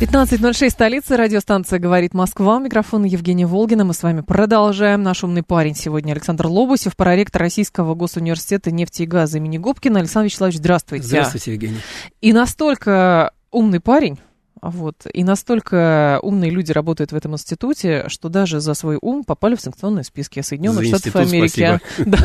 15.06, 0.00 0.70
столица, 0.70 1.16
радиостанция 1.16 1.80
«Говорит 1.80 2.14
Москва». 2.14 2.60
Микрофон 2.60 3.02
Евгения 3.02 3.48
Волгина. 3.48 3.84
Мы 3.84 3.94
с 3.94 4.04
вами 4.04 4.20
продолжаем. 4.20 5.02
Наш 5.02 5.24
умный 5.24 5.42
парень 5.42 5.74
сегодня 5.74 6.12
Александр 6.12 6.46
Лобусев, 6.46 6.94
проректор 6.94 7.42
Российского 7.42 7.96
госуниверситета 7.96 8.70
нефти 8.70 9.02
и 9.02 9.06
газа 9.06 9.38
имени 9.38 9.58
Губкина. 9.58 9.98
Александр 9.98 10.26
Вячеславович, 10.26 10.58
здравствуйте. 10.58 11.04
Здравствуйте, 11.04 11.52
Евгений. 11.52 11.78
И 12.20 12.32
настолько 12.32 13.32
умный 13.50 13.80
парень, 13.80 14.20
вот. 14.62 15.06
И 15.12 15.24
настолько 15.24 16.20
умные 16.22 16.52
люди 16.52 16.70
работают 16.70 17.10
в 17.10 17.16
этом 17.16 17.32
институте, 17.32 18.04
что 18.06 18.28
даже 18.28 18.60
за 18.60 18.74
свой 18.74 18.98
ум 19.00 19.24
попали 19.24 19.56
в 19.56 19.60
санкционные 19.60 20.04
списки 20.04 20.40
Соединенных 20.42 20.86
за 20.86 20.98
Штатов 20.98 21.16
Америки. 21.16 21.80
Да. 21.98 22.18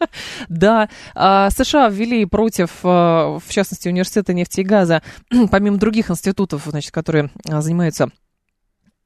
А, 1.14 1.50
США 1.50 1.88
ввели 1.88 2.24
против, 2.24 2.70
а, 2.84 3.38
в 3.38 3.48
частности, 3.50 3.88
университета 3.88 4.32
нефти 4.32 4.60
и 4.60 4.64
газа, 4.64 5.02
помимо 5.50 5.76
других 5.76 6.10
институтов, 6.10 6.62
значит, 6.66 6.92
которые 6.92 7.30
а, 7.48 7.60
занимаются 7.60 8.10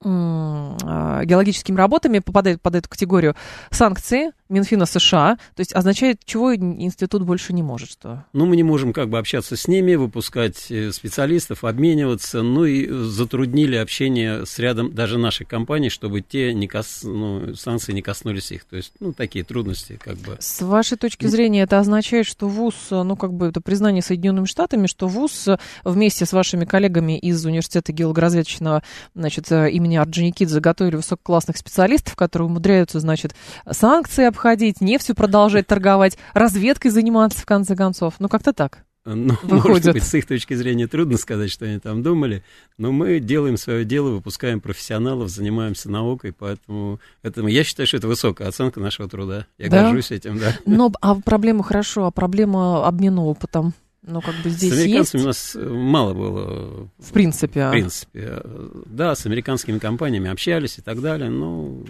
геологическими 0.03 1.79
работами 1.79 2.19
попадают 2.19 2.61
под 2.61 2.75
эту 2.75 2.91
категорию 2.91 3.35
санкции 3.71 4.33
Минфина 4.55 4.87
США, 4.87 5.37
то 5.55 5.61
есть 5.61 5.75
означает, 5.75 6.21
чего 6.25 6.55
институт 6.55 7.23
больше 7.25 7.53
не 7.53 7.63
может, 7.63 7.91
что? 7.91 8.25
Ну, 8.33 8.47
мы 8.47 8.57
не 8.57 8.63
можем 8.63 8.93
как 8.93 9.11
бы 9.11 9.19
общаться 9.19 9.57
с 9.57 9.69
ними, 9.69 9.97
выпускать 9.97 10.71
э, 10.71 10.93
специалистов, 10.93 11.65
обмениваться, 11.65 12.43
ну 12.43 12.65
и 12.65 12.89
затруднили 12.89 13.77
общение 13.77 14.47
с 14.47 14.59
рядом 14.59 14.95
даже 14.95 15.19
наших 15.19 15.49
компаний, 15.49 15.91
чтобы 15.91 16.21
те 16.21 16.55
не 16.55 16.69
кос... 16.69 17.01
ну, 17.03 17.55
санкции 17.55 17.93
не 17.93 18.03
коснулись 18.03 18.53
их, 18.53 18.65
то 18.65 18.77
есть, 18.77 18.93
ну, 19.01 19.13
такие 19.13 19.45
трудности 19.45 19.99
как 20.03 20.17
бы. 20.19 20.37
С 20.39 20.63
вашей 20.63 20.97
точки 20.97 21.27
зрения 21.27 21.63
это 21.63 21.81
означает, 21.81 22.27
что 22.27 22.49
ВУЗ, 22.49 22.75
ну, 22.91 23.17
как 23.17 23.33
бы 23.33 23.49
это 23.49 23.61
признание 23.61 24.03
Соединенными 24.03 24.47
Штатами, 24.47 24.87
что 24.87 25.09
ВУЗ 25.09 25.49
вместе 25.83 26.27
с 26.27 26.33
вашими 26.33 26.65
коллегами 26.65 27.19
из 27.19 27.45
университета 27.45 27.93
геологоразведочного, 27.93 28.83
значит, 29.15 29.51
э, 29.51 29.71
имени 29.71 29.97
Орджоникидзе 29.97 30.55
заготовили 30.55 30.97
высококлассных 30.97 31.57
специалистов, 31.57 32.15
которые 32.15 32.47
умудряются, 32.47 33.01
значит, 33.01 33.35
санкции 33.71 34.25
обходить, 34.25 34.44
нефтью 34.81 35.15
продолжать 35.15 35.67
торговать, 35.67 36.19
разведкой 36.33 36.91
заниматься, 36.91 37.41
в 37.41 37.47
конце 37.47 37.75
концов. 37.77 38.15
Ну, 38.19 38.29
как-то 38.29 38.53
так. 38.53 38.85
Ну, 39.05 39.35
Выходит. 39.43 39.65
может 39.69 39.93
быть, 39.93 40.05
с 40.05 40.15
их 40.15 40.27
точки 40.27 40.55
зрения 40.55 40.87
трудно 40.87 41.19
сказать, 41.19 41.51
что 41.51 41.67
они 41.67 41.79
там 41.79 42.03
думали, 42.03 42.43
но 42.79 42.91
мы 42.91 43.21
делаем 43.21 43.59
свое 43.59 43.85
дело, 43.85 44.11
выпускаем 44.11 44.63
профессионалов, 44.63 45.29
занимаемся 45.29 45.91
наукой, 45.91 46.33
поэтому 46.33 47.01
это, 47.23 47.47
я 47.47 47.65
считаю, 47.65 47.87
что 47.87 47.99
это 47.99 48.09
высокая 48.09 48.49
оценка 48.49 48.81
нашего 48.81 49.07
труда. 49.07 49.47
Я 49.59 49.69
да? 49.69 49.83
горжусь 49.83 50.11
этим, 50.11 50.39
да. 50.39 50.57
Но 50.65 50.91
а 51.03 51.17
проблема 51.17 51.63
хорошо, 51.63 52.07
а 52.07 52.11
проблема 52.11 52.87
обмена 52.87 53.25
опытом? 53.25 53.75
Ну, 54.07 54.21
как 54.23 54.35
бы 54.43 54.51
здесь 54.51 54.73
С 54.73 54.79
американцами 54.79 55.21
есть? 55.21 55.25
у 55.25 55.27
нас 55.27 55.57
э, 55.57 55.69
мало 55.69 56.15
было. 56.15 56.89
В 56.99 57.13
принципе. 57.13 57.69
В 57.69 57.71
принципе. 57.71 58.43
Да, 58.87 59.15
с 59.15 59.25
американскими 59.25 59.79
компаниями 59.79 60.31
общались 60.31 60.79
и 60.79 60.83
так 60.83 61.01
далее, 61.01 61.31
но 61.31 61.85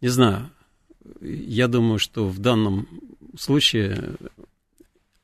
не 0.00 0.08
знаю. 0.08 0.50
Я 1.20 1.68
думаю, 1.68 1.98
что 1.98 2.26
в 2.26 2.38
данном 2.38 2.86
случае 3.38 4.14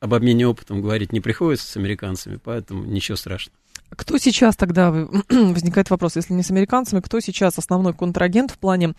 об 0.00 0.14
обмене 0.14 0.46
опытом 0.46 0.82
говорить 0.82 1.12
не 1.12 1.20
приходится 1.20 1.66
с 1.66 1.76
американцами, 1.76 2.38
поэтому 2.42 2.84
ничего 2.84 3.16
страшного. 3.16 3.56
Кто 3.90 4.18
сейчас 4.18 4.56
тогда, 4.56 4.90
возникает 5.30 5.90
вопрос, 5.90 6.16
если 6.16 6.34
не 6.34 6.42
с 6.42 6.50
американцами, 6.50 7.00
кто 7.00 7.20
сейчас 7.20 7.58
основной 7.58 7.94
контрагент 7.94 8.50
в 8.50 8.58
плане 8.58 8.94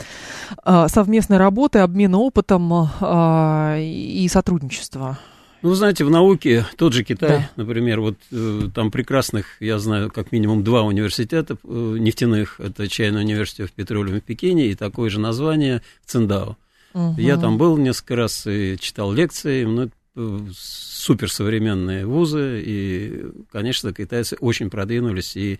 э, 0.66 0.88
совместной 0.88 1.38
работы, 1.38 1.80
обмена 1.80 2.18
опытом 2.18 2.72
э, 2.74 3.82
и 3.84 4.28
сотрудничества? 4.30 5.20
Ну, 5.64 5.74
знаете, 5.74 6.06
в 6.06 6.10
науке 6.10 6.66
тот 6.78 6.94
же 6.94 7.04
Китай, 7.04 7.50
да. 7.56 7.64
например, 7.64 8.00
вот 8.00 8.16
э, 8.32 8.70
там 8.74 8.92
прекрасных, 8.92 9.60
я 9.60 9.80
знаю, 9.80 10.12
как 10.12 10.32
минимум 10.32 10.64
два 10.64 10.84
университета 10.84 11.58
э, 11.64 11.96
нефтяных, 12.00 12.60
это 12.60 12.88
Чайный 12.88 13.22
университет 13.22 13.70
в 13.70 13.74
Петролиуме 13.74 14.22
в 14.22 14.24
Пекине 14.24 14.68
и 14.68 14.76
такое 14.76 15.10
же 15.10 15.20
название 15.20 15.82
Циндао. 16.06 16.58
Угу. 16.94 17.16
Я 17.20 17.38
там 17.38 17.58
был 17.58 17.78
несколько 17.78 18.16
раз 18.16 18.48
и 18.48 18.78
читал 18.80 19.12
лекции, 19.12 19.66
ну, 19.66 19.90
э, 20.16 20.40
суперсовременные 20.54 22.06
вузы, 22.06 22.62
и, 22.66 23.26
конечно, 23.52 23.94
китайцы 23.94 24.38
очень 24.40 24.70
продвинулись 24.70 25.36
и 25.36 25.60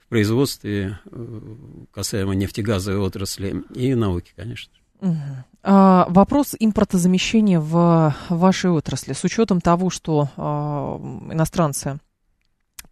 в 0.00 0.08
производстве 0.08 0.98
э, 1.04 1.54
касаемо 1.92 2.34
нефтегазовой 2.34 3.00
отрасли, 3.00 3.62
и 3.74 3.94
науки, 3.94 4.32
конечно. 4.34 4.72
Угу. 5.00 5.16
А, 5.62 6.06
вопрос 6.08 6.54
импортозамещения 6.58 7.60
в 7.60 8.14
вашей 8.28 8.70
отрасли. 8.70 9.12
С 9.12 9.24
учетом 9.24 9.60
того, 9.60 9.90
что 9.90 10.28
а, 10.36 10.98
иностранцы 11.30 11.98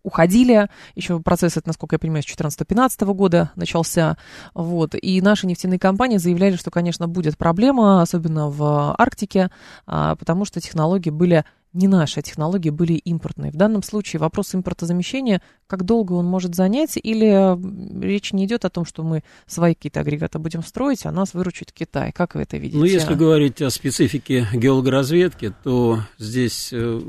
уходили. 0.06 0.69
Еще 0.94 1.19
процесс, 1.21 1.56
это, 1.56 1.69
насколько 1.69 1.97
я 1.97 1.99
понимаю, 1.99 2.22
с 2.22 2.27
2014-2015 2.27 3.12
года 3.12 3.50
начался. 3.56 4.17
Вот. 4.55 4.94
И 4.94 5.21
наши 5.21 5.49
нефтяные 5.49 5.81
компании 5.81 6.19
заявляли, 6.19 6.55
что, 6.55 6.71
конечно, 6.71 7.09
будет 7.09 7.37
проблема, 7.37 8.00
особенно 8.00 8.49
в 8.49 8.94
Арктике, 8.97 9.50
а, 9.87 10.15
потому 10.15 10.44
что 10.44 10.61
технологии 10.61 11.11
были 11.11 11.44
не 11.72 11.89
наши, 11.89 12.21
а 12.21 12.22
технологии 12.22 12.71
были 12.71 12.94
импортные. 12.94 13.50
В 13.50 13.56
данном 13.56 13.83
случае 13.83 14.21
вопрос 14.21 14.55
импортозамещения, 14.55 15.43
как 15.67 15.84
долго 15.84 16.12
он 16.12 16.25
может 16.25 16.55
занять, 16.55 16.97
или 16.97 17.59
речь 18.00 18.33
не 18.33 18.47
идет 18.47 18.65
о 18.65 18.71
том, 18.71 18.87
что 18.87 19.03
мы 19.03 19.25
свои 19.47 19.75
какие-то 19.75 20.00
агрегаты 20.00 20.38
будем 20.38 20.62
строить, 20.62 21.05
а 21.05 21.11
нас 21.11 21.34
выручит 21.34 21.73
Китай. 21.73 22.12
Как 22.12 22.37
вы 22.37 22.43
это 22.43 22.56
видите? 22.56 22.78
Ну, 22.78 22.84
если 22.84 23.15
говорить 23.15 23.61
о 23.61 23.71
специфике 23.71 24.47
геологоразведки, 24.55 25.53
то 25.65 25.99
здесь 26.17 26.71
э, 26.73 27.00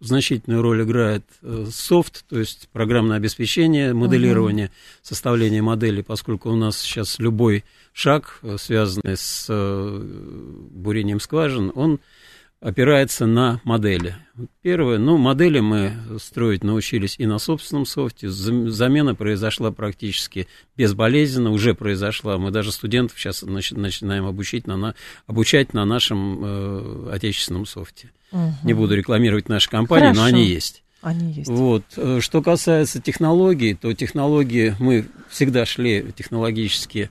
значительную 0.00 0.62
роль 0.62 0.82
играет 0.82 1.24
э, 1.42 1.66
софт, 1.70 2.24
то 2.28 2.38
есть 2.38 2.68
программное 2.72 3.16
обеспечение, 3.16 3.94
моделирование, 3.94 4.66
угу. 4.66 4.74
составление 5.02 5.62
модели, 5.62 6.02
поскольку 6.02 6.50
у 6.50 6.56
нас 6.56 6.78
сейчас 6.78 7.18
любой 7.18 7.64
шаг, 7.92 8.38
э, 8.42 8.56
связанный 8.58 9.16
с 9.16 9.46
бурением 9.48 11.20
скважин, 11.20 11.72
он 11.74 12.00
опирается 12.60 13.26
на 13.26 13.60
модели. 13.64 14.16
Первое, 14.62 14.98
ну, 14.98 15.18
модели 15.18 15.60
мы 15.60 15.92
строить 16.18 16.64
научились 16.64 17.16
и 17.18 17.26
на 17.26 17.38
собственном 17.38 17.86
софте. 17.86 18.28
Замена 18.28 19.14
произошла 19.14 19.70
практически 19.70 20.48
безболезненно, 20.76 21.50
уже 21.50 21.74
произошла. 21.74 22.38
Мы 22.38 22.50
даже 22.50 22.72
студентов 22.72 23.18
сейчас 23.18 23.42
начинаем 23.42 24.26
обучить 24.26 24.66
на, 24.66 24.94
обучать 25.26 25.74
на 25.74 25.84
нашем 25.84 26.44
э, 26.44 27.10
отечественном 27.12 27.66
софте. 27.66 28.10
Угу. 28.25 28.25
Не 28.62 28.74
буду 28.74 28.94
рекламировать 28.96 29.48
наши 29.48 29.68
компании, 29.68 30.06
Хорошо. 30.06 30.20
но 30.20 30.26
они 30.26 30.44
есть. 30.44 30.82
Они 31.02 31.32
есть. 31.32 31.48
Вот. 31.48 31.84
Э, 31.96 32.18
что 32.20 32.42
касается 32.42 33.00
технологий, 33.00 33.74
то 33.74 33.92
технологии 33.92 34.74
мы 34.78 35.06
всегда 35.28 35.66
шли 35.66 36.06
технологически 36.16 37.10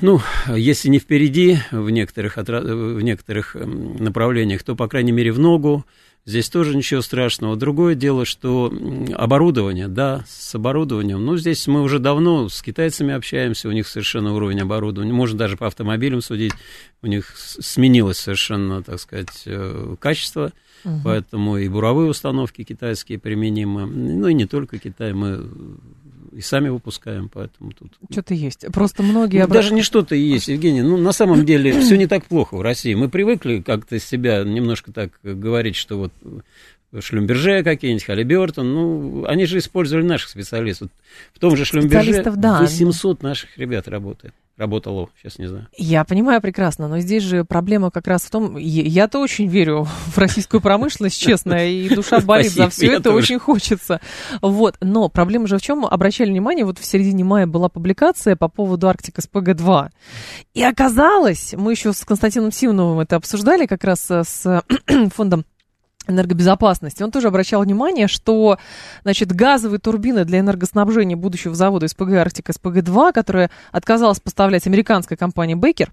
ну, 0.00 0.20
если 0.48 0.88
не 0.88 0.98
впереди 0.98 1.58
в 1.70 1.90
некоторых, 1.90 2.36
в 2.38 3.00
некоторых 3.02 3.54
эм, 3.56 3.96
направлениях, 4.02 4.62
то, 4.62 4.74
по 4.74 4.88
крайней 4.88 5.12
мере, 5.12 5.32
в 5.32 5.38
ногу. 5.38 5.84
Здесь 6.24 6.48
тоже 6.48 6.76
ничего 6.76 7.00
страшного. 7.00 7.56
Другое 7.56 7.96
дело, 7.96 8.24
что 8.24 8.72
оборудование, 9.14 9.88
да, 9.88 10.24
с 10.28 10.54
оборудованием. 10.54 11.24
Ну, 11.24 11.36
здесь 11.36 11.66
мы 11.66 11.82
уже 11.82 11.98
давно 11.98 12.48
с 12.48 12.62
китайцами 12.62 13.12
общаемся, 13.12 13.68
у 13.68 13.72
них 13.72 13.88
совершенно 13.88 14.32
уровень 14.32 14.60
оборудования. 14.60 15.12
Можно 15.12 15.38
даже 15.38 15.56
по 15.56 15.66
автомобилям 15.66 16.20
судить. 16.20 16.52
У 17.02 17.08
них 17.08 17.32
сменилось 17.36 18.18
совершенно, 18.18 18.84
так 18.84 19.00
сказать, 19.00 19.42
э, 19.46 19.96
качество. 19.98 20.52
Угу. 20.84 21.00
Поэтому 21.04 21.56
и 21.58 21.68
буровые 21.68 22.08
установки 22.08 22.62
китайские 22.62 23.18
применимы. 23.18 23.86
Ну, 23.86 24.28
и 24.28 24.34
не 24.34 24.46
только 24.46 24.78
Китай. 24.78 25.12
Мы 25.12 25.44
и 26.32 26.40
сами 26.40 26.68
выпускаем, 26.68 27.28
поэтому 27.28 27.72
тут... 27.72 27.92
Что-то 28.10 28.34
есть. 28.34 28.66
Просто 28.72 29.02
многие... 29.02 29.46
Ну, 29.46 29.52
даже 29.52 29.74
не 29.74 29.82
что-то 29.82 30.14
есть, 30.14 30.48
Евгений. 30.48 30.82
Ну, 30.82 30.96
на 30.96 31.12
самом 31.12 31.44
деле, 31.44 31.78
все 31.80 31.96
не 31.96 32.06
так 32.06 32.24
плохо 32.24 32.56
в 32.56 32.62
России. 32.62 32.94
Мы 32.94 33.08
привыкли 33.08 33.60
как-то 33.60 33.98
себя 33.98 34.42
немножко 34.42 34.92
так 34.92 35.12
говорить, 35.22 35.76
что 35.76 35.98
вот 35.98 36.12
Шлюмберже 37.00 37.62
какие-нибудь, 37.62 38.04
Халибертон, 38.04 38.72
ну, 38.72 39.24
они 39.26 39.46
же 39.46 39.58
использовали 39.58 40.04
наших 40.04 40.28
специалистов. 40.30 40.90
В 41.32 41.38
том 41.38 41.56
же 41.56 41.64
Шлюмберже 41.64 42.22
да. 42.36 42.60
800 42.60 43.22
наших 43.22 43.56
ребят 43.58 43.88
работает 43.88 44.34
работало, 44.58 45.08
сейчас 45.20 45.38
не 45.38 45.46
знаю. 45.46 45.66
Я 45.76 46.04
понимаю 46.04 46.40
прекрасно, 46.40 46.88
но 46.88 47.00
здесь 47.00 47.22
же 47.22 47.44
проблема 47.44 47.90
как 47.90 48.06
раз 48.06 48.22
в 48.22 48.30
том, 48.30 48.56
я-то 48.56 49.18
очень 49.18 49.48
верю 49.48 49.84
в 50.06 50.18
российскую 50.18 50.60
промышленность, 50.60 51.20
честно, 51.20 51.68
и 51.68 51.88
душа 51.94 52.20
болит 52.24 52.52
за 52.52 52.68
все 52.68 52.92
это, 52.92 53.12
очень 53.12 53.38
хочется. 53.38 54.00
Вот, 54.40 54.76
но 54.80 55.08
проблема 55.08 55.46
же 55.46 55.58
в 55.58 55.62
чем? 55.62 55.84
Обращали 55.84 56.30
внимание, 56.30 56.64
вот 56.64 56.78
в 56.78 56.84
середине 56.84 57.24
мая 57.24 57.46
была 57.46 57.68
публикация 57.68 58.36
по 58.36 58.48
поводу 58.48 58.88
Арктика 58.88 59.20
СПГ-2. 59.20 59.88
И 60.54 60.62
оказалось, 60.62 61.54
мы 61.56 61.72
еще 61.72 61.92
с 61.92 62.04
Константином 62.04 62.52
Симоновым 62.52 63.00
это 63.00 63.16
обсуждали 63.16 63.66
как 63.66 63.84
раз 63.84 64.10
с 64.10 64.64
фондом 65.14 65.44
энергобезопасности. 66.08 67.02
Он 67.02 67.10
тоже 67.10 67.28
обращал 67.28 67.62
внимание, 67.62 68.08
что, 68.08 68.58
значит, 69.02 69.32
газовые 69.32 69.78
турбины 69.78 70.24
для 70.24 70.40
энергоснабжения 70.40 71.16
будущего 71.16 71.54
завода 71.54 71.88
СПГ 71.88 72.12
«Арктик» 72.14 72.50
СПГ-2, 72.50 73.12
которая 73.12 73.50
отказалась 73.70 74.20
поставлять 74.20 74.66
американская 74.66 75.16
компания 75.16 75.56
«Бейкер», 75.56 75.92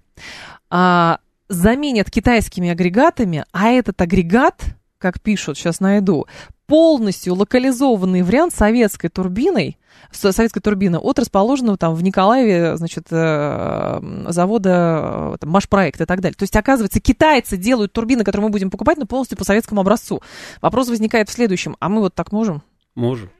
а, 0.68 1.18
заменят 1.48 2.10
китайскими 2.10 2.70
агрегатами, 2.70 3.44
а 3.52 3.68
этот 3.68 4.00
агрегат, 4.00 4.62
как 4.98 5.20
пишут, 5.20 5.58
сейчас 5.58 5.80
найду, 5.80 6.26
полностью 6.70 7.34
локализованный 7.34 8.22
вариант 8.22 8.54
советской 8.54 9.08
турбиной, 9.08 9.76
советской 10.12 10.60
турбины 10.60 10.98
от 10.98 11.18
расположенного 11.18 11.76
там 11.76 11.96
в 11.96 12.02
Николаеве, 12.04 12.76
значит, 12.76 13.08
э, 13.10 14.00
завода 14.28 15.32
э, 15.34 15.36
там, 15.40 15.50
Машпроект 15.50 16.00
и 16.00 16.04
так 16.04 16.20
далее. 16.20 16.36
То 16.36 16.44
есть, 16.44 16.54
оказывается, 16.54 17.00
китайцы 17.00 17.56
делают 17.56 17.92
турбины, 17.92 18.22
которые 18.22 18.46
мы 18.46 18.52
будем 18.52 18.70
покупать, 18.70 18.98
но 18.98 19.06
полностью 19.06 19.36
по 19.36 19.42
советскому 19.42 19.80
образцу. 19.80 20.22
Вопрос 20.62 20.88
возникает 20.88 21.28
в 21.28 21.32
следующем. 21.32 21.76
А 21.80 21.88
мы 21.88 22.02
вот 22.02 22.14
так 22.14 22.30
можем? 22.30 22.62
Можем. 22.94 23.30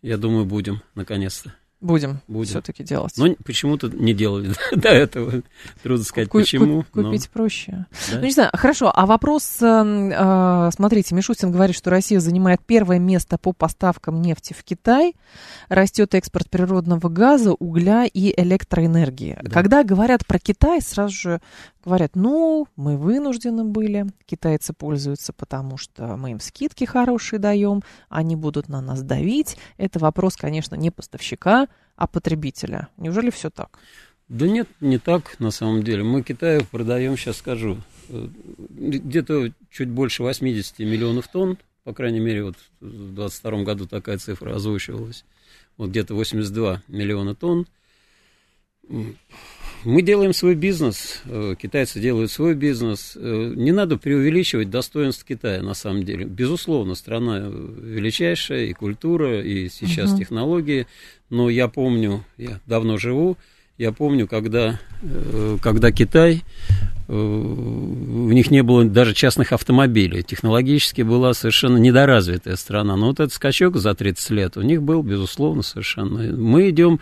Я 0.00 0.16
думаю, 0.16 0.44
будем, 0.44 0.80
наконец-то. 0.94 1.52
Будем, 1.80 2.20
Будем. 2.26 2.50
все-таки 2.50 2.82
делать. 2.82 3.12
Но 3.16 3.36
почему-то 3.44 3.88
не 3.88 4.12
делали 4.12 4.52
до 4.74 4.88
этого. 4.88 5.42
Трудно 5.82 6.04
сказать, 6.04 6.28
Ку- 6.28 6.40
почему. 6.40 6.84
Купить 6.92 7.28
но... 7.28 7.32
проще. 7.32 7.86
Да? 8.10 8.18
Ну, 8.18 8.24
не 8.24 8.32
знаю, 8.32 8.50
хорошо. 8.52 8.90
А 8.92 9.06
вопрос, 9.06 9.58
э, 9.60 10.70
смотрите, 10.74 11.14
Мишустин 11.14 11.52
говорит, 11.52 11.76
что 11.76 11.90
Россия 11.90 12.18
занимает 12.18 12.60
первое 12.66 12.98
место 12.98 13.38
по 13.38 13.52
поставкам 13.52 14.20
нефти 14.20 14.54
в 14.58 14.64
Китай. 14.64 15.14
Растет 15.68 16.14
экспорт 16.16 16.50
природного 16.50 17.08
газа, 17.08 17.52
угля 17.52 18.06
и 18.06 18.34
электроэнергии. 18.40 19.38
Да. 19.42 19.50
Когда 19.50 19.84
говорят 19.84 20.26
про 20.26 20.40
Китай, 20.40 20.82
сразу 20.82 21.14
же 21.14 21.40
говорят, 21.88 22.14
ну, 22.14 22.68
мы 22.76 22.96
вынуждены 22.96 23.64
были, 23.64 24.06
китайцы 24.26 24.72
пользуются, 24.72 25.32
потому 25.32 25.76
что 25.76 26.16
мы 26.16 26.32
им 26.32 26.40
скидки 26.40 26.84
хорошие 26.84 27.38
даем, 27.38 27.82
они 28.08 28.36
будут 28.36 28.68
на 28.68 28.80
нас 28.80 29.02
давить. 29.02 29.56
Это 29.76 29.98
вопрос, 29.98 30.36
конечно, 30.36 30.74
не 30.74 30.90
поставщика, 30.90 31.66
а 31.96 32.06
потребителя. 32.06 32.88
Неужели 32.96 33.30
все 33.30 33.50
так? 33.50 33.78
Да 34.28 34.46
нет, 34.46 34.68
не 34.80 34.98
так 34.98 35.40
на 35.40 35.50
самом 35.50 35.82
деле. 35.82 36.04
Мы 36.04 36.22
Китаю 36.22 36.62
продаем, 36.70 37.16
сейчас 37.16 37.38
скажу, 37.38 37.78
э, 38.10 38.28
где-то 38.68 39.52
чуть 39.70 39.88
больше 39.88 40.22
80 40.22 40.80
миллионов 40.80 41.28
тонн, 41.28 41.58
по 41.84 41.94
крайней 41.94 42.20
мере, 42.20 42.44
вот 42.44 42.56
в 42.80 43.14
2022 43.14 43.62
году 43.64 43.86
такая 43.86 44.18
цифра 44.18 44.54
озвучивалась, 44.54 45.24
вот 45.78 45.88
где-то 45.90 46.14
82 46.14 46.82
миллиона 46.88 47.34
тонн 47.34 47.66
мы 49.84 50.02
делаем 50.02 50.32
свой 50.32 50.54
бизнес, 50.54 51.22
э, 51.26 51.54
китайцы 51.60 52.00
делают 52.00 52.30
свой 52.30 52.54
бизнес. 52.54 53.16
Э, 53.16 53.52
не 53.54 53.72
надо 53.72 53.96
преувеличивать 53.96 54.70
достоинств 54.70 55.24
Китая, 55.24 55.62
на 55.62 55.74
самом 55.74 56.04
деле. 56.04 56.24
Безусловно, 56.24 56.94
страна 56.94 57.48
величайшая, 57.48 58.66
и 58.66 58.72
культура, 58.72 59.40
и 59.40 59.68
сейчас 59.68 60.12
угу. 60.12 60.18
технологии. 60.18 60.86
Но 61.30 61.48
я 61.50 61.68
помню, 61.68 62.24
я 62.36 62.60
давно 62.66 62.96
живу, 62.98 63.36
я 63.76 63.92
помню, 63.92 64.26
когда, 64.26 64.80
э, 65.02 65.58
когда 65.62 65.92
Китай, 65.92 66.42
у 67.10 68.30
них 68.30 68.50
не 68.50 68.62
было 68.62 68.84
даже 68.84 69.14
частных 69.14 69.52
автомобилей. 69.52 70.22
Технологически 70.22 71.00
была 71.00 71.32
совершенно 71.32 71.78
недоразвитая 71.78 72.56
страна. 72.56 72.96
Но 72.96 73.06
вот 73.06 73.20
этот 73.20 73.32
скачок 73.32 73.76
за 73.76 73.94
30 73.94 74.30
лет 74.30 74.56
у 74.58 74.60
них 74.60 74.82
был, 74.82 75.02
безусловно, 75.02 75.62
совершенно. 75.62 76.36
Мы 76.36 76.68
идем 76.68 77.00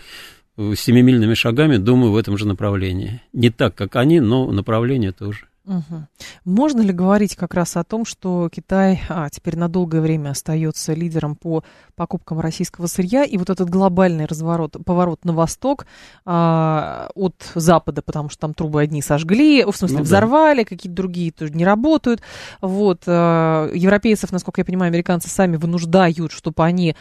семимильными 0.56 1.34
шагами, 1.34 1.76
думаю, 1.76 2.12
в 2.12 2.16
этом 2.16 2.38
же 2.38 2.46
направлении. 2.46 3.20
Не 3.32 3.50
так, 3.50 3.74
как 3.74 3.96
они, 3.96 4.20
но 4.20 4.50
направление 4.50 5.12
тоже. 5.12 5.46
Угу. 5.66 6.06
Можно 6.44 6.80
ли 6.80 6.92
говорить 6.92 7.34
как 7.34 7.54
раз 7.54 7.76
о 7.76 7.82
том, 7.82 8.04
что 8.04 8.48
Китай 8.52 9.02
а, 9.08 9.28
теперь 9.30 9.56
на 9.56 9.68
долгое 9.68 10.00
время 10.00 10.30
остается 10.30 10.94
лидером 10.94 11.34
по 11.34 11.64
покупкам 11.96 12.38
российского 12.38 12.86
сырья, 12.86 13.24
и 13.24 13.36
вот 13.36 13.50
этот 13.50 13.68
глобальный 13.68 14.26
разворот, 14.26 14.76
поворот 14.84 15.24
на 15.24 15.32
восток 15.32 15.86
а, 16.24 17.10
от 17.16 17.34
Запада, 17.56 18.00
потому 18.02 18.28
что 18.28 18.42
там 18.42 18.54
трубы 18.54 18.80
одни 18.80 19.02
сожгли, 19.02 19.64
в 19.64 19.76
смысле 19.76 19.98
ну, 19.98 20.04
взорвали, 20.04 20.62
да. 20.62 20.68
какие-то 20.68 20.96
другие 20.96 21.32
тоже 21.32 21.52
не 21.52 21.64
работают. 21.64 22.22
Вот, 22.60 23.02
а, 23.06 23.68
европейцев, 23.74 24.30
насколько 24.30 24.60
я 24.60 24.64
понимаю, 24.64 24.90
американцы 24.90 25.28
сами 25.28 25.56
вынуждают, 25.56 26.30
чтобы 26.30 26.64
они 26.64 26.94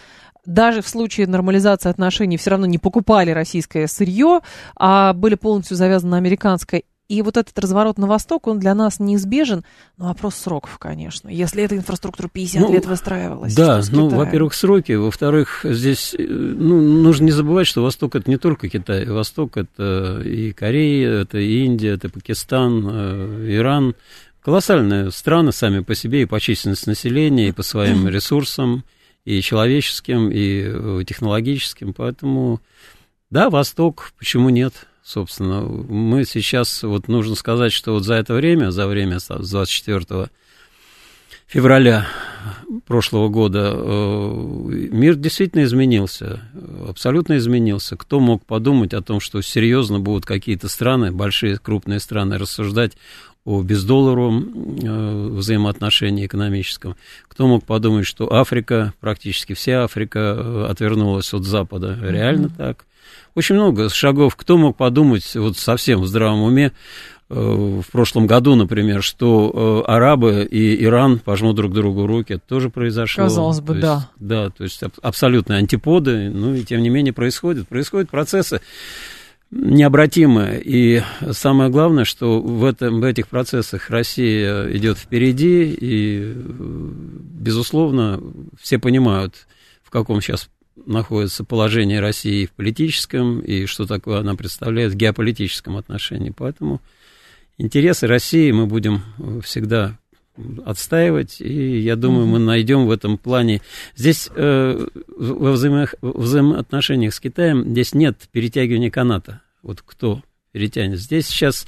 даже 0.45 0.81
в 0.81 0.87
случае 0.87 1.27
нормализации 1.27 1.89
отношений 1.89 2.37
все 2.37 2.51
равно 2.51 2.65
не 2.65 2.77
покупали 2.77 3.31
российское 3.31 3.87
сырье, 3.87 4.41
а 4.75 5.13
были 5.13 5.35
полностью 5.35 5.77
завязаны 5.77 6.11
на 6.11 6.17
американское. 6.17 6.83
И 7.07 7.21
вот 7.21 7.37
этот 7.37 7.57
разворот 7.59 7.99
на 7.99 8.07
восток, 8.07 8.47
он 8.47 8.59
для 8.59 8.73
нас 8.73 8.99
неизбежен, 8.99 9.63
но 9.97 10.07
вопрос 10.07 10.35
сроков, 10.35 10.79
конечно. 10.79 11.29
Если 11.29 11.63
эта 11.63 11.77
инфраструктура 11.77 12.27
50 12.27 12.61
ну, 12.61 12.73
лет 12.73 12.87
выстраивалась. 12.87 13.53
Да, 13.53 13.79
ну, 13.91 14.09
во-первых, 14.09 14.55
сроки, 14.55 14.93
во-вторых, 14.93 15.61
здесь 15.63 16.15
ну, 16.17 16.81
нужно 16.81 17.25
не 17.25 17.31
забывать, 17.31 17.67
что 17.67 17.83
Восток 17.83 18.15
это 18.15 18.27
не 18.27 18.37
только 18.37 18.69
Китай, 18.69 19.05
Восток 19.05 19.55
это 19.57 20.21
и 20.25 20.51
Корея, 20.51 21.21
это 21.21 21.37
и 21.37 21.65
Индия, 21.65 21.89
это 21.89 22.09
Пакистан, 22.09 22.87
э, 22.89 23.55
Иран. 23.55 23.93
Колоссальные 24.41 25.11
страны 25.11 25.51
сами 25.51 25.81
по 25.81 25.93
себе 25.93 26.23
и 26.23 26.25
по 26.25 26.39
численности 26.39 26.89
населения, 26.89 27.49
и 27.49 27.51
по 27.51 27.61
своим 27.61 28.07
ресурсам 28.07 28.83
и 29.25 29.41
человеческим, 29.41 30.31
и 30.31 30.63
э, 30.65 31.03
технологическим. 31.05 31.93
Поэтому, 31.93 32.61
да, 33.29 33.51
Восток, 33.51 34.11
почему 34.17 34.49
нет? 34.49 34.87
Собственно, 35.05 35.61
мы 35.61 36.25
сейчас, 36.25 36.81
вот 36.81 37.07
нужно 37.07 37.35
сказать, 37.35 37.71
что 37.71 37.93
вот 37.93 38.03
за 38.03 38.15
это 38.15 38.33
время, 38.33 38.71
за 38.71 38.87
время 38.87 39.19
с 39.19 39.27
24 39.27 40.29
февраля 41.45 42.07
прошлого 42.87 43.29
года 43.29 43.71
э, 43.71 44.89
мир 44.91 45.13
действительно 45.13 45.63
изменился, 45.63 46.41
абсолютно 46.89 47.37
изменился. 47.37 47.95
Кто 47.97 48.19
мог 48.19 48.43
подумать 48.47 48.95
о 48.95 49.03
том, 49.03 49.19
что 49.19 49.43
серьезно 49.43 49.99
будут 49.99 50.25
какие-то 50.25 50.67
страны, 50.69 51.11
большие 51.11 51.59
крупные 51.59 51.99
страны, 51.99 52.39
рассуждать 52.39 52.97
о 53.45 53.61
бездолларовом 53.61 54.79
э, 54.81 55.27
взаимоотношении 55.29 56.25
экономическом. 56.25 56.95
Кто 57.27 57.45
мог 57.45 57.63
подумать, 57.63 58.07
что 58.07 58.33
Африка, 58.33 58.93
практически 58.99 59.53
вся 59.53 59.83
Африка 59.83 60.19
э, 60.19 60.67
отвернулась 60.69 61.31
от 61.33 61.43
Запада? 61.43 61.97
Реально 62.01 62.47
mm-hmm. 62.47 62.57
так. 62.57 62.85
Очень 63.35 63.55
много 63.55 63.89
шагов. 63.89 64.35
Кто 64.35 64.57
мог 64.57 64.75
подумать 64.75 65.35
вот 65.35 65.57
совсем 65.57 66.01
в 66.01 66.07
здравом 66.07 66.41
уме 66.41 66.71
э, 67.29 67.35
в 67.35 67.85
прошлом 67.91 68.25
году, 68.25 68.55
например, 68.55 69.03
что 69.03 69.83
арабы 69.85 70.47
и 70.49 70.83
Иран 70.83 71.19
пожмут 71.19 71.55
друг 71.55 71.71
другу 71.71 72.07
руки, 72.07 72.33
это 72.33 72.43
тоже 72.47 72.71
произошло. 72.71 73.25
Казалось 73.25 73.61
бы, 73.61 73.75
то 73.75 73.79
да. 73.79 73.93
Есть, 73.93 74.07
да, 74.17 74.49
то 74.49 74.63
есть 74.63 74.81
абсолютные 75.03 75.59
антиподы, 75.59 76.31
ну 76.31 76.55
и 76.55 76.63
тем 76.63 76.81
не 76.81 76.89
менее 76.89 77.13
происходят. 77.13 77.67
Происходят 77.67 78.09
процессы 78.09 78.59
необратимы. 79.55 80.61
И 80.63 81.01
самое 81.31 81.69
главное, 81.69 82.03
что 82.03 82.41
в, 82.41 82.65
этом, 82.65 82.99
в 82.99 83.03
этих 83.03 83.27
процессах 83.29 83.89
Россия 83.89 84.69
идет 84.71 84.97
впереди, 84.97 85.75
и, 85.79 86.33
безусловно, 86.35 88.21
все 88.61 88.77
понимают, 88.77 89.47
в 89.81 89.89
каком 89.89 90.21
сейчас 90.21 90.49
находится 90.85 91.45
положение 91.45 92.01
России 92.01 92.45
в 92.45 92.51
политическом, 92.51 93.39
и 93.39 93.65
что 93.65 93.85
такое 93.85 94.19
она 94.19 94.35
представляет 94.35 94.91
в 94.91 94.97
геополитическом 94.97 95.77
отношении. 95.77 96.33
Поэтому 96.35 96.81
интересы 97.57 98.07
России 98.07 98.51
мы 98.51 98.67
будем 98.67 99.01
всегда 99.41 99.97
отстаивать, 100.65 101.39
и 101.39 101.79
я 101.79 101.95
думаю, 101.95 102.27
мы 102.27 102.39
найдем 102.39 102.87
в 102.87 102.91
этом 102.91 103.17
плане... 103.17 103.61
Здесь 103.95 104.29
э, 104.35 104.85
во 105.07 105.51
взаимо... 105.53 105.87
взаимоотношениях 106.01 107.13
с 107.13 107.21
Китаем 107.21 107.63
здесь 107.71 107.93
нет 107.93 108.17
перетягивания 108.33 108.91
каната. 108.91 109.41
Вот 109.65 109.81
кто 109.83 110.21
перетянет. 110.51 110.99
Здесь 110.99 111.27
сейчас 111.27 111.67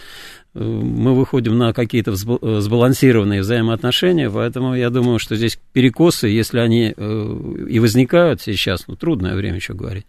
э, 0.53 0.59
мы 0.59 1.13
выходим 1.13 1.57
на 1.57 1.73
какие-то 1.73 2.11
э, 2.11 2.59
сбалансированные 2.61 3.41
взаимоотношения, 3.41 4.29
поэтому 4.29 4.75
я 4.75 4.89
думаю, 4.89 5.19
что 5.19 5.35
здесь 5.35 5.59
перекосы, 5.73 6.27
если 6.27 6.59
они 6.59 6.93
э, 6.95 7.65
и 7.69 7.79
возникают 7.79 8.41
сейчас, 8.41 8.87
ну, 8.87 8.95
трудное 8.95 9.35
время 9.35 9.57
еще 9.57 9.73
говорить, 9.73 10.05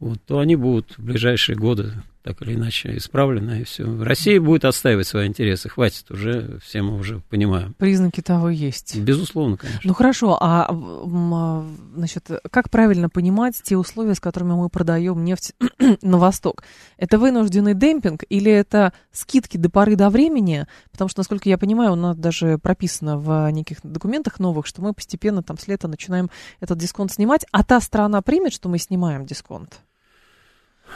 вот, 0.00 0.18
то 0.26 0.38
они 0.38 0.56
будут 0.56 0.98
в 0.98 1.02
ближайшие 1.02 1.56
годы 1.56 1.94
так 2.22 2.42
или 2.42 2.54
иначе 2.54 2.96
исправлена, 2.96 3.60
и 3.60 3.64
все. 3.64 3.84
Россия 4.02 4.40
будет 4.40 4.64
отстаивать 4.64 5.06
свои 5.06 5.26
интересы, 5.26 5.68
хватит 5.68 6.10
уже, 6.10 6.58
все 6.62 6.82
мы 6.82 6.96
уже 6.96 7.20
понимаем. 7.30 7.74
Признаки 7.74 8.20
того 8.20 8.50
есть. 8.50 8.98
Безусловно, 8.98 9.56
конечно. 9.56 9.80
Ну 9.84 9.94
хорошо, 9.94 10.36
а, 10.38 10.68
а 10.70 11.66
значит, 11.94 12.30
как 12.50 12.68
правильно 12.68 13.08
понимать 13.08 13.60
те 13.62 13.76
условия, 13.76 14.14
с 14.14 14.20
которыми 14.20 14.52
мы 14.52 14.68
продаем 14.68 15.24
нефть 15.24 15.54
на 16.02 16.18
восток? 16.18 16.62
Это 16.98 17.18
вынужденный 17.18 17.74
демпинг 17.74 18.24
или 18.28 18.52
это 18.52 18.92
скидки 19.12 19.56
до 19.56 19.70
поры 19.70 19.96
до 19.96 20.10
времени? 20.10 20.66
Потому 20.92 21.08
что, 21.08 21.20
насколько 21.20 21.48
я 21.48 21.56
понимаю, 21.56 21.92
у 21.92 21.96
нас 21.96 22.16
даже 22.16 22.58
прописано 22.58 23.18
в 23.18 23.50
неких 23.50 23.78
документах 23.82 24.38
новых, 24.38 24.66
что 24.66 24.82
мы 24.82 24.92
постепенно 24.92 25.42
там 25.42 25.56
с 25.56 25.66
лета 25.68 25.88
начинаем 25.88 26.30
этот 26.60 26.78
дисконт 26.78 27.12
снимать, 27.12 27.46
а 27.50 27.64
та 27.64 27.80
страна 27.80 28.20
примет, 28.20 28.52
что 28.52 28.68
мы 28.68 28.78
снимаем 28.78 29.24
дисконт? 29.24 29.80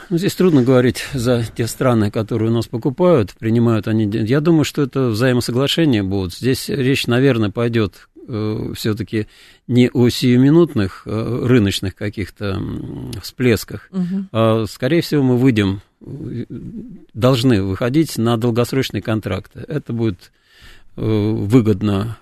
Ну, 0.09 0.17
здесь 0.17 0.35
трудно 0.35 0.63
говорить 0.63 1.05
за 1.13 1.43
те 1.55 1.67
страны, 1.67 2.11
которые 2.11 2.51
у 2.51 2.53
нас 2.53 2.67
покупают, 2.67 3.33
принимают 3.37 3.87
они. 3.87 4.05
Я 4.05 4.41
думаю, 4.41 4.63
что 4.63 4.83
это 4.83 5.07
взаимосоглашения 5.07 6.03
будут. 6.03 6.33
Здесь 6.33 6.69
речь, 6.69 7.07
наверное, 7.07 7.49
пойдет 7.49 8.07
э, 8.27 8.73
все-таки 8.75 9.27
не 9.67 9.89
о 9.89 10.09
сиюминутных 10.09 11.03
э, 11.05 11.45
рыночных 11.45 11.95
каких-то 11.95 12.61
всплесках, 13.21 13.89
угу. 13.91 14.25
а, 14.31 14.65
скорее 14.69 15.01
всего, 15.01 15.23
мы 15.23 15.37
выйдем, 15.37 15.81
должны 17.13 17.63
выходить 17.63 18.17
на 18.17 18.37
долгосрочные 18.37 19.01
контракты. 19.01 19.65
Это 19.67 19.91
будет 19.93 20.31
э, 20.97 21.01
выгодно 21.01 22.17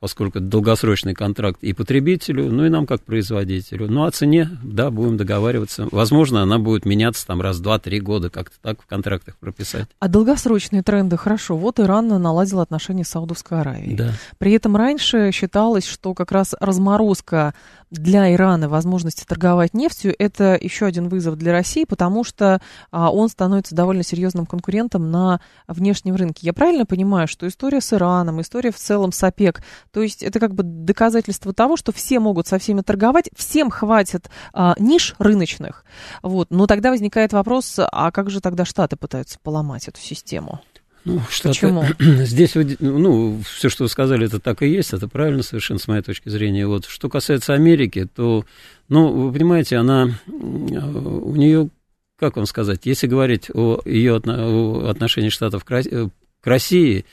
поскольку 0.00 0.38
это 0.38 0.46
долгосрочный 0.46 1.14
контракт 1.14 1.62
и 1.62 1.74
потребителю, 1.74 2.50
ну 2.50 2.64
и 2.64 2.70
нам 2.70 2.86
как 2.86 3.02
производителю. 3.02 3.88
Ну, 3.88 4.04
о 4.04 4.10
цене, 4.10 4.48
да, 4.62 4.90
будем 4.90 5.18
договариваться. 5.18 5.86
Возможно, 5.92 6.42
она 6.42 6.58
будет 6.58 6.86
меняться 6.86 7.26
там 7.26 7.40
раз, 7.40 7.60
два, 7.60 7.78
три 7.78 8.00
года, 8.00 8.30
как-то 8.30 8.56
так 8.62 8.82
в 8.82 8.86
контрактах 8.86 9.36
прописать. 9.36 9.86
А 9.98 10.08
долгосрочные 10.08 10.82
тренды, 10.82 11.18
хорошо. 11.18 11.56
Вот 11.56 11.78
Иран 11.78 12.08
наладил 12.08 12.60
отношения 12.60 13.04
с 13.04 13.08
Саудовской 13.10 13.60
Аравией. 13.60 13.94
Да. 13.94 14.12
При 14.38 14.52
этом 14.52 14.74
раньше 14.74 15.30
считалось, 15.32 15.86
что 15.86 16.14
как 16.14 16.32
раз 16.32 16.54
разморозка 16.58 17.54
для 17.90 18.32
Ирана 18.32 18.68
возможности 18.68 19.24
торговать 19.24 19.74
нефтью, 19.74 20.14
это 20.18 20.56
еще 20.60 20.86
один 20.86 21.08
вызов 21.08 21.36
для 21.36 21.52
России, 21.52 21.84
потому 21.84 22.24
что 22.24 22.60
а, 22.90 23.10
он 23.10 23.28
становится 23.28 23.74
довольно 23.74 24.04
серьезным 24.04 24.46
конкурентом 24.46 25.10
на 25.10 25.40
внешнем 25.66 26.14
рынке. 26.14 26.46
Я 26.46 26.52
правильно 26.52 26.86
понимаю, 26.86 27.26
что 27.26 27.48
история 27.48 27.80
с 27.80 27.92
Ираном, 27.92 28.40
история 28.40 28.70
в 28.70 28.76
целом 28.76 29.12
с 29.12 29.22
ОПЕК, 29.22 29.62
то 29.92 30.02
есть 30.02 30.22
это 30.22 30.38
как 30.38 30.54
бы 30.54 30.62
доказательство 30.62 31.52
того, 31.52 31.76
что 31.76 31.92
все 31.92 32.20
могут 32.20 32.46
со 32.46 32.58
всеми 32.58 32.82
торговать, 32.82 33.30
всем 33.36 33.70
хватит 33.70 34.30
а, 34.52 34.74
ниш 34.78 35.14
рыночных. 35.18 35.84
Вот. 36.22 36.48
Но 36.50 36.66
тогда 36.66 36.90
возникает 36.90 37.32
вопрос, 37.32 37.76
а 37.78 38.10
как 38.10 38.30
же 38.30 38.40
тогда 38.40 38.64
Штаты 38.64 38.96
пытаются 38.96 39.38
поломать 39.42 39.88
эту 39.88 40.00
систему? 40.00 40.60
Ну, 41.04 41.20
что 41.30 41.48
Почему? 41.48 41.84
Здесь, 41.98 42.54
ну, 42.78 43.40
все, 43.42 43.68
что 43.68 43.84
вы 43.84 43.88
сказали, 43.88 44.26
это 44.26 44.38
так 44.38 44.62
и 44.62 44.68
есть, 44.68 44.92
это 44.92 45.08
правильно 45.08 45.42
совершенно 45.42 45.80
с 45.80 45.88
моей 45.88 46.02
точки 46.02 46.28
зрения. 46.28 46.66
Вот, 46.66 46.84
что 46.84 47.08
касается 47.08 47.54
Америки, 47.54 48.06
то, 48.14 48.44
ну, 48.88 49.08
вы 49.08 49.32
понимаете, 49.32 49.76
она, 49.76 50.10
у 50.26 51.34
нее, 51.36 51.70
как 52.18 52.36
вам 52.36 52.46
сказать, 52.46 52.80
если 52.84 53.06
говорить 53.06 53.50
о 53.52 53.80
ее 53.86 54.16
отношении 54.16 55.30
Штатов 55.30 55.64
э, 55.70 56.08
к 56.40 56.46
России, 56.46 57.06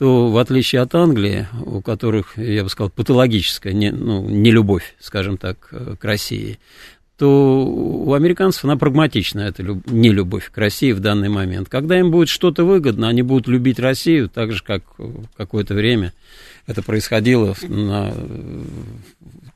то 0.00 0.30
в 0.30 0.38
отличие 0.38 0.80
от 0.80 0.94
Англии, 0.94 1.46
у 1.62 1.82
которых, 1.82 2.38
я 2.38 2.64
бы 2.64 2.70
сказал, 2.70 2.88
патологическая 2.88 3.74
не, 3.74 3.90
ну, 3.90 4.26
не 4.26 4.50
любовь, 4.50 4.94
скажем 4.98 5.36
так, 5.36 5.68
э, 5.72 5.94
к 6.00 6.02
России, 6.06 6.58
то 7.18 7.66
у 7.66 8.14
американцев 8.14 8.64
она 8.64 8.78
прагматична, 8.78 9.40
это 9.40 9.62
не 9.62 10.10
любовь 10.10 10.50
к 10.50 10.56
России 10.56 10.92
в 10.92 11.00
данный 11.00 11.28
момент. 11.28 11.68
Когда 11.68 11.98
им 11.98 12.10
будет 12.10 12.30
что-то 12.30 12.64
выгодно, 12.64 13.08
они 13.08 13.20
будут 13.20 13.46
любить 13.46 13.78
Россию 13.78 14.30
так 14.30 14.52
же, 14.52 14.62
как 14.64 14.84
какое-то 15.36 15.74
время 15.74 16.14
это 16.66 16.82
происходило 16.82 17.54
на 17.68 18.14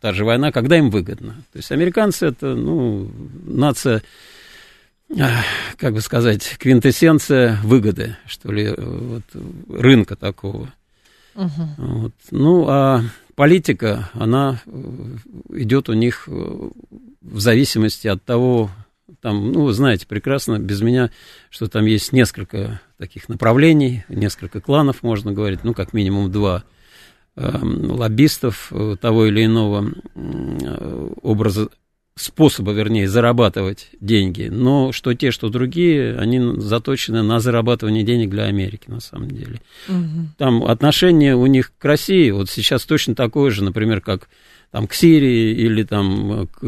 та 0.03 0.13
же 0.13 0.27
война, 0.27 0.53
когда 0.53 0.77
им 0.77 0.91
выгодно. 0.91 1.37
То 1.55 1.57
есть 1.57 1.73
американцы 1.73 2.27
это, 2.27 2.55
ну, 2.55 3.11
нация, 3.47 4.03
как 5.77 5.95
бы 5.95 6.01
сказать, 6.01 6.57
квинтэссенция 6.59 7.59
выгоды, 7.63 8.17
что 8.27 8.53
ли, 8.53 8.75
вот, 8.77 9.23
рынка 9.69 10.17
такого. 10.17 10.73
Угу. 11.35 11.75
Вот. 11.79 12.13
Ну, 12.31 12.67
а 12.69 13.03
политика, 13.35 14.11
она 14.15 14.61
идет 15.51 15.89
у 15.89 15.93
них 15.95 16.27
в 16.27 17.41
зависимости 17.41 18.07
от 18.09 18.23
того, 18.25 18.71
там, 19.21 19.53
ну, 19.53 19.65
вы 19.65 19.73
знаете 19.73 20.07
прекрасно, 20.07 20.59
без 20.59 20.83
меня, 20.83 21.11
что 21.49 21.67
там 21.67 21.87
есть 21.87 22.13
несколько 22.13 22.81
таких 22.99 23.29
направлений, 23.29 24.05
несколько 24.09 24.61
кланов, 24.61 25.03
можно 25.03 25.33
говорить, 25.33 25.61
ну, 25.65 25.73
как 25.73 25.95
минимум 25.95 26.31
два 26.31 26.65
э, 27.37 27.51
лоббистов 27.63 28.69
э, 28.71 28.97
того 29.01 29.27
или 29.27 29.47
иного 29.47 29.93
э, 30.15 31.09
образа, 31.23 31.71
способа, 32.17 32.73
вернее, 32.73 33.09
зарабатывать 33.09 33.89
деньги, 34.01 34.49
но 34.51 34.93
что 34.93 35.15
те, 35.15 35.31
что 35.31 35.49
другие, 35.49 36.17
они 36.17 36.61
заточены 36.61 37.23
на 37.23 37.41
зарабатывание 37.41 38.05
денег 38.05 38.31
для 38.31 38.45
Америки, 38.45 38.85
на 38.87 39.01
самом 39.01 39.31
деле. 39.31 39.61
Угу. 39.89 40.29
Там 40.39 40.65
отношение 40.65 41.35
у 41.35 41.47
них 41.47 41.73
к 41.77 41.85
России, 41.85 42.31
вот 42.31 42.49
сейчас 42.51 42.85
точно 42.85 43.15
такое 43.15 43.51
же, 43.51 43.65
например, 43.65 44.01
как 44.01 44.29
там, 44.71 44.87
к 44.87 44.95
Сирии 44.95 45.53
или 45.55 45.83
там, 45.83 46.47
к, 46.47 46.63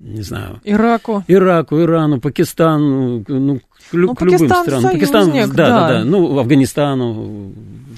не 0.00 0.22
знаю... 0.22 0.60
Ираку. 0.64 1.24
Ираку, 1.28 1.80
Ирану, 1.80 2.20
Пакистану, 2.20 3.24
ну, 3.28 3.60
к, 3.90 3.94
ну, 3.94 4.14
к 4.14 4.22
любым 4.22 4.48
странам. 4.48 4.82
Пакистан, 4.82 5.32
да, 5.32 5.46
да, 5.46 5.54
да, 5.54 5.88
да, 5.88 6.04
ну, 6.04 6.38
Афганистану, 6.38 7.52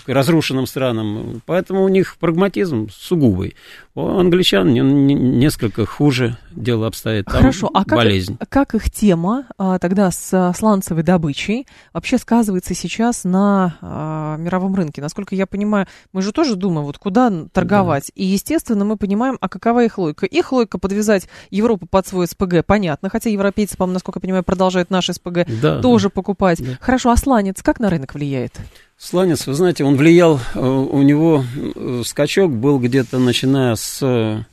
разрушенным 0.06 0.66
странам. 0.66 1.42
Поэтому 1.46 1.84
у 1.84 1.88
них 1.88 2.16
прагматизм 2.18 2.88
сугубый. 2.90 3.56
У 3.94 4.06
англичан 4.06 4.72
несколько 4.72 5.84
хуже 5.84 6.38
дело 6.50 6.86
обстоит. 6.86 7.26
Там 7.26 7.34
Хорошо, 7.34 7.70
а 7.74 7.84
как, 7.84 7.98
болезнь. 7.98 8.38
как 8.48 8.74
их 8.74 8.90
тема 8.90 9.44
а, 9.58 9.78
тогда 9.78 10.10
с 10.10 10.52
сланцевой 10.56 11.02
добычей 11.02 11.66
вообще 11.92 12.16
сказывается 12.16 12.74
сейчас 12.74 13.24
на 13.24 13.76
а, 13.82 14.36
мировом 14.38 14.74
рынке? 14.74 15.02
Насколько 15.02 15.34
я 15.34 15.46
понимаю, 15.46 15.86
мы 16.12 16.22
же 16.22 16.32
тоже 16.32 16.56
думаем, 16.56 16.86
вот 16.86 16.96
куда 16.96 17.30
торговать. 17.52 18.10
Да. 18.16 18.22
И, 18.22 18.24
естественно, 18.24 18.84
мы 18.86 18.96
понимаем, 18.96 19.36
а 19.40 19.48
какова 19.50 19.84
их 19.84 19.98
логика. 19.98 20.24
Их 20.24 20.52
логика 20.52 20.78
подвязать 20.78 21.28
Европу 21.50 21.86
под 21.86 22.06
свой 22.06 22.26
СПГ, 22.26 22.64
понятно. 22.66 23.10
Хотя 23.10 23.28
европейцы, 23.28 23.76
по-моему, 23.76 23.94
насколько 23.94 24.18
я 24.18 24.22
понимаю, 24.22 24.42
продолжают 24.42 24.90
наши 24.90 25.12
СПГ 25.12 25.46
да, 25.60 25.71
тоже 25.80 26.10
покупать. 26.10 26.62
Да. 26.62 26.78
Хорошо, 26.80 27.10
а 27.10 27.16
сланец 27.16 27.62
как 27.62 27.80
на 27.80 27.90
рынок 27.90 28.14
влияет? 28.14 28.54
Сланец, 28.98 29.46
вы 29.46 29.54
знаете, 29.54 29.84
он 29.84 29.96
влиял, 29.96 30.40
э, 30.54 30.60
у 30.60 31.02
него 31.02 31.44
э, 31.74 32.02
скачок 32.04 32.52
был 32.52 32.78
где-то 32.78 33.18
начиная 33.18 33.74
с 33.74 34.44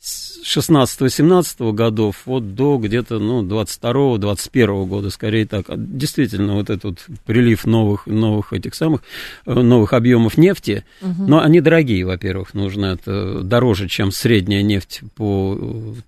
16-17 0.00 1.72
годов 1.72 2.22
вот 2.24 2.54
до 2.54 2.78
где-то 2.78 3.18
ну, 3.18 3.42
22-21 3.44 4.86
года, 4.86 5.10
скорее 5.10 5.46
так. 5.46 5.68
А 5.68 5.74
действительно, 5.76 6.54
вот 6.54 6.70
этот 6.70 7.04
прилив 7.26 7.66
новых, 7.66 8.06
новых 8.06 8.52
этих 8.52 8.74
самых, 8.74 9.02
э, 9.44 9.52
новых 9.52 9.92
объемов 9.92 10.38
нефти, 10.38 10.84
угу. 11.02 11.24
но 11.26 11.42
они 11.42 11.60
дорогие, 11.60 12.06
во-первых, 12.06 12.54
нужно 12.54 12.86
это 12.86 13.42
дороже, 13.42 13.88
чем 13.88 14.12
средняя 14.12 14.62
нефть 14.62 15.02
по, 15.16 15.58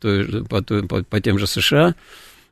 той, 0.00 0.44
по, 0.44 0.62
по, 0.62 1.02
по 1.02 1.20
тем 1.20 1.38
же 1.38 1.46
США. 1.46 1.94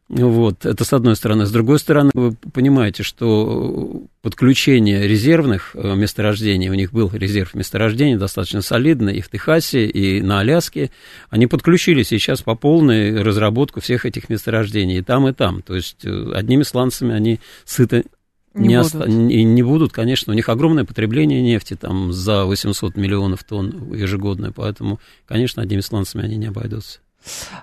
Вот, 0.08 0.64
это 0.64 0.84
с 0.84 0.92
одной 0.94 1.16
стороны. 1.16 1.44
С 1.44 1.50
другой 1.50 1.78
стороны, 1.78 2.10
вы 2.14 2.32
понимаете, 2.32 3.02
что 3.02 4.04
подключение 4.22 5.06
резервных 5.06 5.72
э, 5.74 5.94
месторождений, 5.94 6.70
у 6.70 6.74
них 6.74 6.92
был 6.92 7.10
резерв 7.12 7.54
месторождений 7.54 8.16
достаточно 8.16 8.62
солидный 8.62 9.18
и 9.18 9.20
в 9.20 9.28
Техасе, 9.28 9.84
и 9.84 10.22
на 10.22 10.40
Аляске, 10.40 10.90
они 11.28 11.46
подключили 11.46 12.02
сейчас 12.04 12.40
по 12.40 12.54
полной 12.54 13.22
разработку 13.22 13.82
всех 13.82 14.06
этих 14.06 14.30
месторождений, 14.30 14.98
и 14.98 15.02
там, 15.02 15.28
и 15.28 15.34
там. 15.34 15.60
То 15.60 15.74
есть 15.74 16.06
э, 16.06 16.32
одними 16.34 16.62
сланцами 16.62 17.14
они 17.14 17.38
сыты 17.66 18.04
не, 18.54 18.68
не, 18.68 18.78
будут. 18.78 18.94
Оста- 18.94 19.10
не, 19.10 19.44
не 19.44 19.62
будут, 19.62 19.92
конечно, 19.92 20.32
у 20.32 20.36
них 20.36 20.48
огромное 20.48 20.86
потребление 20.86 21.42
нефти, 21.42 21.76
там 21.76 22.14
за 22.14 22.46
800 22.46 22.96
миллионов 22.96 23.44
тонн 23.44 23.92
ежегодно, 23.92 24.52
поэтому, 24.52 25.00
конечно, 25.26 25.62
одними 25.62 25.80
сланцами 25.80 26.24
они 26.24 26.36
не 26.36 26.46
обойдутся. 26.46 27.00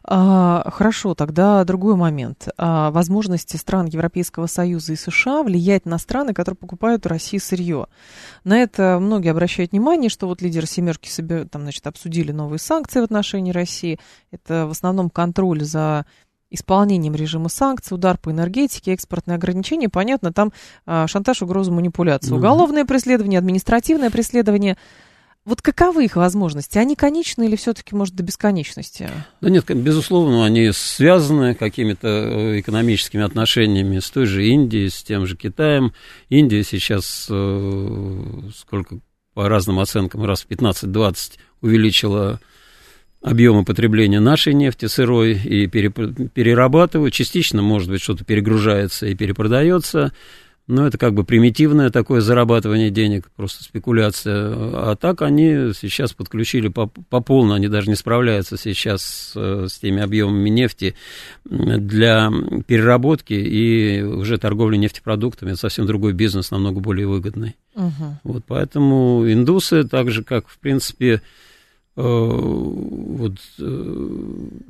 А, 0.03 0.69
хорошо, 0.71 1.15
тогда 1.15 1.63
другой 1.63 1.95
момент. 1.95 2.49
А, 2.57 2.91
возможности 2.91 3.57
стран 3.57 3.87
Европейского 3.87 4.47
Союза 4.47 4.93
и 4.93 4.95
США 4.95 5.43
влиять 5.43 5.85
на 5.85 5.97
страны, 5.97 6.33
которые 6.33 6.57
покупают 6.57 7.05
у 7.05 7.09
России 7.09 7.37
сырье. 7.37 7.87
На 8.43 8.57
это 8.57 8.97
многие 8.99 9.29
обращают 9.29 9.71
внимание, 9.71 10.09
что 10.09 10.27
вот 10.27 10.41
лидеры 10.41 10.67
семерки 10.67 11.09
себе, 11.09 11.45
там, 11.45 11.63
значит, 11.63 11.87
обсудили 11.87 12.31
новые 12.31 12.59
санкции 12.59 12.99
в 12.99 13.03
отношении 13.03 13.51
России. 13.51 13.99
Это 14.31 14.67
в 14.67 14.71
основном 14.71 15.09
контроль 15.09 15.63
за 15.63 16.05
исполнением 16.51 17.15
режима 17.15 17.49
санкций, 17.49 17.95
удар 17.95 18.17
по 18.17 18.31
энергетике, 18.31 18.93
экспортные 18.93 19.35
ограничения. 19.35 19.89
Понятно, 19.89 20.31
там 20.31 20.53
а, 20.85 21.07
шантаж, 21.07 21.41
угроза, 21.41 21.71
манипуляция. 21.71 22.35
Уголовное 22.35 22.85
преследование, 22.85 23.39
административное 23.39 24.11
преследование– 24.11 24.77
Вот 25.45 25.61
каковы 25.61 26.05
их 26.05 26.15
возможности? 26.15 26.79
Они 26.79 26.95
конечны 26.95 27.45
или 27.45 27.55
все-таки, 27.55 27.93
может, 27.93 28.15
до 28.15 28.23
бесконечности? 28.23 29.07
Да 29.41 29.49
нет, 29.51 29.65
безусловно, 29.67 30.43
они 30.43 30.71
связаны 30.71 31.53
какими-то 31.53 32.07
э, 32.07 32.59
экономическими 32.61 33.23
отношениями 33.23 33.99
с 33.99 34.09
той 34.09 34.25
же 34.25 34.43
Индией, 34.43 34.89
с 34.89 35.03
тем 35.03 35.27
же 35.27 35.37
Китаем. 35.37 35.93
Индия 36.29 36.63
сейчас, 36.63 37.27
э, 37.29 38.49
сколько 38.57 38.97
по 39.35 39.47
разным 39.47 39.79
оценкам, 39.79 40.25
раз 40.25 40.41
в 40.41 40.47
15-20 40.47 41.33
увеличила 41.61 42.39
объемы 43.21 43.65
потребления 43.65 44.19
нашей 44.19 44.53
нефти 44.53 44.87
сырой 44.87 45.33
и 45.33 45.67
перерабатывают. 45.67 47.13
Частично, 47.13 47.61
может 47.61 47.89
быть, 47.89 48.01
что-то 48.01 48.23
перегружается 48.23 49.05
и 49.05 49.13
перепродается. 49.13 50.11
Но 50.67 50.87
это 50.87 50.97
как 50.97 51.13
бы 51.13 51.23
примитивное 51.23 51.91
такое 51.91 52.21
зарабатывание 52.21 52.89
денег, 52.89 53.29
просто 53.35 53.63
спекуляция. 53.63 54.51
А 54.51 54.95
так 54.99 55.21
они 55.21 55.73
сейчас 55.79 56.13
подключили 56.13 56.69
по, 56.69 56.87
по 56.87 57.21
полной, 57.21 57.57
они 57.57 57.67
даже 57.67 57.87
не 57.87 57.95
справляются 57.95 58.57
сейчас 58.57 59.03
с, 59.03 59.33
э, 59.35 59.67
с 59.69 59.77
теми 59.77 60.01
объемами 60.01 60.49
нефти 60.49 60.95
для 61.43 62.31
переработки 62.65 63.33
и 63.33 64.01
уже 64.01 64.39
торговли 64.39 64.77
нефтепродуктами. 64.77 65.51
Это 65.51 65.59
совсем 65.59 65.85
другой 65.85 66.13
бизнес, 66.13 66.49
намного 66.49 66.79
более 66.79 67.05
выгодный. 67.05 67.55
Угу. 67.75 68.19
Вот 68.23 68.43
поэтому 68.47 69.23
индусы, 69.31 69.83
так 69.83 70.09
же 70.09 70.23
как, 70.23 70.47
в 70.47 70.57
принципе, 70.57 71.21
вот, 71.95 73.37
э, 73.57 74.07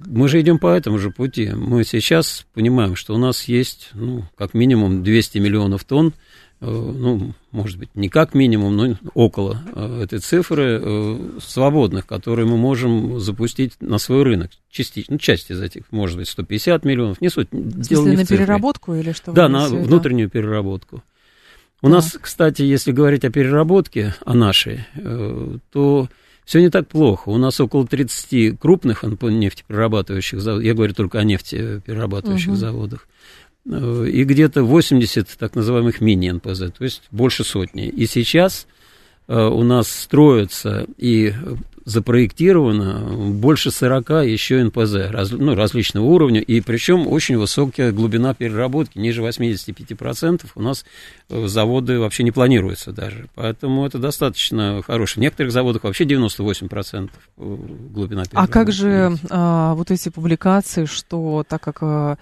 мы 0.05 0.27
же 0.27 0.41
идем 0.41 0.60
по 0.60 0.67
этому 0.67 1.00
же 1.00 1.10
пути. 1.10 1.50
Мы 1.50 1.84
сейчас 1.84 2.46
понимаем, 2.53 2.96
что 2.96 3.15
у 3.15 3.17
нас 3.17 3.46
есть, 3.46 3.89
ну, 3.94 4.25
как 4.38 4.53
минимум 4.53 5.03
200 5.03 5.39
миллионов 5.39 5.86
тонн, 5.86 6.13
э, 6.62 6.65
ну, 6.67 7.34
может 7.51 7.79
быть, 7.79 7.89
не 7.96 8.10
как 8.10 8.36
минимум, 8.36 8.75
но 8.77 8.96
около 9.15 9.60
этой 9.75 10.20
цифры 10.20 11.20
свободных, 11.41 12.05
которые 12.05 12.46
мы 12.46 12.58
можем 12.58 13.20
запустить 13.20 13.74
на 13.82 13.98
свой 13.98 14.22
рынок. 14.22 14.51
Частично, 14.70 15.13
ну, 15.13 15.17
часть 15.17 15.50
из 15.50 15.60
этих, 15.60 15.91
может 15.91 16.20
быть, 16.20 16.29
150 16.29 16.86
миллионов, 16.86 17.22
не 17.22 17.29
суть. 17.29 17.48
В 17.51 17.84
смысле, 17.84 18.12
не 18.12 18.17
на 18.17 18.25
переработку 18.27 18.94
или 18.94 19.13
что? 19.13 19.32
Да, 19.32 19.50
на 19.50 19.67
внутреннюю 19.67 20.29
переработку. 20.29 21.01
У 21.82 21.88
да. 21.88 21.96
нас, 21.96 22.17
кстати, 22.22 22.62
если 22.62 22.91
говорить 22.91 23.25
о 23.25 23.32
переработке, 23.32 24.13
о 24.24 24.36
нашей, 24.36 24.86
то 25.72 26.08
все 26.46 26.62
не 26.62 26.70
так 26.70 26.88
плохо. 26.88 27.30
У 27.30 27.38
нас 27.38 27.60
около 27.60 27.88
30 27.88 28.60
крупных 28.60 29.04
нефтеперерабатывающих 29.04 30.40
заводов, 30.40 30.66
я 30.66 30.74
говорю 30.74 30.94
только 30.94 31.20
о 31.20 31.24
нефтеперерабатывающих 31.24 32.50
угу. 32.50 32.56
заводах, 32.56 33.08
э, 33.70 34.08
и 34.12 34.24
где-то 34.24 34.64
80 34.64 35.28
так 35.38 35.56
называемых 35.56 36.02
мини-НПЗ, 36.02 36.72
то 36.78 36.84
есть 36.84 37.04
больше 37.12 37.44
сотни. 37.44 37.88
И 37.88 38.06
сейчас 38.06 38.68
э, 39.28 39.36
у 39.36 39.64
нас 39.64 39.90
строятся 39.90 40.86
и 40.98 41.34
запроектировано 41.86 43.32
больше 43.32 43.70
40 43.70 44.10
еще 44.25 44.63
НПЗ 44.63 45.12
раз, 45.12 45.32
ну, 45.32 45.54
различного 45.54 46.04
уровня, 46.04 46.42
и 46.42 46.60
причем 46.60 47.08
очень 47.08 47.38
высокая 47.38 47.92
глубина 47.92 48.34
переработки, 48.34 48.98
ниже 48.98 49.22
85%. 49.22 50.48
У 50.56 50.62
нас 50.62 50.84
э, 51.30 51.48
заводы 51.48 52.00
вообще 52.00 52.24
не 52.24 52.32
планируются 52.32 52.92
даже, 52.92 53.27
поэтому 53.36 53.86
это 53.86 54.00
достаточно 54.00 54.82
хорошо. 54.82 55.15
В 55.15 55.22
некоторых 55.22 55.51
заводах 55.51 55.84
вообще 55.84 56.06
98% 56.06 57.10
э, 57.10 57.10
глубина 57.38 58.25
переработки. 58.25 58.36
А 58.36 58.48
как 58.48 58.72
же 58.72 59.18
а, 59.30 59.75
вот 59.75 59.92
эти 59.92 60.10
публикации, 60.10 60.86
что 60.86 61.46
так 61.48 61.62
как 61.62 61.77
а, 61.82 62.18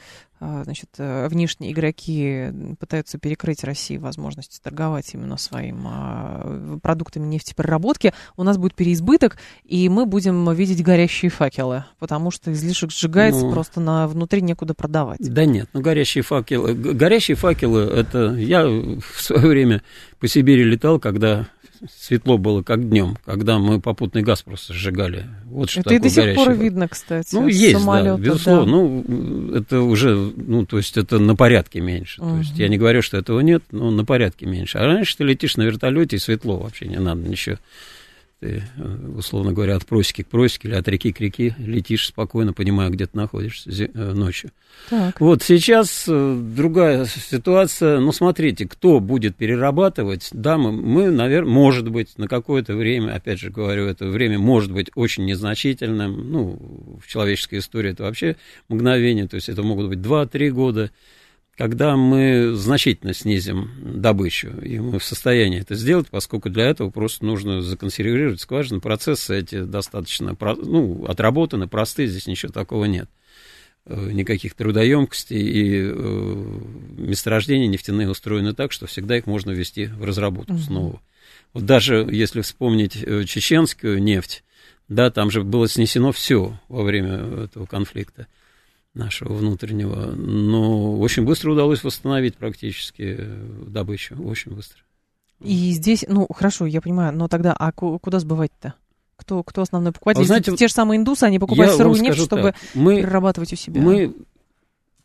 значит, 0.64 0.90
э, 0.98 1.28
внешние 1.28 1.72
игроки 1.72 2.52
пытаются 2.80 3.18
перекрыть 3.18 3.64
России 3.64 3.98
возможности 3.98 4.60
торговать 4.62 5.14
именно 5.14 5.38
своим 5.38 5.84
а, 5.88 6.80
продуктами 6.82 7.26
нефтепереработки, 7.28 8.14
у 8.38 8.44
нас 8.44 8.58
будет 8.58 8.76
переизбыток, 8.76 9.38
и 9.64 9.90
мы 9.90 10.06
будем 10.06 10.52
видеть 10.54 10.84
горящие 10.84 11.32
факелы, 11.32 11.86
потому 12.00 12.32
что 12.32 12.52
излишек 12.52 12.92
сжигается, 12.92 13.46
ну, 13.46 13.52
просто 13.52 13.80
на, 13.80 14.08
внутри 14.08 14.42
некуда 14.42 14.74
продавать. 14.74 15.20
Да 15.22 15.46
нет, 15.46 15.70
ну 15.74 15.82
горящие 15.82 16.24
факелы, 16.24 16.74
горящие 16.74 17.36
факелы, 17.36 17.82
это 17.82 18.34
я 18.34 18.66
в 18.66 19.22
свое 19.22 19.48
время 19.48 19.82
по 20.20 20.28
Сибири 20.28 20.64
летал, 20.64 21.00
когда 21.00 21.48
светло 21.90 22.38
было 22.38 22.62
как 22.62 22.90
днем, 22.90 23.18
когда 23.25 23.60
мы 23.60 23.80
попутный 23.80 24.22
газ 24.22 24.42
просто 24.42 24.74
сжигали. 24.74 25.25
Вот 25.46 25.70
что 25.70 25.82
это 25.82 25.94
и 25.94 26.00
до 26.00 26.10
сих 26.10 26.36
пор 26.36 26.54
видно, 26.54 26.88
кстати. 26.88 27.34
Ну, 27.34 27.48
есть, 27.48 27.86
да, 27.86 28.18
безусловно. 28.18 28.66
Да. 28.66 28.72
Ну, 28.72 29.56
это 29.56 29.82
уже, 29.82 30.16
ну, 30.16 30.66
то 30.66 30.78
есть 30.78 30.98
это 30.98 31.20
на 31.20 31.36
порядке 31.36 31.80
меньше. 31.82 32.22
Угу. 32.22 32.30
То 32.30 32.38
есть 32.38 32.58
я 32.58 32.68
не 32.68 32.78
говорю, 32.78 33.02
что 33.02 33.18
этого 33.18 33.40
нет, 33.42 33.63
но 33.72 33.92
на 33.92 34.06
порядке 34.06 34.46
меньше. 34.46 34.78
А 34.78 34.86
раньше 34.86 35.18
ты 35.18 35.24
летишь 35.24 35.58
на 35.58 35.63
вертолете, 35.63 36.16
и 36.16 36.20
светло 36.20 36.58
вообще 36.58 36.88
не 36.88 37.00
надо 37.00 37.28
ничего 37.28 37.58
ты, 38.44 38.62
э, 38.78 39.08
условно 39.16 39.54
говоря, 39.54 39.78
от 39.78 39.86
просеки 39.86 40.24
к 40.24 40.28
просеке 40.28 40.68
или 40.68 40.76
от 40.76 40.86
реки 40.90 41.14
к 41.14 41.22
реке 41.22 41.56
летишь 41.58 42.08
спокойно, 42.08 42.52
понимая, 42.52 42.90
где 42.90 43.06
ты 43.06 43.16
находишься 43.16 43.70
э, 43.72 44.14
ночью. 44.14 44.52
Так. 44.90 45.22
Вот 45.22 45.42
сейчас 45.44 46.06
э, 46.10 46.42
другая 46.56 47.06
ситуация. 47.06 48.00
Ну, 48.00 48.12
смотрите, 48.12 48.68
кто 48.68 49.00
будет 49.00 49.38
перерабатывать? 49.38 50.27
Да, 50.34 50.58
мы, 50.58 50.74
мы 50.74 51.10
наверное, 51.10 51.53
может 51.53 51.88
быть, 51.88 52.18
на 52.18 52.27
какое-то 52.27 52.75
время, 52.75 53.16
опять 53.16 53.40
же 53.40 53.50
говорю, 53.50 53.86
это 53.86 54.08
время 54.08 54.38
может 54.40 54.74
быть 54.74 54.90
очень 54.96 55.24
незначительным. 55.24 56.29
Ну, 56.29 57.00
в 57.01 57.08
человеческой 57.08 57.60
истории 57.60 57.92
это 57.92 58.03
вообще 58.03 58.36
мгновение, 58.68 59.25
то 59.25 59.36
есть 59.36 59.48
это 59.48 59.64
могут 59.64 59.88
быть 59.88 60.00
2-3 60.00 60.50
года 60.50 60.92
когда 61.57 61.96
мы 61.96 62.53
значительно 62.55 63.13
снизим 63.13 63.72
добычу, 64.01 64.50
и 64.61 64.79
мы 64.79 65.00
в 65.00 65.03
состоянии 65.03 65.61
это 65.61 65.75
сделать, 65.75 66.07
поскольку 66.09 66.50
для 66.50 66.66
этого 66.66 66.89
просто 66.89 67.25
нужно 67.25 67.61
законсервировать 67.61 68.42
скважины. 68.42 68.79
Процессы 68.79 69.37
эти 69.37 69.63
достаточно 69.63 70.35
ну, 70.39 71.05
отработаны, 71.05 71.68
простые, 71.68 72.07
здесь 72.07 72.25
ничего 72.27 72.51
такого 72.51 72.85
нет. 72.85 73.07
Э, 73.85 74.09
никаких 74.11 74.55
трудоемкостей, 74.55 75.42
и 75.42 75.92
э, 75.92 76.59
месторождения 76.98 77.68
нефтяные 77.68 78.09
устроены 78.09 78.53
так, 78.53 78.72
что 78.72 78.87
всегда 78.87 79.18
их 79.18 79.27
можно 79.27 79.51
ввести 79.51 79.85
в 79.85 80.03
разработку 80.05 80.53
mm-hmm. 80.53 80.66
снова. 80.66 81.01
Вот 81.53 81.66
даже 81.66 82.07
если 82.09 82.42
вспомнить 82.42 82.96
э, 82.96 83.25
чеченскую 83.25 84.01
нефть, 84.01 84.44
да, 84.87 85.11
там 85.11 85.29
же 85.29 85.44
было 85.44 85.68
снесено 85.68 86.11
все 86.11 86.59
во 86.68 86.83
время 86.83 87.44
этого 87.44 87.68
конфликта 87.68 88.27
нашего 88.94 89.34
внутреннего. 89.34 90.12
Но 90.12 91.00
очень 91.00 91.24
быстро 91.24 91.51
удалось 91.51 91.84
восстановить 91.84 92.36
практически 92.36 93.20
добычу, 93.68 94.16
очень 94.24 94.53
быстро. 94.53 94.79
И 95.40 95.72
здесь, 95.72 96.06
ну, 96.08 96.27
хорошо, 96.34 96.66
я 96.66 96.82
понимаю, 96.82 97.14
но 97.14 97.27
тогда, 97.27 97.53
а 97.53 97.72
куда 97.72 98.20
сбывать-то? 98.20 98.75
Кто, 99.16 99.44
кто 99.44 99.62
основной 99.62 99.92
покупатель? 99.92 100.22
А 100.22 100.25
знаете, 100.25 100.56
те 100.56 100.68
же 100.68 100.74
самые 100.74 100.98
индусы, 101.00 101.24
они 101.24 101.40
покупают 101.40 101.75
сырую 101.75 102.01
нефть, 102.01 102.24
чтобы 102.24 102.56
мы, 102.74 102.98
перерабатывать 102.98 103.53
у 103.53 103.56
себя. 103.56 103.82
Мы 103.82 104.16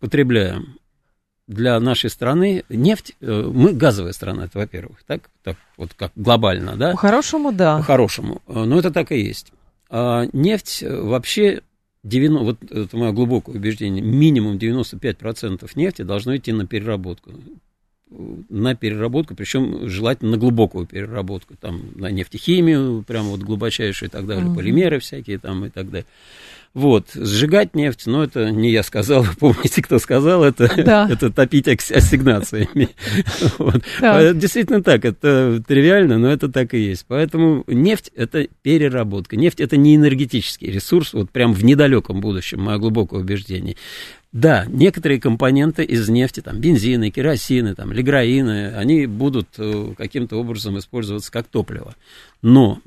потребляем 0.00 0.78
для 1.48 1.80
нашей 1.80 2.10
страны 2.10 2.64
нефть, 2.68 3.16
э, 3.20 3.50
мы 3.52 3.72
газовая 3.72 4.12
страна, 4.12 4.44
это 4.44 4.58
во-первых, 4.58 5.02
так, 5.06 5.30
так 5.42 5.56
вот 5.76 5.94
как 5.94 6.12
глобально, 6.14 6.76
да? 6.76 6.92
По-хорошему, 6.92 7.52
да. 7.52 7.78
По-хорошему, 7.78 8.42
э, 8.46 8.64
но 8.64 8.78
это 8.78 8.90
так 8.90 9.10
и 9.12 9.18
есть. 9.18 9.52
А 9.88 10.26
нефть 10.32 10.82
э, 10.82 11.00
вообще 11.00 11.62
90, 12.04 12.44
вот 12.44 12.70
это 12.70 12.96
мое 12.96 13.12
глубокое 13.12 13.56
убеждение, 13.56 14.02
минимум 14.02 14.56
95% 14.56 15.70
нефти 15.74 16.02
должно 16.02 16.36
идти 16.36 16.52
на 16.52 16.66
переработку. 16.66 17.32
На 18.10 18.74
переработку, 18.74 19.34
причем 19.34 19.88
желательно 19.88 20.32
на 20.32 20.36
глубокую 20.38 20.86
переработку, 20.86 21.54
там, 21.60 21.90
на 21.94 22.10
нефтехимию, 22.10 23.04
прям 23.06 23.26
вот 23.26 23.40
глубочайшую 23.40 24.08
и 24.08 24.12
так 24.12 24.26
далее, 24.26 24.46
угу. 24.46 24.56
полимеры 24.56 24.98
всякие 24.98 25.38
там 25.38 25.66
и 25.66 25.68
так 25.68 25.90
далее. 25.90 26.06
Вот, 26.74 27.08
сжигать 27.14 27.74
нефть, 27.74 28.06
но 28.06 28.22
это 28.22 28.50
не 28.50 28.70
я 28.70 28.82
сказал, 28.82 29.26
помните, 29.40 29.82
кто 29.82 29.98
сказал, 29.98 30.44
это, 30.44 30.70
да. 30.84 31.08
это 31.10 31.30
топить 31.30 31.68
ассигнациями. 31.68 32.90
Вот. 33.58 33.82
Да. 34.00 34.32
Действительно 34.32 34.82
так, 34.82 35.04
это 35.04 35.62
тривиально, 35.66 36.18
но 36.18 36.30
это 36.30 36.48
так 36.48 36.74
и 36.74 36.78
есть. 36.78 37.04
Поэтому 37.08 37.64
нефть– 37.66 38.10
это 38.16 38.46
переработка. 38.62 39.36
Нефть– 39.36 39.60
это 39.60 39.76
не 39.76 39.96
энергетический 39.96 40.70
ресурс, 40.70 41.12
вот 41.12 41.30
прям 41.30 41.52
в 41.52 41.64
недалеком 41.64 42.20
будущем, 42.20 42.60
мое 42.60 42.78
глубокое 42.78 43.20
убеждение. 43.20 43.76
Да, 44.30 44.66
некоторые 44.68 45.18
компоненты 45.20 45.84
из 45.84 46.06
нефти, 46.10 46.40
там, 46.40 46.60
бензины, 46.60 47.10
керосины, 47.10 47.74
там, 47.74 47.92
лиграины, 47.92 48.74
они 48.74 49.06
будут 49.06 49.48
э, 49.56 49.94
каким-то 49.96 50.36
образом 50.36 50.78
использоваться 50.78 51.32
как 51.32 51.46
топливо. 51.46 51.94
Но 52.42 52.78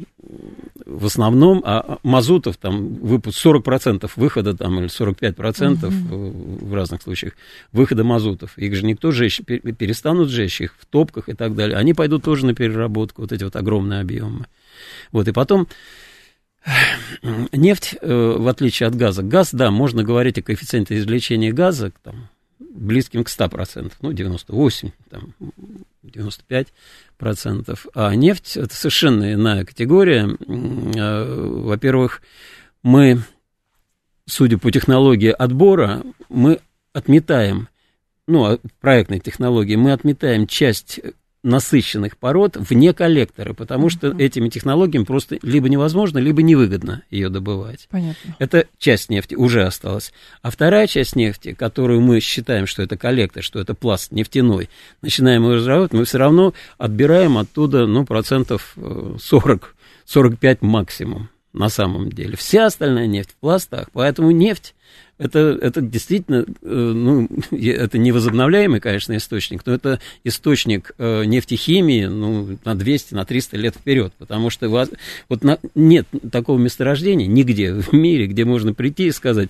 в 0.86 1.08
основном 1.08 1.63
а, 1.65 1.97
мазутов 2.04 2.58
там 2.58 2.93
выпуск 2.93 3.43
40% 3.43 4.10
выхода 4.15 4.56
там, 4.56 4.80
или 4.80 4.88
45% 4.88 5.88
угу. 5.88 6.65
в 6.67 6.73
разных 6.75 7.01
случаях 7.01 7.34
выхода 7.71 8.04
мазутов. 8.04 8.56
Их 8.60 8.75
же 8.75 8.86
никто 8.86 9.12
жечь, 9.12 9.41
перестанут 9.43 10.30
жечь 10.30 10.62
их 10.62 10.75
в 10.80 10.86
топках 10.86 11.27
и 11.27 11.34
так 11.34 11.56
далее. 11.56 11.75
Они 11.75 11.95
пойдут 11.95 12.23
тоже 12.23 12.45
на 12.45 12.54
переработку, 12.54 13.23
вот 13.23 13.32
эти 13.32 13.43
вот 13.43 13.56
огромные 13.56 14.01
объемы. 14.01 14.45
Вот, 15.12 15.27
и 15.27 15.32
потом 15.32 15.67
Нефть, 17.52 17.97
э, 18.00 18.36
в 18.38 18.47
отличие 18.47 18.88
от 18.88 18.95
газа, 18.95 19.24
газ, 19.24 19.50
да, 19.54 19.71
можно 19.71 20.04
говорить 20.04 20.38
о 20.38 20.41
коэффициенте 20.43 20.97
извлечения 20.97 21.52
газа 21.52 21.91
там, 22.04 22.30
близким 22.60 23.24
к 23.24 23.30
100%, 23.30 23.93
ну, 24.02 24.12
98%, 24.12 24.91
там, 25.10 25.34
95%. 26.04 27.88
А 27.93 28.15
нефть– 28.15 28.58
это 28.58 28.76
совершенно 28.76 29.34
иная 29.34 29.65
категория. 29.65 30.30
Э, 30.30 31.60
во-первых, 31.63 32.21
мы, 32.84 33.21
судя 34.28 34.58
по 34.58 34.71
технологии 34.71 35.32
отбора, 35.32 36.04
мы 36.30 36.60
отметаем, 36.93 37.69
ну, 38.28 38.60
проектной 38.80 39.19
технологии, 39.19 39.76
мы 39.76 39.93
отметаем 39.93 40.47
часть 40.47 41.00
насыщенных 41.43 42.17
пород 42.17 42.56
вне 42.56 42.93
коллектора, 42.93 43.54
потому 43.54 43.89
что 43.89 44.08
mm-hmm. 44.08 44.21
этими 44.21 44.49
технологиями 44.49 45.06
просто 45.06 45.39
либо 45.41 45.69
невозможно, 45.69 46.19
либо 46.19 46.41
невыгодно 46.41 47.04
ее 47.10 47.30
добывать. 47.30 47.88
Понятно. 47.89 48.36
Это 48.38 48.67
часть 48.77 49.10
нефти 49.10 49.34
уже 49.34 49.63
осталась. 49.63 50.13
А 50.43 50.51
вторая 50.51 50.86
часть 50.86 51.15
нефти, 51.15 51.54
которую 51.54 52.01
мы 52.01 52.19
считаем, 52.19 52.67
что 52.67 52.84
это 52.84 52.95
коллектор, 52.95 53.41
что 53.41 53.60
это 53.60 53.73
пласт 53.73 54.12
нефтяной, 54.12 54.69
начинаем 55.01 55.43
его 55.43 55.56
разрабатывать, 55.56 55.93
мы 55.93 56.06
все 56.06 56.19
равно 56.19 56.54
отбираем 56.77 57.38
оттуда, 57.38 57.88
ну, 57.88 58.06
процентов 58.06 58.75
40, 59.19 59.63
э, 59.63 59.82
45 60.06 60.62
максимум 60.62 61.30
на 61.54 61.70
самом 61.70 62.10
деле. 62.10 62.36
Вся 62.36 62.66
остальная 62.66 63.08
нефть 63.08 63.32
в 63.32 63.36
пластах, 63.36 63.90
поэтому 63.92 64.32
нефть 64.32 64.74
это, 65.22 65.40
это 65.62 65.82
действительно, 65.82 66.46
э, 66.48 66.66
ну, 66.66 67.30
это 67.52 68.00
невозобновляемый, 68.00 68.80
конечно, 68.80 69.16
источник, 69.16 69.62
но 69.66 69.74
это 69.74 70.00
источник 70.24 70.94
э, 70.98 71.26
нефтехимии, 71.26 72.06
ну, 72.06 72.58
на 72.66 72.76
200, 72.76 73.14
на 73.14 73.24
300 73.24 73.58
лет 73.58 73.76
вперед, 73.76 74.14
потому 74.18 74.50
что 74.50 74.68
вас, 74.70 74.90
вот 75.30 75.44
на, 75.44 75.60
нет 75.76 76.08
такого 76.32 76.58
месторождения 76.58 77.28
нигде 77.28 77.72
в 77.74 77.94
мире, 77.94 78.26
где 78.26 78.46
можно 78.46 78.74
прийти 78.74 79.08
и 79.08 79.12
сказать, 79.12 79.50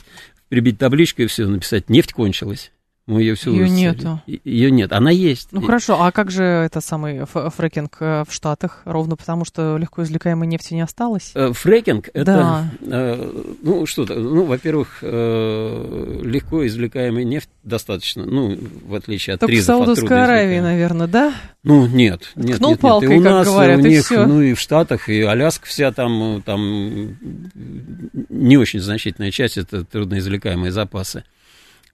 прибить 0.50 0.78
табличку 0.78 1.22
и 1.22 1.28
все, 1.28 1.48
написать, 1.48 1.90
нефть 1.90 2.12
кончилась. 2.12 2.72
Мы 3.08 3.22
ее 3.22 3.36
всю 3.36 3.52
Ее 3.52 3.68
нету. 3.68 4.22
Ее 4.28 4.70
нет, 4.70 4.94
она 4.94 5.10
есть. 5.10 5.50
Ну 5.52 5.62
хорошо, 5.62 6.02
а 6.02 6.12
как 6.12 6.30
же 6.30 6.44
это 6.44 6.82
самый 6.82 7.26
фрекинг 7.26 7.98
э, 8.00 8.24
в 8.28 8.34
Штатах? 8.34 8.84
Ровно 8.86 9.16
потому, 9.16 9.44
что 9.44 9.76
легко 9.78 10.04
извлекаемой 10.04 10.48
нефти 10.48 10.76
не 10.76 10.82
осталось? 10.82 11.32
Э, 11.34 11.52
фрекинг 11.52 12.10
это, 12.14 12.26
да. 12.26 12.72
э, 12.82 13.56
ну 13.64 13.86
что-то, 13.88 14.16
ну, 14.16 14.46
во-первых, 14.46 15.00
легко 15.02 16.66
извлекаемая 16.68 17.24
нефть 17.24 17.50
достаточно, 17.64 18.26
ну, 18.26 18.58
в 18.86 18.94
отличие 18.94 19.34
от 19.34 19.40
Только 19.40 19.54
тризов, 19.54 19.76
в 19.76 19.78
Саудовской 19.80 20.24
Аравии, 20.24 20.60
наверное, 20.60 21.08
да? 21.08 21.34
Ну, 21.64 21.88
нет, 21.88 22.32
нет, 22.36 22.58
Ткнул 22.58 22.72
нет, 22.72 22.80
палкой, 22.80 23.10
нет. 23.10 23.18
И 23.18 23.20
у 23.20 23.24
как 23.24 23.32
нас, 23.32 23.48
говорят, 23.48 23.80
у 23.80 23.86
и 23.86 23.90
них, 23.90 24.06
всё. 24.06 24.26
ну, 24.28 24.42
и 24.42 24.54
в 24.54 24.60
Штатах, 24.60 25.10
и 25.10 25.22
Аляска 25.22 25.66
вся 25.66 25.92
там, 25.92 26.44
там 26.46 27.18
не 28.30 28.58
очень 28.58 28.80
значительная 28.80 29.32
часть, 29.32 29.58
это 29.58 29.84
трудноизвлекаемые 29.84 30.72
запасы. 30.72 31.24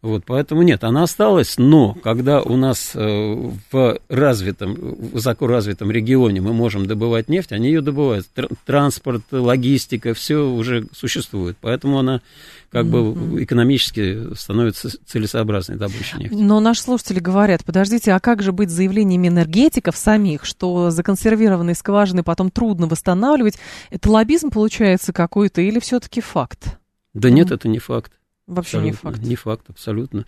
Вот, 0.01 0.23
поэтому 0.25 0.61
нет, 0.61 0.83
она 0.83 1.03
осталась, 1.03 1.55
но 1.57 1.95
когда 1.95 2.41
у 2.41 2.55
нас 2.55 2.91
э, 2.93 3.51
в 3.71 3.99
развитом, 4.09 4.75
высоко 4.75 5.47
развитом 5.47 5.89
регионе 5.89 6.39
мы 6.39 6.53
можем 6.53 6.85
добывать 6.85 7.29
нефть, 7.29 7.51
они 7.51 7.67
ее 7.67 7.81
добывают. 7.81 8.27
Тр- 8.35 8.53
транспорт, 8.65 9.23
логистика, 9.31 10.13
все 10.13 10.47
уже 10.47 10.87
существует. 10.93 11.57
Поэтому 11.59 11.97
она 11.97 12.21
как 12.69 12.85
mm-hmm. 12.85 13.31
бы 13.31 13.43
экономически 13.43 14.35
становится 14.35 14.89
целесообразной 15.05 15.77
добычей 15.77 16.19
нефти. 16.19 16.35
Но 16.35 16.59
наши 16.59 16.81
слушатели 16.81 17.19
говорят, 17.19 17.65
подождите, 17.65 18.11
а 18.13 18.19
как 18.19 18.43
же 18.43 18.51
быть 18.51 18.69
заявлениями 18.69 19.29
энергетиков 19.29 19.97
самих, 19.97 20.45
что 20.45 20.91
законсервированные 20.91 21.75
скважины 21.75 22.23
потом 22.23 22.51
трудно 22.51 22.87
восстанавливать? 22.87 23.57
Это 23.89 24.11
лоббизм 24.11 24.51
получается 24.51 25.11
какой-то 25.11 25.61
или 25.61 25.79
все-таки 25.79 26.21
факт? 26.21 26.77
Да 27.13 27.29
mm-hmm. 27.29 27.31
нет, 27.31 27.51
это 27.51 27.67
не 27.67 27.79
факт. 27.79 28.11
Вообще 28.47 28.77
абсолютно. 28.77 28.85
не 29.07 29.11
факт. 29.13 29.25
Не 29.27 29.35
факт, 29.35 29.65
абсолютно. 29.69 30.25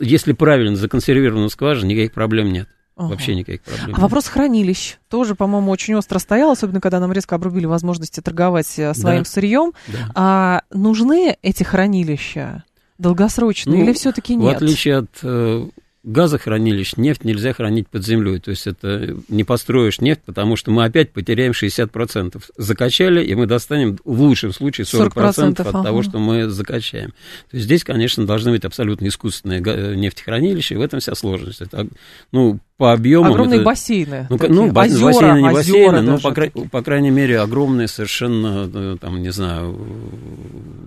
Если 0.00 0.32
правильно 0.32 0.76
законсервированную 0.76 1.50
скважину, 1.50 1.90
никаких 1.90 2.12
проблем 2.12 2.52
нет. 2.52 2.68
Ага. 2.96 3.10
Вообще 3.10 3.34
никаких 3.36 3.62
проблем. 3.62 3.94
А 3.96 4.00
вопрос 4.00 4.26
хранилищ 4.26 4.96
тоже, 5.08 5.34
по-моему, 5.36 5.70
очень 5.70 5.94
остро 5.94 6.18
стоял, 6.18 6.50
особенно 6.50 6.80
когда 6.80 6.98
нам 6.98 7.12
резко 7.12 7.36
обрубили 7.36 7.66
возможности 7.66 8.20
торговать 8.20 8.72
э, 8.78 8.92
своим 8.94 9.22
Да. 9.22 9.28
сырьем. 9.28 9.72
Да. 9.86 10.10
А 10.16 10.62
нужны 10.72 11.36
эти 11.42 11.62
хранилища 11.62 12.64
долгосрочные 12.98 13.78
Ну, 13.78 13.84
или 13.84 13.92
все-таки 13.92 14.36
В 14.36 14.40
нет? 14.40 14.56
отличие 14.56 14.96
от 14.98 15.10
э, 15.22 15.68
газохранилищ, 16.04 16.96
нефть 16.96 17.24
нельзя 17.24 17.52
хранить 17.52 17.88
под 17.88 18.04
землей. 18.04 18.38
То 18.38 18.50
есть 18.50 18.66
это 18.66 19.16
не 19.28 19.44
построишь 19.44 20.00
нефть, 20.00 20.20
потому 20.24 20.56
что 20.56 20.70
мы 20.70 20.84
опять 20.84 21.12
потеряем 21.12 21.52
60%. 21.52 22.42
Закачали, 22.56 23.24
и 23.24 23.34
мы 23.34 23.46
достанем 23.46 23.98
в 24.04 24.20
лучшем 24.20 24.52
случае 24.52 24.84
40%, 24.84 25.12
40%, 25.14 25.60
от 25.60 25.60
ага. 25.60 25.82
того, 25.82 26.02
что 26.02 26.18
мы 26.18 26.48
закачаем. 26.48 27.10
То 27.50 27.56
есть 27.56 27.64
здесь, 27.64 27.84
конечно, 27.84 28.26
должны 28.26 28.52
быть 28.52 28.64
абсолютно 28.64 29.08
искусственные 29.08 29.60
га- 29.60 29.94
нефтехранилища, 29.96 30.74
и 30.74 30.78
в 30.78 30.82
этом 30.82 31.00
вся 31.00 31.14
сложность. 31.14 31.60
Это, 31.60 31.88
ну, 32.32 32.60
по 32.76 32.92
объемам... 32.92 33.32
Огромные 33.32 33.56
это- 33.56 33.64
бассейны. 33.64 34.26
Ну, 34.30 34.38
такие, 34.38 34.54
ну, 34.54 34.62
озера, 34.66 34.72
бассейны, 34.72 35.38
не 35.40 35.52
бассейны, 35.52 36.00
но, 36.00 36.18
по, 36.18 36.32
такие. 36.32 36.68
по 36.68 36.82
крайней 36.82 37.10
мере, 37.10 37.40
огромные 37.40 37.88
совершенно, 37.88 38.70
э, 38.72 38.96
там, 39.00 39.20
не 39.20 39.30
знаю, 39.30 39.76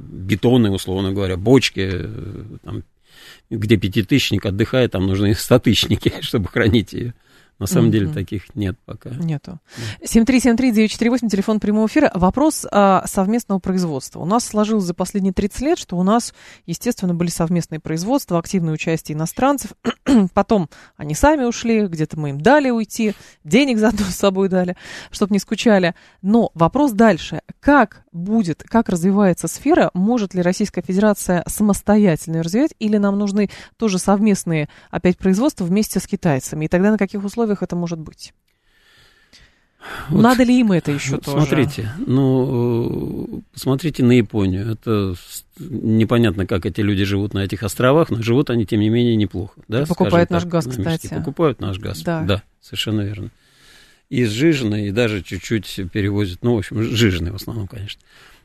бетоны, 0.10 0.71
условно 0.71 1.12
говоря, 1.12 1.36
бочки, 1.36 1.89
э, 1.93 2.08
там, 2.63 2.84
где 3.58 3.78
пятитысячник 3.78 4.46
отдыхает, 4.46 4.92
там 4.92 5.06
нужны 5.08 5.36
стотысячники, 5.36 6.14
чтобы 6.22 6.48
хранить 6.48 6.94
ее. 6.94 7.14
На 7.62 7.67
самом 7.67 7.91
деле 7.91 8.06
Мгм. 8.08 8.15
таких 8.15 8.56
нет 8.56 8.76
пока. 8.86 9.12
Нету. 9.12 9.60
7373948, 10.04 11.30
телефон 11.30 11.60
прямого 11.60 11.86
эфира. 11.88 12.12
Вопрос 12.15 12.65
а, 12.71 13.04
совместного 13.06 13.60
производства. 13.60 14.19
У 14.19 14.26
нас 14.26 14.45
сложилось 14.45 14.84
за 14.86 14.93
последние 14.93 15.32
30 15.32 15.62
лет, 15.62 15.78
что 15.78 15.95
у 15.97 16.04
нас, 16.04 16.34
естественно, 16.65 17.13
были 17.13 17.30
совместные 17.30 17.80
производства, 17.80 18.39
активное 18.39 18.74
участие 18.74 19.15
иностранцев. 19.15 19.74
Потом 20.34 20.69
они 20.97 21.13
сами 21.13 21.43
ушли, 21.45 21.86
где-то 21.88 22.19
мы 22.19 22.32
им 22.32 22.41
дали 22.41 22.69
уйти, 22.71 23.13
денег 23.43 23.78
заодно 23.78 24.06
с 24.06 24.15
собой 24.15 24.50
дали, 24.50 24.76
чтобы 25.12 25.34
не 25.34 25.39
скучали. 25.39 25.93
Но 26.21 26.50
вопрос 26.56 26.91
дальше. 26.93 27.41
Как 27.60 28.04
будет, 28.12 28.63
как 28.63 28.89
развивается 28.89 29.47
сфера? 29.47 29.91
Может 29.93 30.34
ли 30.34 30.41
Российская 30.41 30.82
Федерация 30.82 31.43
самостоятельно 31.47 32.38
ее 32.38 32.41
развивать? 32.41 32.74
Или 32.80 32.97
нам 32.97 33.19
нужны 33.19 33.50
тоже 33.78 34.00
совместные 34.00 34.67
опять 34.89 35.17
производства 35.17 35.63
вместе 35.63 36.00
с 36.00 36.08
китайцами? 36.08 36.65
И 36.65 36.67
тогда 36.67 36.91
на 36.91 36.97
каких 36.97 37.24
условиях 37.24 37.51
это 37.62 37.76
может 37.76 38.00
быть? 38.00 38.34
Вот 40.10 40.22
Надо 40.22 40.44
ли 40.44 40.60
им 40.60 40.72
это 40.72 40.92
еще 40.92 41.18
тоже? 41.18 41.46
Смотрите, 41.48 41.92
ну, 42.06 43.40
э, 43.40 43.42
посмотрите 43.54 44.04
на 44.04 44.12
Японию. 44.12 44.72
Это 44.72 45.16
непонятно, 45.60 46.46
как 46.46 46.66
эти 46.66 46.82
люди 46.82 47.04
живут 47.04 47.34
на 47.34 47.40
этих 47.40 47.64
островах, 47.64 48.10
но 48.10 48.22
живут 48.22 48.50
они, 48.50 48.66
тем 48.66 48.80
не 48.80 48.90
менее, 48.90 49.16
неплохо. 49.16 49.60
Да, 49.68 49.82
И 49.82 49.86
покупают 49.86 50.30
скажем 50.30 50.50
наш 50.50 50.66
газ, 50.66 50.68
кстати. 50.68 51.08
Покупают 51.08 51.60
наш 51.62 51.80
газ, 51.80 52.02
Да. 52.04 52.22
да, 52.22 52.44
совершенно 52.62 53.02
верно. 53.02 53.32
И 54.10 54.26
сжиженный, 54.26 54.88
и 54.88 54.92
даже 54.92 55.24
чуть-чуть 55.24 55.80
перевозят, 55.92 56.40
ну, 56.44 56.56
в 56.56 56.60
общем, 56.60 56.84
сжиженный 56.84 57.32
в 57.32 57.36
основном, 57.36 57.68
конечно. 57.68 58.02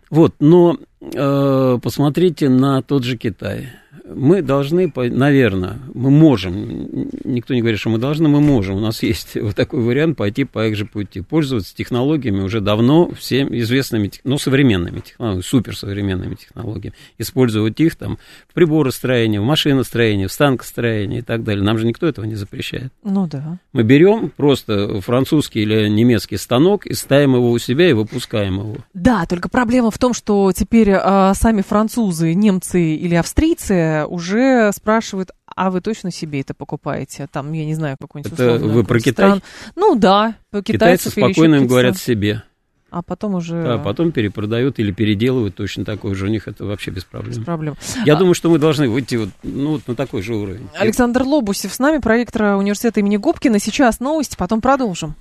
Вот, 0.08 0.36
но 0.38 0.78
э, 1.00 1.78
посмотрите 1.82 2.48
на 2.48 2.80
тот 2.82 3.02
же 3.02 3.16
Китай. 3.16 3.70
Мы 4.04 4.42
должны, 4.42 4.92
наверное, 4.94 5.78
мы 5.94 6.10
можем, 6.10 7.08
никто 7.24 7.54
не 7.54 7.60
говорит, 7.60 7.80
что 7.80 7.90
мы 7.90 7.98
должны, 7.98 8.28
мы 8.28 8.40
можем, 8.40 8.76
у 8.76 8.80
нас 8.80 9.02
есть 9.02 9.36
вот 9.40 9.54
такой 9.54 9.82
вариант 9.82 10.16
пойти 10.16 10.44
по 10.44 10.66
их 10.66 10.76
же 10.76 10.86
пути, 10.86 11.20
пользоваться 11.20 11.74
технологиями 11.74 12.40
уже 12.40 12.60
давно, 12.60 13.10
всем 13.10 13.54
известными, 13.56 14.10
ну, 14.24 14.38
современными 14.38 15.00
технологиями, 15.00 15.42
суперсовременными 15.42 16.34
технологиями, 16.34 16.94
использовать 17.18 17.80
их 17.80 17.96
там 17.96 18.18
в 18.48 18.54
приборостроении, 18.54 19.38
в 19.38 19.44
машиностроении, 19.44 20.26
в 20.26 20.32
станкостроении 20.32 21.18
и 21.18 21.22
так 21.22 21.44
далее. 21.44 21.64
Нам 21.64 21.78
же 21.78 21.86
никто 21.86 22.06
этого 22.06 22.24
не 22.24 22.34
запрещает. 22.34 22.92
Ну 23.02 23.26
да. 23.26 23.58
Мы 23.72 23.82
берем 23.82 24.30
просто 24.36 25.00
французский 25.00 25.62
или 25.62 25.88
немецкий 25.88 26.36
станок 26.36 26.86
и 26.86 26.94
ставим 26.94 27.34
его 27.34 27.50
у 27.50 27.58
себя 27.58 27.90
и 27.90 27.92
выпускаем 27.92 28.58
его. 28.58 28.76
Да, 28.94 29.26
только 29.26 29.48
проблема 29.48 29.90
в 29.90 29.98
том, 29.98 30.14
что 30.14 30.52
теперь 30.52 30.92
а, 30.92 31.34
сами 31.34 31.62
французы, 31.62 32.34
немцы 32.34 32.94
или 32.94 33.14
австрийцы 33.14 33.85
уже 34.08 34.70
спрашивают, 34.72 35.30
а 35.54 35.70
вы 35.70 35.80
точно 35.80 36.10
себе 36.10 36.40
это 36.40 36.54
покупаете? 36.54 37.26
Там, 37.30 37.52
я 37.52 37.64
не 37.64 37.74
знаю, 37.74 37.96
какой-нибудь 38.00 38.32
Это 38.32 38.54
условный 38.56 38.74
вы 38.74 38.84
про 38.84 38.98
Китай? 39.00 39.12
стран. 39.28 39.42
Ну 39.74 39.94
да, 39.96 40.34
по 40.50 40.62
Китайцы 40.62 40.72
китайцев 41.10 41.16
еще 41.16 41.26
спокойно 41.32 41.54
им 41.56 41.66
говорят 41.66 41.96
себе. 41.96 42.42
А 42.88 43.02
потом 43.02 43.34
уже 43.34 43.62
Да, 43.62 43.78
потом 43.78 44.12
перепродают 44.12 44.78
или 44.78 44.92
переделывают 44.92 45.54
точно 45.56 45.84
такой 45.84 46.14
же. 46.14 46.26
У 46.26 46.28
них 46.28 46.46
это 46.48 46.64
вообще 46.64 46.90
без 46.92 46.98
без 46.98 47.04
проблем. 47.04 47.44
проблем. 47.44 47.76
Я 48.06 48.14
А- 48.14 48.16
думаю, 48.16 48.34
что 48.34 48.48
мы 48.48 48.58
должны 48.58 48.88
выйти 48.88 49.16
вот, 49.16 49.28
ну, 49.42 49.72
вот 49.72 49.88
на 49.88 49.94
такой 49.96 50.22
же 50.22 50.34
уровень. 50.34 50.68
Александр 50.78 51.22
Лобусев 51.24 51.74
с 51.74 51.78
нами, 51.78 51.98
проектор 51.98 52.54
университета 52.56 53.00
имени 53.00 53.16
Губкина. 53.16 53.58
Сейчас 53.58 53.98
новости, 54.00 54.36
потом 54.38 54.60
продолжим. 54.60 55.14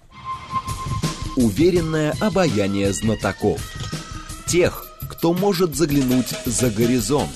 Уверенное 1.36 2.14
обаяние 2.22 2.94
знатоков. 2.94 3.60
Тех, 4.48 4.86
кто 5.10 5.34
может 5.34 5.76
заглянуть 5.76 6.34
за 6.46 6.70
горизонт. 6.70 7.30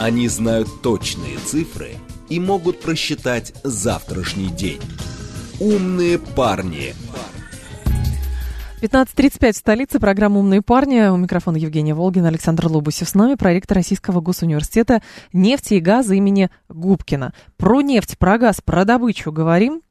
Они 0.00 0.28
знают 0.28 0.80
точные 0.80 1.36
цифры 1.36 1.90
и 2.30 2.40
могут 2.40 2.80
просчитать 2.80 3.52
завтрашний 3.62 4.48
день. 4.48 4.80
Умные 5.60 6.18
парни. 6.18 6.94
15.35 8.80 9.52
в 9.52 9.56
столице. 9.56 10.00
Программа 10.00 10.38
«Умные 10.38 10.62
парни». 10.62 11.06
У 11.10 11.18
микрофона 11.18 11.58
Евгения 11.58 11.92
Волгина, 11.92 12.28
Александр 12.28 12.68
Лобусев 12.68 13.10
с 13.10 13.14
нами, 13.14 13.34
проректор 13.34 13.76
Российского 13.76 14.22
госуниверситета 14.22 15.02
нефти 15.34 15.74
и 15.74 15.80
газа 15.80 16.14
имени 16.14 16.48
Губкина. 16.70 17.34
Про 17.58 17.82
нефть, 17.82 18.16
про 18.16 18.38
газ, 18.38 18.62
про 18.64 18.86
добычу 18.86 19.32
говорим. 19.32 19.82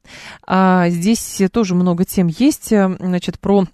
А 0.42 0.90
здесь 0.90 1.40
тоже 1.52 1.76
много 1.76 2.04
тем 2.04 2.26
есть. 2.26 2.70
Значит, 2.70 3.40
про 3.40 3.66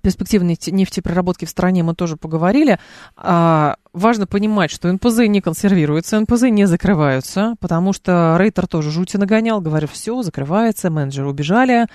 перспективы 0.00 0.44
нефтепереработки 0.44 1.44
в 1.44 1.50
стране 1.50 1.82
мы 1.82 1.96
тоже 1.96 2.16
поговорили. 2.16 2.78
А, 3.16 3.74
важно 3.92 4.26
понимать, 4.26 4.70
что 4.70 4.92
НПЗ 4.92 5.20
не 5.28 5.40
консервируются, 5.40 6.18
НПЗ 6.20 6.42
не 6.44 6.66
закрываются, 6.66 7.54
потому 7.60 7.92
что 7.92 8.36
Рейтер 8.38 8.66
тоже 8.66 8.90
жути 8.90 9.16
нагонял, 9.16 9.60
говорил, 9.60 9.88
все, 9.88 10.22
закрывается, 10.22 10.90
менеджеры 10.90 11.28
убежали, 11.28 11.86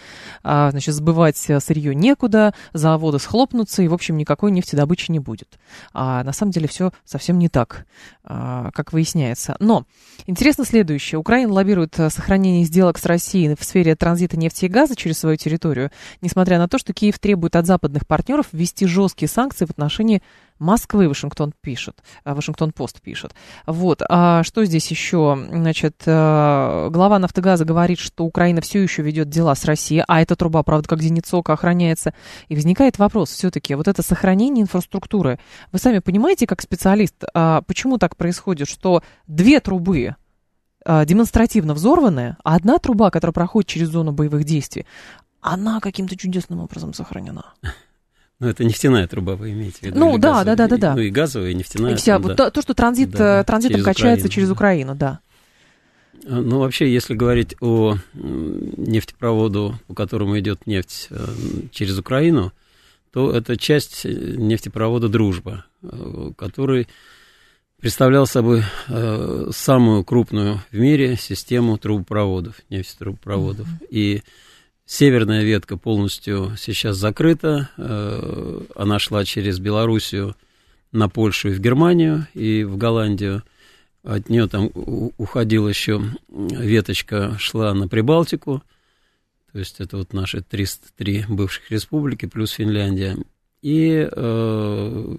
а, 0.43 0.71
значит, 0.71 0.93
сбывать 0.93 1.37
сырье 1.37 1.95
некуда, 1.95 2.53
заводы 2.73 3.19
схлопнутся, 3.19 3.81
и, 3.81 3.87
в 3.87 3.93
общем, 3.93 4.17
никакой 4.17 4.51
нефтедобычи 4.51 5.11
не 5.11 5.19
будет. 5.19 5.59
А 5.93 6.23
на 6.23 6.33
самом 6.33 6.51
деле 6.51 6.67
все 6.67 6.91
совсем 7.03 7.39
не 7.39 7.49
так, 7.49 7.85
а, 8.23 8.71
как 8.71 8.93
выясняется. 8.93 9.55
Но 9.59 9.85
интересно 10.27 10.65
следующее. 10.65 11.19
Украина 11.19 11.53
лоббирует 11.53 11.95
сохранение 11.95 12.63
сделок 12.65 12.97
с 12.97 13.05
Россией 13.05 13.55
в 13.55 13.63
сфере 13.63 13.95
транзита 13.95 14.37
нефти 14.37 14.65
и 14.65 14.69
газа 14.69 14.95
через 14.95 15.17
свою 15.19 15.37
территорию, 15.37 15.91
несмотря 16.21 16.59
на 16.59 16.67
то, 16.67 16.77
что 16.77 16.93
Киев 16.93 17.17
требует 17.19 17.55
от 17.55 17.65
западных 17.65 18.05
партнеров 18.05 18.47
ввести 18.51 18.85
жесткие 18.85 19.29
санкции 19.29 19.65
в 19.65 19.71
отношении 19.71 20.21
Москвы 20.59 21.07
Вашингтон 21.07 21.53
пишет, 21.61 22.03
э, 22.25 22.33
Вашингтон 22.33 22.71
Пост 22.71 23.01
пишет. 23.01 23.33
Вот, 23.65 24.01
а 24.07 24.43
что 24.43 24.65
здесь 24.65 24.89
еще? 24.89 25.37
Значит, 25.49 26.03
э, 26.05 26.89
глава 26.91 27.19
Нафтогаза 27.19 27.65
говорит, 27.65 27.99
что 27.99 28.25
Украина 28.25 28.61
все 28.61 28.81
еще 28.81 29.01
ведет 29.01 29.29
дела 29.29 29.55
с 29.55 29.65
Россией, 29.65 30.03
а 30.07 30.21
эта 30.21 30.35
труба, 30.35 30.63
правда, 30.63 30.87
как 30.87 31.01
Зеницока 31.01 31.53
охраняется. 31.53 32.13
И 32.47 32.55
возникает 32.55 32.97
вопрос 32.97 33.29
все-таки, 33.31 33.75
вот 33.75 33.87
это 33.87 34.01
сохранение 34.01 34.63
инфраструктуры. 34.63 35.39
Вы 35.71 35.79
сами 35.79 35.99
понимаете, 35.99 36.47
как 36.47 36.61
специалист, 36.61 37.15
а 37.33 37.61
почему 37.61 37.97
так 37.97 38.15
происходит, 38.15 38.67
что 38.67 39.03
две 39.27 39.59
трубы 39.59 40.15
э, 40.85 41.05
демонстративно 41.05 41.73
взорваны, 41.73 42.37
а 42.43 42.55
одна 42.55 42.77
труба, 42.79 43.11
которая 43.11 43.33
проходит 43.33 43.69
через 43.69 43.89
зону 43.89 44.11
боевых 44.11 44.43
действий, 44.43 44.85
она 45.41 45.79
каким-то 45.79 46.17
чудесным 46.17 46.59
образом 46.59 46.93
сохранена. 46.93 47.53
Ну, 48.39 48.47
это 48.47 48.63
нефтяная 48.63 49.07
труба, 49.07 49.35
вы 49.35 49.51
имеете 49.51 49.79
в 49.79 49.83
виду? 49.83 49.99
Ну, 49.99 50.17
да, 50.19 50.43
да, 50.43 50.55
да, 50.55 50.67
да, 50.67 50.77
да. 50.77 50.95
Ну, 50.95 51.01
и 51.01 51.09
газовая, 51.09 51.49
и 51.49 51.53
нефтяная. 51.55 51.93
И 51.93 51.95
вся, 51.95 52.19
вот 52.19 52.35
да. 52.35 52.51
то, 52.51 52.61
что 52.61 52.75
транзит, 52.75 53.09
да, 53.09 53.41
э, 53.41 53.43
транзитом 53.43 53.77
через 53.77 53.85
качается 53.85 54.27
Украину, 54.27 54.33
через 54.33 54.51
Украину, 54.51 54.95
да. 54.95 55.19
А, 56.27 56.41
ну, 56.41 56.59
вообще, 56.59 56.91
если 56.93 57.15
говорить 57.15 57.55
о 57.61 57.97
нефтепроводу, 58.13 59.79
по 59.87 59.95
которому 59.95 60.37
идет 60.39 60.67
нефть 60.67 61.07
э, 61.09 61.27
через 61.71 61.97
Украину, 61.97 62.53
то 63.11 63.31
это 63.31 63.57
часть 63.57 64.05
нефтепровода 64.05 65.09
«Дружба», 65.09 65.65
э, 65.81 66.31
который 66.37 66.87
представлял 67.79 68.25
собой 68.25 68.63
самую 69.51 70.03
крупную 70.03 70.61
в 70.71 70.77
мире 70.77 71.15
систему 71.15 71.77
трубопроводов, 71.77 72.55
нефтетрубопроводов. 72.69 73.67
Mm-hmm. 73.67 73.87
И 73.91 74.23
Северная 74.89 75.43
ветка 75.43 75.75
полностью 75.75 76.55
сейчас 76.57 76.95
закрыта. 76.95 77.69
Э, 77.75 78.61
она 78.73 78.99
шла 78.99 79.25
через 79.25 79.59
Белоруссию 79.59 80.33
на 80.93 81.09
Польшу 81.09 81.49
и 81.49 81.53
в 81.53 81.59
Германию, 81.59 82.25
и 82.33 82.63
в 82.63 82.77
Голландию. 82.77 83.43
От 84.03 84.29
нее 84.29 84.47
там 84.47 84.71
уходила 84.73 85.67
еще 85.67 86.01
веточка, 86.29 87.35
шла 87.37 87.73
на 87.73 87.89
Прибалтику. 87.89 88.63
То 89.51 89.59
есть 89.59 89.81
это 89.81 89.97
вот 89.97 90.13
наши 90.13 90.41
303 90.41 91.25
бывших 91.27 91.69
республики 91.69 92.25
плюс 92.25 92.51
Финляндия. 92.51 93.17
И 93.61 94.07
э, 94.09 95.15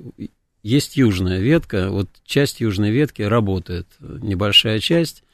есть 0.62 0.96
южная 0.96 1.40
ветка. 1.40 1.90
Вот 1.90 2.08
часть 2.24 2.60
южной 2.60 2.90
ветки 2.90 3.20
работает, 3.20 3.86
небольшая 4.00 4.78
часть 4.78 5.24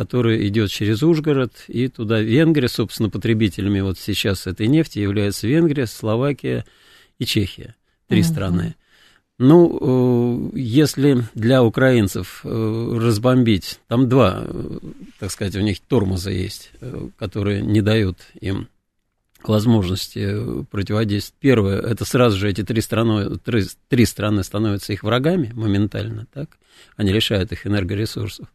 который 0.00 0.48
идет 0.48 0.70
через 0.70 1.02
Ужгород, 1.02 1.52
и 1.68 1.88
туда 1.88 2.20
Венгрия, 2.20 2.68
собственно, 2.68 3.10
потребителями 3.10 3.80
вот 3.80 3.98
сейчас 3.98 4.46
этой 4.46 4.66
нефти 4.66 4.98
являются 4.98 5.46
Венгрия, 5.46 5.86
Словакия 5.86 6.64
и 7.18 7.26
Чехия. 7.26 7.74
Три 8.08 8.20
uh-huh. 8.20 8.24
страны. 8.24 8.76
Ну, 9.36 10.52
э, 10.54 10.58
если 10.58 11.24
для 11.34 11.62
украинцев 11.62 12.40
э, 12.44 12.98
разбомбить, 12.98 13.78
там 13.88 14.08
два, 14.08 14.42
э, 14.42 14.78
так 15.18 15.30
сказать, 15.30 15.54
у 15.56 15.60
них 15.60 15.80
тормоза 15.80 16.30
есть, 16.30 16.72
которые 17.18 17.60
не 17.60 17.82
дают 17.82 18.16
им 18.40 18.68
возможности 19.42 20.64
противодействовать. 20.70 21.40
Первое, 21.40 21.78
это 21.78 22.06
сразу 22.06 22.38
же 22.38 22.48
эти 22.48 22.64
три 22.64 22.80
страны, 22.80 23.36
три, 23.36 23.64
три 23.90 24.06
страны 24.06 24.44
становятся 24.44 24.94
их 24.94 25.02
врагами 25.02 25.52
моментально, 25.54 26.26
так? 26.32 26.56
Они 26.96 27.12
лишают 27.12 27.52
их 27.52 27.66
энергоресурсов. 27.66 28.48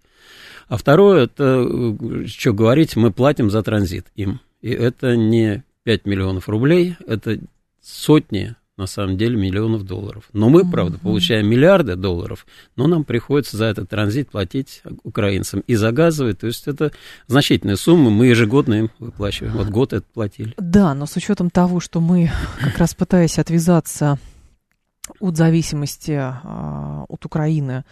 А 0.68 0.78
второе, 0.78 1.26
это, 1.26 1.66
э, 1.68 2.26
что 2.28 2.54
говорить, 2.54 2.96
мы 2.96 3.12
платим 3.12 3.50
за 3.50 3.62
транзит 3.64 4.08
им. 4.16 4.40
И 4.62 4.70
это 4.70 5.16
не 5.16 5.64
5 5.84 6.06
миллионов 6.06 6.50
рублей, 6.50 6.96
это 7.06 7.40
сотни, 7.82 8.56
на 8.78 8.88
самом 8.88 9.18
деле, 9.18 9.38
миллионов 9.38 9.84
долларов. 9.84 10.26
Но 10.34 10.50
мы, 10.50 10.70
правда, 10.70 10.98
получаем 10.98 11.48
миллиарды 11.48 11.96
долларов, 11.96 12.46
но 12.76 12.88
нам 12.88 13.04
приходится 13.04 13.58
за 13.58 13.66
этот 13.66 13.90
транзит 13.90 14.32
платить 14.32 14.82
украинцам 15.04 15.62
и 15.68 15.76
за 15.76 15.92
газовый, 15.92 16.34
то 16.34 16.48
есть 16.48 16.68
это 16.68 16.92
значительная 17.28 17.78
сумма, 17.78 18.10
мы 18.10 18.26
ежегодно 18.26 18.74
им 18.74 18.92
выплачиваем. 19.00 19.54
Вот 19.54 19.70
год 19.70 19.94
это 19.94 20.06
платили. 20.14 20.54
Да, 20.58 20.94
но 20.94 21.06
с 21.06 21.16
учетом 21.16 21.50
того, 21.52 21.80
что 21.80 22.02
мы, 22.02 22.32
как 22.60 22.78
раз 22.80 22.96
пытаясь 22.96 23.40
отвязаться 23.40 24.18
от 25.20 25.38
зависимости 25.38 26.12
а, 26.18 27.06
от 27.08 27.26
Украины 27.26 27.86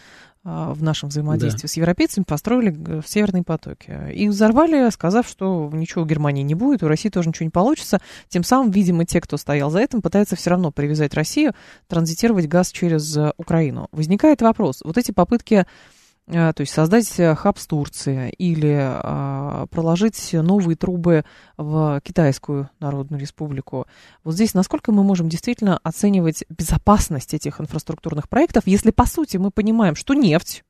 в 0.43 0.83
нашем 0.83 1.09
взаимодействии 1.09 1.63
да. 1.63 1.67
с 1.67 1.77
европейцами 1.77 2.25
построили 2.25 3.01
северные 3.05 3.43
потоки. 3.43 4.11
Их 4.13 4.31
взорвали, 4.31 4.89
сказав, 4.89 5.27
что 5.27 5.69
ничего 5.71 6.03
в 6.03 6.07
Германии 6.07 6.43
не 6.43 6.55
будет, 6.55 6.83
у 6.83 6.87
России 6.87 7.09
тоже 7.09 7.29
ничего 7.29 7.45
не 7.45 7.49
получится. 7.51 7.99
Тем 8.27 8.43
самым, 8.43 8.71
видимо, 8.71 9.05
те, 9.05 9.21
кто 9.21 9.37
стоял 9.37 9.69
за 9.71 9.79
этим, 9.79 10.01
пытаются 10.01 10.35
все 10.35 10.49
равно 10.49 10.71
привязать 10.71 11.13
Россию, 11.13 11.53
транзитировать 11.87 12.47
газ 12.47 12.71
через 12.71 13.15
э, 13.15 13.31
Украину. 13.37 13.87
Возникает 13.91 14.41
вопрос, 14.41 14.81
вот 14.83 14.97
эти 14.97 15.11
попытки 15.11 15.65
то 16.25 16.55
есть 16.57 16.73
создать 16.73 17.19
э, 17.19 17.35
хаб 17.35 17.59
с 17.59 17.67
Турции 17.67 18.29
или 18.37 18.77
а, 18.79 19.65
проложить 19.67 20.31
новые 20.31 20.77
трубы 20.77 21.25
в 21.57 21.99
Китайскую 22.01 22.69
Народную 22.79 23.19
Республику. 23.19 23.87
Вот 24.23 24.35
здесь 24.35 24.53
насколько 24.53 24.93
мы 24.93 25.03
можем 25.03 25.27
действительно 25.27 25.79
оценивать 25.83 26.45
безопасность 26.49 27.33
этих 27.33 27.59
инфраструктурных 27.59 28.29
проектов, 28.29 28.63
если 28.67 28.91
по 28.91 29.05
сути 29.05 29.35
мы 29.35 29.51
понимаем, 29.51 29.95
что 29.95 30.13
нефть 30.13 30.63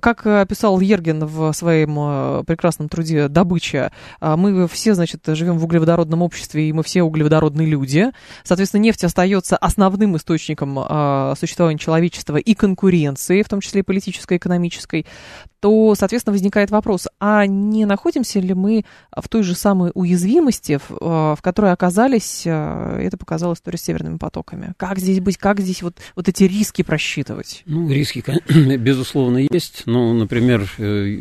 как 0.00 0.26
э, 0.26 0.46
писал 0.46 0.80
Ерген 0.80 1.24
в 1.24 1.52
своем 1.52 1.96
э, 1.98 2.44
прекрасном 2.46 2.88
труде 2.88 3.28
«Добыча», 3.28 3.92
э, 4.20 4.36
мы 4.36 4.68
все, 4.68 4.94
значит, 4.94 5.22
живем 5.26 5.58
в 5.58 5.64
углеводородном 5.64 6.22
обществе, 6.22 6.68
и 6.68 6.72
мы 6.72 6.82
все 6.82 7.02
углеводородные 7.02 7.66
люди. 7.66 8.10
Соответственно, 8.44 8.82
нефть 8.82 9.04
остается 9.04 9.56
основным 9.56 10.16
источником 10.16 10.78
существования 11.36 11.78
человечества 11.78 12.36
и 12.36 12.54
конкуренции, 12.54 13.42
в 13.42 13.48
том 13.48 13.60
числе 13.60 13.80
и 13.80 13.82
политической, 13.82 14.36
экономической 14.36 15.06
то, 15.60 15.94
соответственно, 15.94 16.32
возникает 16.32 16.70
вопрос, 16.70 17.06
а 17.18 17.46
не 17.46 17.84
находимся 17.84 18.40
ли 18.40 18.54
мы 18.54 18.84
в 19.14 19.28
той 19.28 19.42
же 19.42 19.54
самой 19.54 19.90
уязвимости, 19.94 20.78
в, 20.88 21.36
в 21.36 21.38
которой 21.42 21.72
оказались, 21.72 22.46
это 22.46 23.16
показала 23.18 23.54
история 23.54 23.78
с 23.78 23.82
северными 23.82 24.16
потоками? 24.16 24.72
Как 24.76 24.98
здесь 24.98 25.20
быть, 25.20 25.36
как 25.36 25.60
здесь 25.60 25.82
вот, 25.82 25.96
вот 26.16 26.28
эти 26.28 26.44
риски 26.44 26.82
просчитывать? 26.82 27.62
Ну, 27.66 27.90
риски, 27.90 28.24
безусловно, 28.78 29.38
есть. 29.38 29.82
Ну, 29.86 30.14
например, 30.14 30.70
э, 30.78 31.18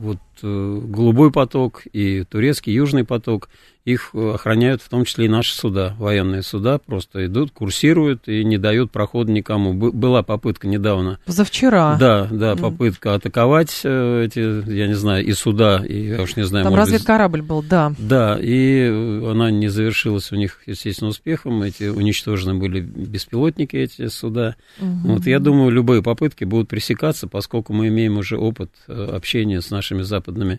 вот 0.00 0.18
э, 0.42 0.80
голубой 0.84 1.32
поток 1.32 1.82
и 1.92 2.24
турецкий 2.24 2.72
южный 2.72 3.04
поток 3.04 3.48
их 3.86 4.14
охраняют 4.14 4.82
в 4.82 4.88
том 4.88 5.04
числе 5.04 5.26
и 5.26 5.28
наши 5.28 5.54
суда, 5.54 5.94
военные 5.98 6.42
суда, 6.42 6.78
просто 6.78 7.26
идут, 7.26 7.52
курсируют 7.52 8.26
и 8.26 8.44
не 8.44 8.58
дают 8.58 8.90
прохода 8.90 9.30
никому. 9.30 9.72
Была 9.72 10.24
попытка 10.24 10.66
недавно. 10.66 11.20
Позавчера. 11.24 11.96
Да, 11.96 12.26
да, 12.28 12.56
попытка 12.56 13.10
mm. 13.10 13.14
атаковать 13.14 13.80
э, 13.84 14.24
эти, 14.26 14.68
я 14.68 14.88
не 14.88 14.94
знаю, 14.94 15.24
и 15.24 15.32
суда, 15.32 15.84
и 15.86 16.08
я 16.08 16.22
уж 16.22 16.34
не 16.34 16.44
знаю. 16.44 16.64
Там 16.64 16.74
разведкорабль 16.74 17.42
быть... 17.42 17.48
был, 17.48 17.62
да. 17.62 17.92
Да, 17.96 18.36
и 18.40 18.88
она 19.24 19.52
не 19.52 19.68
завершилась 19.68 20.32
у 20.32 20.36
них, 20.36 20.62
естественно, 20.66 21.10
успехом. 21.10 21.62
Эти 21.62 21.84
уничтожены 21.84 22.54
были 22.54 22.80
беспилотники, 22.80 23.76
эти 23.76 24.08
суда. 24.08 24.56
Mm-hmm. 24.80 25.02
Вот 25.04 25.26
я 25.26 25.38
думаю, 25.38 25.70
любые 25.70 26.02
попытки 26.02 26.42
будут 26.42 26.68
пресекаться, 26.68 27.28
поскольку 27.28 27.72
мы 27.72 27.86
имеем 27.86 28.18
уже 28.18 28.36
опыт 28.36 28.72
э, 28.88 29.10
общения 29.14 29.60
с 29.60 29.70
нашими 29.70 30.02
западными 30.02 30.58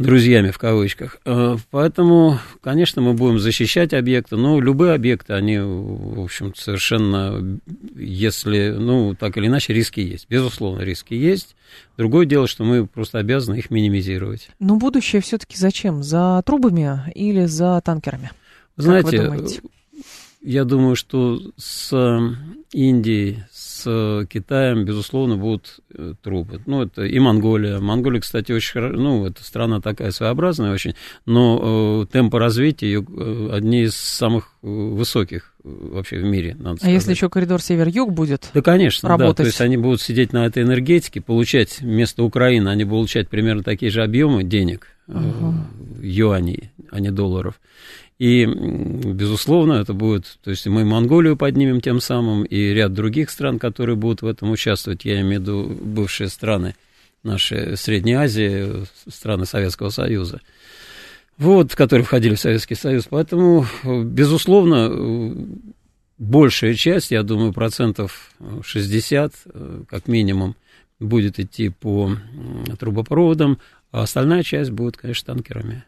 друзьями 0.00 0.50
в 0.50 0.58
кавычках. 0.58 1.18
Э, 1.24 1.56
поэтому, 1.70 2.38
конечно, 2.62 3.02
мы 3.02 3.12
будем 3.12 3.38
защищать 3.38 3.92
объекты, 3.92 4.36
но 4.36 4.60
любые 4.60 4.94
объекты, 4.94 5.34
они, 5.34 5.58
в 5.58 6.20
общем, 6.20 6.54
совершенно, 6.54 7.58
если, 7.94 8.70
ну, 8.70 9.14
так 9.14 9.36
или 9.36 9.46
иначе, 9.46 9.74
риски 9.74 10.00
есть. 10.00 10.26
Безусловно, 10.28 10.82
риски 10.82 11.14
есть. 11.14 11.54
Другое 11.96 12.26
дело, 12.26 12.46
что 12.46 12.64
мы 12.64 12.86
просто 12.86 13.18
обязаны 13.18 13.56
их 13.56 13.70
минимизировать. 13.70 14.50
Но 14.58 14.76
будущее 14.76 15.20
все-таки 15.20 15.56
зачем? 15.56 16.02
За 16.02 16.42
трубами 16.44 17.12
или 17.14 17.44
за 17.44 17.80
танкерами? 17.84 18.30
Знаете, 18.76 19.60
я 20.42 20.64
думаю, 20.64 20.96
что 20.96 21.40
с 21.56 21.92
Индией, 22.72 23.44
с 23.52 23.69
Китаем, 23.84 24.84
безусловно, 24.84 25.36
будут 25.36 25.80
э, 25.94 26.14
трубы. 26.22 26.60
Ну, 26.66 26.82
это 26.82 27.02
и 27.02 27.18
Монголия. 27.18 27.78
Монголия, 27.78 28.20
кстати, 28.20 28.52
очень 28.52 28.72
хорошо, 28.72 28.96
ну, 28.96 29.26
это 29.26 29.42
страна 29.44 29.80
такая 29.80 30.10
своеобразная 30.10 30.72
очень, 30.72 30.94
но 31.26 32.02
э, 32.02 32.12
темпы 32.12 32.38
развития 32.38 32.86
ее 32.86 33.06
э, 33.08 33.50
одни 33.52 33.82
из 33.82 33.96
самых 33.96 34.52
э, 34.62 34.66
высоких 34.66 35.54
вообще 35.62 36.18
в 36.18 36.24
мире, 36.24 36.56
надо 36.58 36.76
сказать. 36.76 36.90
А 36.90 36.94
если 36.94 37.10
еще 37.10 37.28
коридор 37.28 37.60
север-юг 37.60 38.12
будет 38.12 38.50
Да, 38.54 38.62
конечно, 38.62 39.08
работать? 39.08 39.36
да, 39.36 39.42
то 39.42 39.46
есть 39.46 39.60
они 39.60 39.76
будут 39.76 40.00
сидеть 40.00 40.32
на 40.32 40.46
этой 40.46 40.62
энергетике, 40.62 41.20
получать 41.20 41.80
вместо 41.80 42.22
Украины, 42.22 42.68
они 42.68 42.84
будут 42.84 43.00
получать 43.00 43.28
примерно 43.28 43.62
такие 43.62 43.90
же 43.90 44.02
объемы 44.02 44.44
денег, 44.44 44.88
э, 45.08 45.12
юаней, 46.02 46.70
а 46.90 47.00
не 47.00 47.10
долларов. 47.10 47.60
И, 48.20 48.44
безусловно, 48.44 49.72
это 49.72 49.94
будет, 49.94 50.38
то 50.44 50.50
есть 50.50 50.66
мы 50.66 50.84
Монголию 50.84 51.38
поднимем 51.38 51.80
тем 51.80 52.02
самым, 52.02 52.44
и 52.44 52.74
ряд 52.74 52.92
других 52.92 53.30
стран, 53.30 53.58
которые 53.58 53.96
будут 53.96 54.20
в 54.20 54.26
этом 54.26 54.50
участвовать, 54.50 55.06
я 55.06 55.22
имею 55.22 55.40
в 55.40 55.42
виду 55.42 55.78
бывшие 55.80 56.28
страны 56.28 56.74
нашей 57.22 57.78
Средней 57.78 58.12
Азии, 58.12 58.84
страны 59.08 59.46
Советского 59.46 59.88
Союза, 59.88 60.42
вот, 61.38 61.74
которые 61.74 62.04
входили 62.04 62.34
в 62.34 62.40
Советский 62.40 62.74
Союз. 62.74 63.06
Поэтому, 63.08 63.64
безусловно, 63.84 65.34
большая 66.18 66.74
часть, 66.74 67.12
я 67.12 67.22
думаю, 67.22 67.54
процентов 67.54 68.34
60, 68.62 69.32
как 69.88 70.08
минимум, 70.08 70.56
будет 70.98 71.40
идти 71.40 71.70
по 71.70 72.14
трубопроводам, 72.78 73.60
а 73.92 74.02
остальная 74.02 74.42
часть 74.42 74.72
будет, 74.72 74.98
конечно, 74.98 75.32
танкерами 75.32 75.84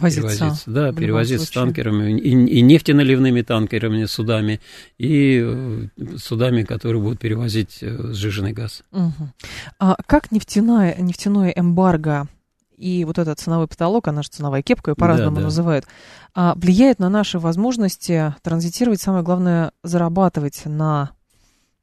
возиться. 0.00 0.28
перевозиться. 0.28 0.70
Да, 0.70 0.92
перевозиться 0.92 1.52
танкерами, 1.52 2.18
и, 2.18 2.30
и 2.30 2.60
нефтеналивными 2.62 3.42
танкерами, 3.42 4.04
судами, 4.04 4.60
и 4.98 5.42
э, 5.44 5.86
судами, 6.16 6.62
которые 6.62 7.02
будут 7.02 7.20
перевозить 7.20 7.78
э, 7.82 8.12
сжиженный 8.12 8.52
газ. 8.52 8.82
Угу. 8.92 9.28
А 9.78 9.96
как 10.06 10.32
нефтяная, 10.32 10.96
нефтяное 10.98 11.50
эмбарго 11.50 12.28
и 12.76 13.04
вот 13.04 13.18
этот 13.18 13.38
ценовой 13.38 13.66
потолок, 13.66 14.08
она 14.08 14.22
же 14.22 14.28
ценовая 14.28 14.62
кепка, 14.62 14.90
ее 14.90 14.96
по-разному 14.96 15.36
да, 15.36 15.40
да. 15.40 15.46
называют, 15.46 15.86
а, 16.34 16.54
влияет 16.56 16.98
на 16.98 17.08
наши 17.08 17.38
возможности 17.38 18.34
транзитировать, 18.42 19.00
самое 19.00 19.24
главное, 19.24 19.72
зарабатывать 19.82 20.62
на 20.66 21.10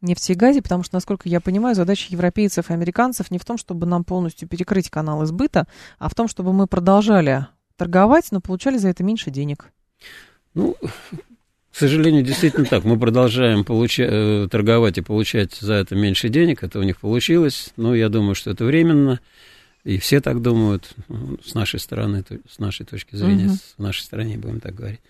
нефти 0.02 0.34
и 0.34 0.36
газе, 0.36 0.62
потому 0.62 0.84
что, 0.84 0.96
насколько 0.96 1.28
я 1.28 1.40
понимаю, 1.40 1.76
задача 1.76 2.08
европейцев 2.10 2.70
и 2.70 2.74
американцев 2.74 3.32
не 3.32 3.40
в 3.40 3.46
том, 3.46 3.58
чтобы 3.58 3.88
нам 3.88 4.04
полностью 4.04 4.48
перекрыть 4.48 4.90
канал 4.90 5.24
избыта, 5.24 5.68
а 5.98 6.10
в 6.10 6.16
том, 6.16 6.28
чтобы 6.28 6.54
мы 6.54 6.68
продолжали 6.68 7.48
торговать, 7.78 8.28
но 8.32 8.42
получали 8.42 8.78
за 8.78 8.90
это 8.90 9.04
меньше 9.04 9.32
денег. 9.32 9.72
Ну, 10.54 10.76
к 11.74 11.76
сожалению, 11.76 12.24
действительно 12.24 12.66
так. 12.66 12.84
Мы 12.84 13.00
продолжаем 13.00 13.62
получа- 13.62 14.08
э, 14.08 14.48
торговать 14.48 15.00
и 15.00 15.02
получать 15.02 15.56
за 15.56 15.74
это 15.74 15.96
меньше 15.96 16.30
денег. 16.30 16.64
Это 16.64 16.78
у 16.78 16.84
них 16.84 17.00
получилось. 17.00 17.72
Но 17.78 17.96
я 17.96 18.10
думаю, 18.10 18.36
что 18.36 18.52
это 18.52 18.64
временно. 18.64 19.20
И 19.84 19.98
все 19.98 20.22
так 20.22 20.42
думают, 20.42 20.92
ну, 21.10 21.38
с 21.44 21.56
нашей 21.56 21.80
стороны, 21.80 22.24
с 22.48 22.60
нашей 22.60 22.86
точки 22.86 23.16
зрения, 23.16 23.48
угу. 23.48 23.56
с 23.56 23.76
нашей 23.78 24.02
стороны, 24.02 24.38
будем 24.38 24.62
так 24.62 24.76
говорить. 24.76 25.02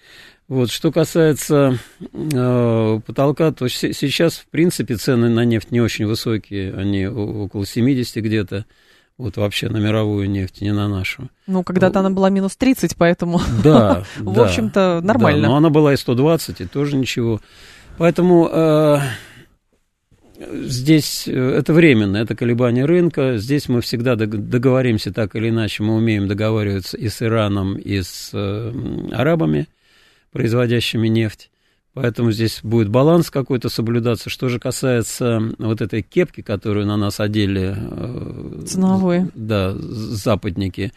Вот, 0.47 0.71
что 0.71 0.91
касается 0.91 1.77
э, 2.01 2.99
потолка, 3.05 3.51
то 3.51 3.67
сейчас, 3.67 4.37
в 4.37 4.47
принципе, 4.47 4.95
цены 4.95 5.29
на 5.29 5.45
нефть 5.45 5.69
не 5.71 5.79
очень 5.79 6.05
высокие, 6.05 6.73
они 6.73 7.07
около 7.07 7.65
70 7.65 8.23
где-то 8.23 8.65
вот 9.17 9.37
вообще 9.37 9.69
на 9.69 9.77
мировую 9.77 10.29
нефть, 10.29 10.61
не 10.61 10.73
на 10.73 10.87
нашу. 10.87 11.29
Ну, 11.47 11.63
когда-то 11.63 11.99
она 11.99 12.09
была 12.09 12.29
минус 12.29 12.55
30, 12.55 12.95
поэтому, 12.97 13.39
да, 13.63 14.03
в 14.19 14.39
общем-то, 14.39 15.01
нормально. 15.03 15.43
Да, 15.43 15.47
но 15.49 15.55
она 15.57 15.69
была 15.69 15.93
и 15.93 15.97
120, 15.97 16.61
и 16.61 16.65
тоже 16.65 16.95
ничего. 16.95 17.39
Поэтому 17.97 18.49
э, 18.51 18.97
здесь 20.39 21.27
э, 21.27 21.31
это 21.31 21.73
временно, 21.73 22.17
это 22.17 22.35
колебание 22.35 22.85
рынка. 22.85 23.37
Здесь 23.37 23.69
мы 23.69 23.81
всегда 23.81 24.15
договоримся 24.15 25.13
так 25.13 25.35
или 25.35 25.49
иначе. 25.49 25.83
Мы 25.83 25.95
умеем 25.95 26.27
договариваться 26.27 26.97
и 26.97 27.07
с 27.07 27.21
Ираном, 27.21 27.77
и 27.77 28.01
с 28.01 28.31
э, 28.33 28.73
арабами, 29.11 29.67
производящими 30.31 31.07
нефть. 31.07 31.51
Поэтому 31.93 32.31
здесь 32.31 32.59
будет 32.63 32.89
баланс 32.89 33.29
какой-то 33.29 33.69
соблюдаться. 33.69 34.29
Что 34.29 34.49
же 34.49 34.59
касается 34.59 35.39
вот 35.59 35.81
этой 35.81 36.01
кепки, 36.01 36.41
которую 36.41 36.87
на 36.87 36.97
нас 36.97 37.19
одели... 37.19 37.75
Э, 37.77 38.63
Ценовой. 38.65 39.29
Да, 39.35 39.73
западники. 39.75 40.91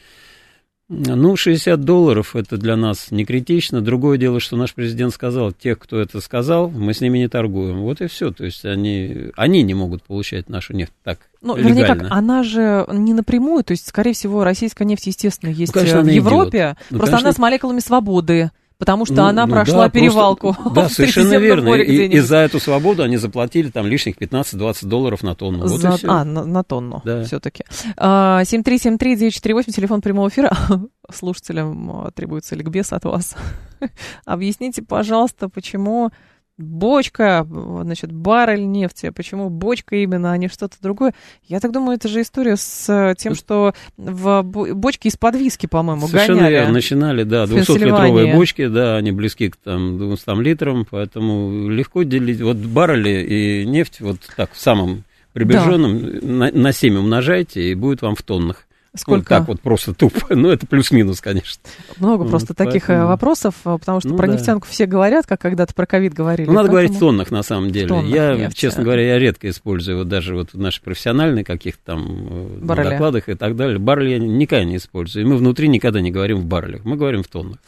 Ну, 0.88 1.34
60 1.34 1.80
долларов 1.80 2.36
это 2.36 2.56
для 2.56 2.76
нас 2.76 3.10
не 3.10 3.24
критично. 3.24 3.80
Другое 3.80 4.18
дело, 4.18 4.38
что 4.38 4.56
наш 4.56 4.72
президент 4.72 5.12
сказал, 5.12 5.52
тех, 5.52 5.80
кто 5.80 5.98
это 6.00 6.20
сказал, 6.20 6.70
мы 6.70 6.94
с 6.94 7.00
ними 7.00 7.18
не 7.18 7.28
торгуем. 7.28 7.80
Вот 7.80 8.00
и 8.00 8.06
все. 8.06 8.30
То 8.30 8.44
есть 8.44 8.64
они, 8.64 9.32
они 9.36 9.64
не 9.64 9.74
могут 9.74 10.04
получать 10.04 10.48
нашу 10.48 10.74
нефть 10.74 10.92
так 11.02 11.18
ну, 11.42 11.56
легально. 11.56 11.68
вернее, 11.68 11.86
как, 11.86 12.06
она 12.10 12.42
же 12.44 12.86
не 12.92 13.14
напрямую, 13.14 13.64
то 13.64 13.72
есть, 13.72 13.88
скорее 13.88 14.12
всего, 14.12 14.44
российская 14.44 14.84
нефть, 14.84 15.08
естественно, 15.08 15.50
есть 15.50 15.74
ну, 15.74 15.80
конечно, 15.80 16.02
в 16.02 16.06
Европе, 16.06 16.76
ну, 16.90 16.98
просто 16.98 17.16
конечно... 17.16 17.28
она 17.28 17.34
с 17.34 17.38
молекулами 17.38 17.80
свободы 17.80 18.50
потому 18.78 19.06
что 19.06 19.14
ну, 19.14 19.24
она 19.24 19.46
ну, 19.46 19.52
прошла 19.52 19.84
да, 19.84 19.90
перевалку. 19.90 20.54
Просто, 20.54 20.74
да, 20.74 20.88
совершенно 20.90 21.36
верно. 21.38 21.74
И, 21.74 22.06
и 22.08 22.18
за 22.20 22.36
эту 22.38 22.60
свободу 22.60 23.02
они 23.02 23.16
заплатили 23.16 23.70
там 23.70 23.86
лишних 23.86 24.16
15-20 24.16 24.86
долларов 24.86 25.22
на 25.22 25.34
тонну. 25.34 25.66
Вот 25.66 25.80
за, 25.80 25.96
а, 26.04 26.24
на, 26.24 26.44
на 26.44 26.62
тонну 26.62 27.02
да. 27.04 27.24
все-таки. 27.24 27.64
7373948, 27.96 29.72
телефон 29.72 30.00
прямого 30.00 30.28
эфира. 30.28 30.50
Слушателям 31.12 31.90
а, 31.90 32.10
требуется 32.10 32.54
ликбез 32.54 32.92
от 32.92 33.04
вас. 33.04 33.36
Объясните, 34.24 34.82
пожалуйста, 34.82 35.48
почему 35.48 36.10
бочка, 36.58 37.46
значит, 37.48 38.12
баррель 38.12 38.66
нефти. 38.66 39.10
Почему 39.10 39.50
бочка 39.50 39.96
именно, 39.96 40.32
а 40.32 40.36
не 40.36 40.48
что-то 40.48 40.76
другое? 40.80 41.14
Я 41.44 41.60
так 41.60 41.72
думаю, 41.72 41.96
это 41.96 42.08
же 42.08 42.22
история 42.22 42.56
с 42.56 42.88
э, 42.88 43.14
тем, 43.16 43.34
что 43.34 43.74
в 43.96 44.42
бочке 44.42 45.08
из-под 45.08 45.36
виски, 45.36 45.66
по-моему, 45.66 46.06
Совершенно 46.08 46.38
гоняли. 46.38 46.52
верно. 46.52 46.72
Начинали, 46.72 47.22
да, 47.24 47.44
200-литровые 47.44 48.34
бочки, 48.34 48.66
да, 48.66 48.96
они 48.96 49.12
близки 49.12 49.50
к 49.50 49.56
там 49.56 49.98
200 49.98 50.42
литрам, 50.42 50.86
поэтому 50.88 51.68
легко 51.68 52.02
делить. 52.02 52.40
Вот 52.40 52.56
баррели 52.56 53.62
и 53.62 53.66
нефть 53.66 54.00
вот 54.00 54.18
так 54.36 54.52
в 54.52 54.58
самом 54.58 55.04
приближенном 55.32 56.00
да. 56.00 56.26
на, 56.26 56.50
на 56.50 56.72
7 56.72 56.96
умножайте, 56.96 57.70
и 57.70 57.74
будет 57.74 58.00
вам 58.00 58.14
в 58.14 58.22
тоннах. 58.22 58.65
Сколько? 58.96 59.34
Ну, 59.34 59.38
так 59.38 59.48
вот 59.48 59.60
просто 59.60 59.94
тупо. 59.94 60.16
Ну, 60.36 60.50
это 60.50 60.66
плюс-минус, 60.66 61.20
конечно. 61.20 61.62
Много 61.98 62.22
вот, 62.22 62.30
просто 62.30 62.48
поэтому... 62.48 62.70
таких 62.70 62.90
э, 62.90 63.04
вопросов, 63.04 63.54
э, 63.64 63.78
потому 63.78 64.00
что 64.00 64.10
ну, 64.10 64.16
про 64.16 64.26
да. 64.26 64.34
нефтянку 64.34 64.66
все 64.68 64.86
говорят, 64.86 65.26
как 65.26 65.40
когда-то 65.40 65.74
про 65.74 65.86
ковид 65.86 66.14
говорили. 66.14 66.46
Ну, 66.46 66.52
надо 66.52 66.68
поэтому... 66.68 66.72
говорить 66.72 66.96
в 66.96 66.98
тоннах, 67.00 67.30
на 67.30 67.42
самом 67.42 67.70
деле. 67.70 67.88
Тоннах 67.88 68.14
я, 68.14 68.34
нефти. 68.34 68.58
честно 68.58 68.84
говоря, 68.84 69.02
я 69.02 69.18
редко 69.18 69.48
использую 69.48 69.98
вот 69.98 70.08
даже 70.08 70.34
вот 70.34 70.52
в 70.52 70.58
наших 70.58 70.82
профессиональных 70.82 71.46
каких-то 71.46 71.80
там 71.84 72.28
э, 72.28 72.58
Барреля. 72.62 72.90
докладах 72.90 73.28
и 73.28 73.34
так 73.34 73.56
далее. 73.56 73.78
Баррель 73.78 74.10
я 74.10 74.18
никогда 74.18 74.64
не 74.64 74.76
использую. 74.76 75.24
И 75.24 75.28
мы 75.28 75.36
внутри 75.36 75.68
никогда 75.68 76.00
не 76.00 76.10
говорим 76.10 76.38
в 76.38 76.44
баррелях. 76.44 76.84
Мы 76.84 76.96
говорим 76.96 77.22
в 77.22 77.28
тоннах. 77.28 77.58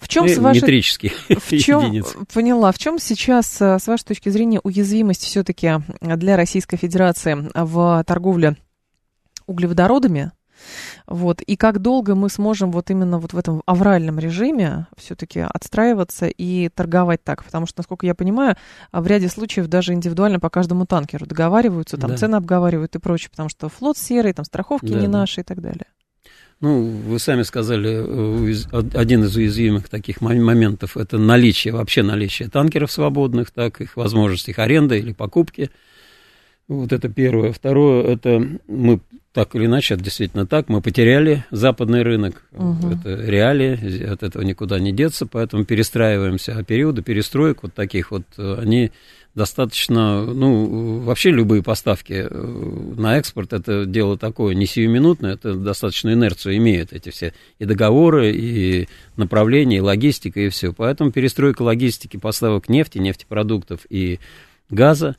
В 0.00 0.08
чем 0.08 0.28
с 0.28 0.38
вашей... 0.38 0.60
Метрические 0.60 1.12
в 1.28 1.50
чем... 1.58 1.80
единицы. 1.80 2.18
Поняла. 2.32 2.72
В 2.72 2.78
чем 2.78 2.98
сейчас, 2.98 3.60
с 3.60 3.86
вашей 3.86 4.04
точки 4.04 4.28
зрения, 4.28 4.60
уязвимость 4.62 5.24
все-таки 5.24 5.72
для 6.00 6.36
Российской 6.36 6.76
Федерации 6.76 7.48
в 7.54 8.04
торговле 8.04 8.56
углеводородами? 9.46 10.32
Вот. 11.06 11.40
И 11.42 11.56
как 11.56 11.80
долго 11.80 12.14
мы 12.14 12.28
сможем 12.28 12.70
вот 12.72 12.90
именно 12.90 13.18
вот 13.18 13.32
в 13.32 13.38
этом 13.38 13.62
авральном 13.66 14.18
режиме 14.18 14.86
все-таки 14.96 15.40
отстраиваться 15.40 16.26
и 16.26 16.68
торговать 16.68 17.22
так? 17.22 17.44
Потому 17.44 17.66
что, 17.66 17.80
насколько 17.80 18.06
я 18.06 18.14
понимаю, 18.14 18.56
в 18.92 19.06
ряде 19.06 19.28
случаев 19.28 19.66
даже 19.68 19.92
индивидуально 19.92 20.40
по 20.40 20.50
каждому 20.50 20.86
танкеру 20.86 21.26
договариваются, 21.26 21.96
там 21.96 22.10
да. 22.10 22.16
цены 22.16 22.36
обговаривают 22.36 22.94
и 22.96 22.98
прочее, 22.98 23.30
потому 23.30 23.48
что 23.48 23.68
флот 23.68 23.98
серый, 23.98 24.32
там 24.32 24.44
страховки 24.44 24.86
да, 24.86 25.00
не 25.00 25.06
да. 25.06 25.18
наши 25.18 25.40
и 25.40 25.44
так 25.44 25.60
далее. 25.60 25.86
Ну, 26.60 26.84
вы 26.84 27.18
сами 27.18 27.42
сказали, 27.42 27.90
э, 27.90 28.82
один 28.94 29.24
из 29.24 29.34
уязвимых 29.34 29.88
таких 29.88 30.20
моментов– 30.20 30.96
это 30.96 31.18
наличие, 31.18 31.74
вообще 31.74 32.04
наличие 32.04 32.48
танкеров 32.48 32.92
свободных, 32.92 33.50
так, 33.50 33.80
их 33.80 33.96
возможность 33.96 34.48
их 34.48 34.60
аренды 34.60 34.98
или 34.98 35.12
покупки– 35.12 35.70
вот 36.68 36.92
это 36.92 37.08
первое. 37.08 37.52
Второе, 37.52 38.04
это 38.04 38.46
мы 38.66 39.00
так 39.32 39.54
или 39.54 39.64
иначе, 39.64 39.94
это 39.94 40.04
действительно 40.04 40.46
так, 40.46 40.68
мы 40.68 40.82
потеряли 40.82 41.44
западный 41.50 42.02
рынок, 42.02 42.42
угу. 42.52 42.90
это 42.90 43.14
реалии, 43.14 44.04
от 44.04 44.22
этого 44.22 44.42
никуда 44.42 44.78
не 44.78 44.92
деться, 44.92 45.24
поэтому 45.24 45.64
перестраиваемся. 45.64 46.54
А 46.56 46.62
периоды 46.62 47.02
перестроек 47.02 47.62
вот 47.62 47.72
таких 47.72 48.10
вот, 48.10 48.24
они 48.36 48.92
достаточно, 49.34 50.24
ну, 50.24 50.98
вообще 51.00 51.30
любые 51.30 51.62
поставки 51.62 52.26
э, 52.28 52.94
на 52.98 53.16
экспорт, 53.16 53.54
это 53.54 53.86
дело 53.86 54.18
такое 54.18 54.54
не 54.54 54.66
сиюминутное, 54.66 55.34
это 55.34 55.54
достаточно 55.54 56.12
инерцию 56.12 56.58
имеют 56.58 56.92
эти 56.92 57.08
все 57.08 57.32
и 57.58 57.64
договоры, 57.64 58.32
и 58.32 58.88
направления, 59.16 59.78
и 59.78 59.80
логистика, 59.80 60.40
и 60.40 60.50
все. 60.50 60.74
Поэтому 60.74 61.12
перестройка 61.12 61.62
логистики 61.62 62.18
поставок 62.18 62.68
нефти, 62.68 62.98
нефтепродуктов 62.98 63.80
и 63.88 64.20
газа, 64.68 65.16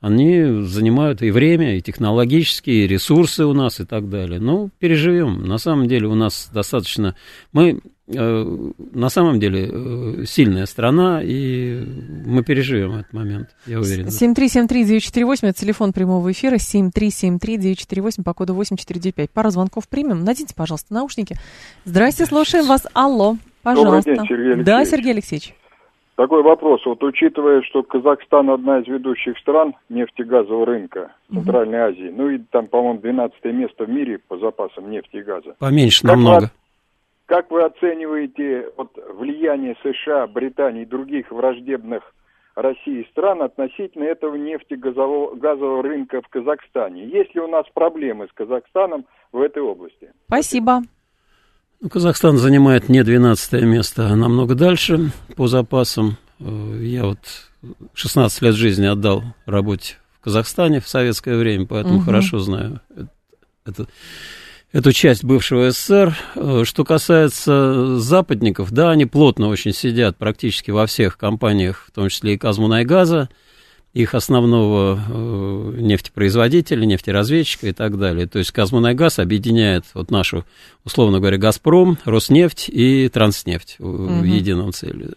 они 0.00 0.62
занимают 0.62 1.22
и 1.22 1.30
время, 1.30 1.76
и 1.76 1.80
технологические, 1.80 2.84
и 2.84 2.86
ресурсы 2.86 3.44
у 3.44 3.54
нас, 3.54 3.80
и 3.80 3.84
так 3.84 4.08
далее. 4.10 4.38
Ну, 4.38 4.70
переживем. 4.78 5.44
На 5.46 5.58
самом 5.58 5.88
деле 5.88 6.06
у 6.06 6.14
нас 6.14 6.50
достаточно... 6.52 7.16
Мы 7.52 7.80
э, 8.08 8.60
на 8.92 9.08
самом 9.08 9.40
деле 9.40 9.68
э, 9.70 10.24
сильная 10.26 10.66
страна, 10.66 11.22
и 11.24 11.82
мы 12.26 12.44
переживем 12.44 12.96
этот 12.96 13.12
момент, 13.14 13.48
я 13.66 13.80
уверен. 13.80 14.08
7373948, 14.08 15.38
это 15.42 15.58
телефон 15.58 15.92
прямого 15.94 16.30
эфира, 16.30 16.56
7373948, 16.56 18.22
по 18.22 18.34
коду 18.34 18.54
8495. 18.54 19.30
Пару 19.30 19.50
звонков 19.50 19.88
примем. 19.88 20.24
Наденьте, 20.24 20.54
пожалуйста, 20.54 20.92
наушники. 20.92 21.36
Здрасте, 21.86 22.26
слушаем 22.26 22.66
вас. 22.66 22.82
Алло, 22.92 23.38
пожалуйста. 23.62 24.10
Добрый 24.10 24.26
день, 24.26 24.26
Сергей 24.28 24.52
Алексеевич. 24.52 24.66
Да, 24.66 24.84
Сергей 24.84 25.12
Алексеевич. 25.12 25.54
Такой 26.16 26.42
вопрос. 26.42 26.80
Вот 26.86 27.02
учитывая, 27.04 27.60
что 27.62 27.82
Казахстан 27.82 28.48
одна 28.48 28.78
из 28.78 28.88
ведущих 28.88 29.38
стран 29.38 29.74
нефтегазового 29.90 30.64
рынка 30.64 31.12
Центральной 31.30 31.78
угу. 31.78 31.88
Азии, 31.88 32.14
ну 32.14 32.30
и 32.30 32.38
там, 32.38 32.66
по-моему, 32.68 33.00
12 33.00 33.44
место 33.44 33.84
в 33.84 33.90
мире 33.90 34.18
по 34.26 34.38
запасам 34.38 34.90
нефти 34.90 35.16
и 35.16 35.22
газа. 35.22 35.54
Поменьше 35.58 36.02
как 36.02 36.12
намного. 36.12 36.40
Вы, 36.40 36.50
как 37.26 37.50
вы 37.50 37.64
оцениваете 37.64 38.70
вот, 38.78 38.92
влияние 39.14 39.76
США, 39.82 40.26
Британии 40.26 40.82
и 40.82 40.86
других 40.86 41.30
враждебных 41.30 42.02
России 42.54 43.06
стран 43.10 43.42
относительно 43.42 44.04
этого 44.04 44.36
нефтегазового 44.36 45.34
газового 45.34 45.82
рынка 45.82 46.22
в 46.22 46.28
Казахстане? 46.28 47.04
Есть 47.04 47.34
ли 47.34 47.42
у 47.42 47.46
нас 47.46 47.66
проблемы 47.74 48.26
с 48.28 48.32
Казахстаном 48.32 49.04
в 49.32 49.40
этой 49.42 49.62
области? 49.62 50.10
Спасибо. 50.28 50.80
Ну, 51.80 51.88
Казахстан 51.88 52.38
занимает 52.38 52.88
не 52.88 53.04
12 53.04 53.62
место, 53.62 54.08
а 54.08 54.16
намного 54.16 54.54
дальше 54.54 55.10
по 55.36 55.46
запасам. 55.46 56.16
Э, 56.40 56.80
я 56.82 57.04
вот 57.04 57.18
16 57.94 58.42
лет 58.42 58.54
жизни 58.54 58.86
отдал 58.86 59.24
работе 59.44 59.96
в 60.18 60.24
Казахстане 60.24 60.80
в 60.80 60.88
советское 60.88 61.36
время, 61.36 61.66
поэтому 61.66 61.96
угу. 61.96 62.04
хорошо 62.04 62.38
знаю 62.38 62.80
это, 63.66 63.86
эту 64.72 64.92
часть 64.92 65.24
бывшего 65.24 65.70
СССР. 65.70 66.16
Э, 66.34 66.62
что 66.64 66.84
касается 66.84 67.98
западников, 67.98 68.70
да, 68.72 68.90
они 68.90 69.04
плотно 69.04 69.48
очень 69.48 69.72
сидят 69.72 70.16
практически 70.16 70.70
во 70.70 70.86
всех 70.86 71.18
компаниях, 71.18 71.84
в 71.88 71.90
том 71.92 72.08
числе 72.08 72.34
и 72.34 72.38
Казмунайгаза. 72.38 73.16
газа 73.16 73.28
их 73.96 74.14
основного 74.14 75.00
э, 75.08 75.80
нефтепроизводителя, 75.80 76.84
нефтеразведчика 76.84 77.68
и 77.68 77.72
так 77.72 77.98
далее. 77.98 78.26
То 78.26 78.38
есть 78.38 78.50
Казмунайгаз 78.50 79.18
объединяет 79.18 79.86
вот 79.94 80.10
нашу, 80.10 80.44
условно 80.84 81.18
говоря, 81.18 81.38
Газпром, 81.38 81.96
Роснефть 82.04 82.68
и 82.68 83.08
Транснефть 83.08 83.76
угу. 83.78 84.20
в 84.20 84.24
едином 84.24 84.74
целе. 84.74 85.14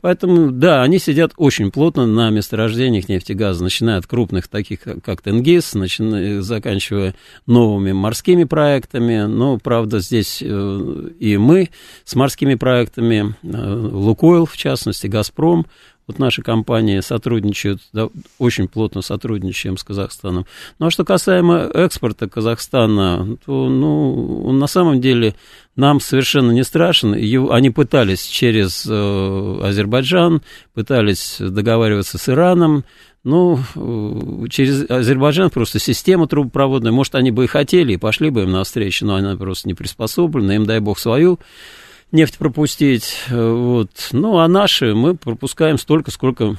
Поэтому, 0.00 0.50
да, 0.50 0.82
они 0.82 0.98
сидят 0.98 1.34
очень 1.36 1.70
плотно 1.70 2.04
на 2.04 2.30
месторождениях 2.30 3.08
нефти 3.08 3.30
и 3.30 3.36
газа, 3.36 3.62
начиная 3.62 3.98
от 3.98 4.08
крупных, 4.08 4.48
таких 4.48 4.80
как 4.80 5.22
Тенгиз, 5.22 5.74
начиная, 5.74 6.42
заканчивая 6.42 7.14
новыми 7.46 7.92
морскими 7.92 8.42
проектами. 8.42 9.20
Но, 9.26 9.58
правда, 9.58 10.00
здесь 10.00 10.42
э, 10.42 11.10
и 11.20 11.36
мы 11.36 11.70
с 12.04 12.16
морскими 12.16 12.56
проектами, 12.56 13.36
э, 13.44 13.72
Лукойл, 13.72 14.46
в 14.46 14.56
частности, 14.56 15.06
Газпром, 15.06 15.66
вот 16.06 16.18
наши 16.18 16.42
компании 16.42 17.00
сотрудничают, 17.00 17.80
да, 17.92 18.08
очень 18.38 18.68
плотно 18.68 19.02
сотрудничаем 19.02 19.76
с 19.76 19.82
Казахстаном. 19.82 20.46
Ну, 20.78 20.86
а 20.86 20.90
что 20.90 21.04
касаемо 21.04 21.70
экспорта 21.74 22.28
Казахстана, 22.28 23.36
то, 23.44 23.68
ну, 23.68 24.44
он 24.46 24.58
на 24.58 24.68
самом 24.68 25.00
деле 25.00 25.34
нам 25.74 26.00
совершенно 26.00 26.52
не 26.52 26.62
страшен. 26.62 27.14
Его, 27.14 27.52
они 27.52 27.70
пытались 27.70 28.24
через 28.24 28.86
э, 28.88 29.60
Азербайджан, 29.62 30.42
пытались 30.74 31.36
договариваться 31.40 32.18
с 32.18 32.28
Ираном, 32.28 32.84
ну, 33.24 33.58
э, 33.74 34.48
через 34.48 34.88
Азербайджан 34.88 35.50
просто 35.50 35.80
система 35.80 36.28
трубопроводная. 36.28 36.92
Может, 36.92 37.16
они 37.16 37.32
бы 37.32 37.44
и 37.44 37.48
хотели, 37.48 37.94
и 37.94 37.96
пошли 37.96 38.30
бы 38.30 38.42
им 38.42 38.52
навстречу, 38.52 39.04
но 39.04 39.16
она 39.16 39.36
просто 39.36 39.66
не 39.66 39.74
приспособлена. 39.74 40.54
Им, 40.54 40.66
дай 40.66 40.78
бог, 40.78 41.00
свою 41.00 41.40
нефть 42.12 42.38
пропустить. 42.38 43.16
Э, 43.28 43.50
вот. 43.50 43.90
Ну, 44.12 44.38
а 44.38 44.48
наши 44.48 44.94
мы 44.94 45.16
пропускаем 45.16 45.78
столько, 45.78 46.10
сколько... 46.10 46.56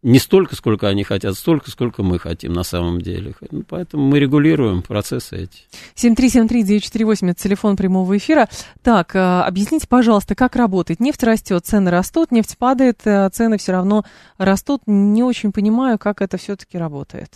Не 0.00 0.20
столько, 0.20 0.54
сколько 0.54 0.86
они 0.86 1.02
хотят, 1.02 1.34
столько, 1.34 1.72
сколько 1.72 2.04
мы 2.04 2.20
хотим 2.20 2.52
на 2.52 2.62
самом 2.62 3.00
деле. 3.00 3.34
Ну, 3.50 3.64
поэтому 3.68 4.06
мы 4.06 4.20
регулируем 4.20 4.80
процессы 4.82 5.48
эти. 5.48 5.64
7373948, 5.96 7.30
это 7.30 7.42
телефон 7.42 7.76
прямого 7.76 8.16
эфира. 8.16 8.48
Так, 8.82 9.16
э, 9.16 9.18
объясните, 9.18 9.88
пожалуйста, 9.88 10.36
как 10.36 10.54
работает? 10.54 11.00
Нефть 11.00 11.24
растет, 11.24 11.66
цены 11.66 11.90
растут, 11.90 12.30
нефть 12.30 12.56
падает, 12.58 13.00
э, 13.04 13.28
цены 13.30 13.58
все 13.58 13.72
равно 13.72 14.04
растут. 14.36 14.82
Не 14.86 15.24
очень 15.24 15.50
понимаю, 15.50 15.98
как 15.98 16.22
это 16.22 16.36
все-таки 16.36 16.78
работает. 16.78 17.34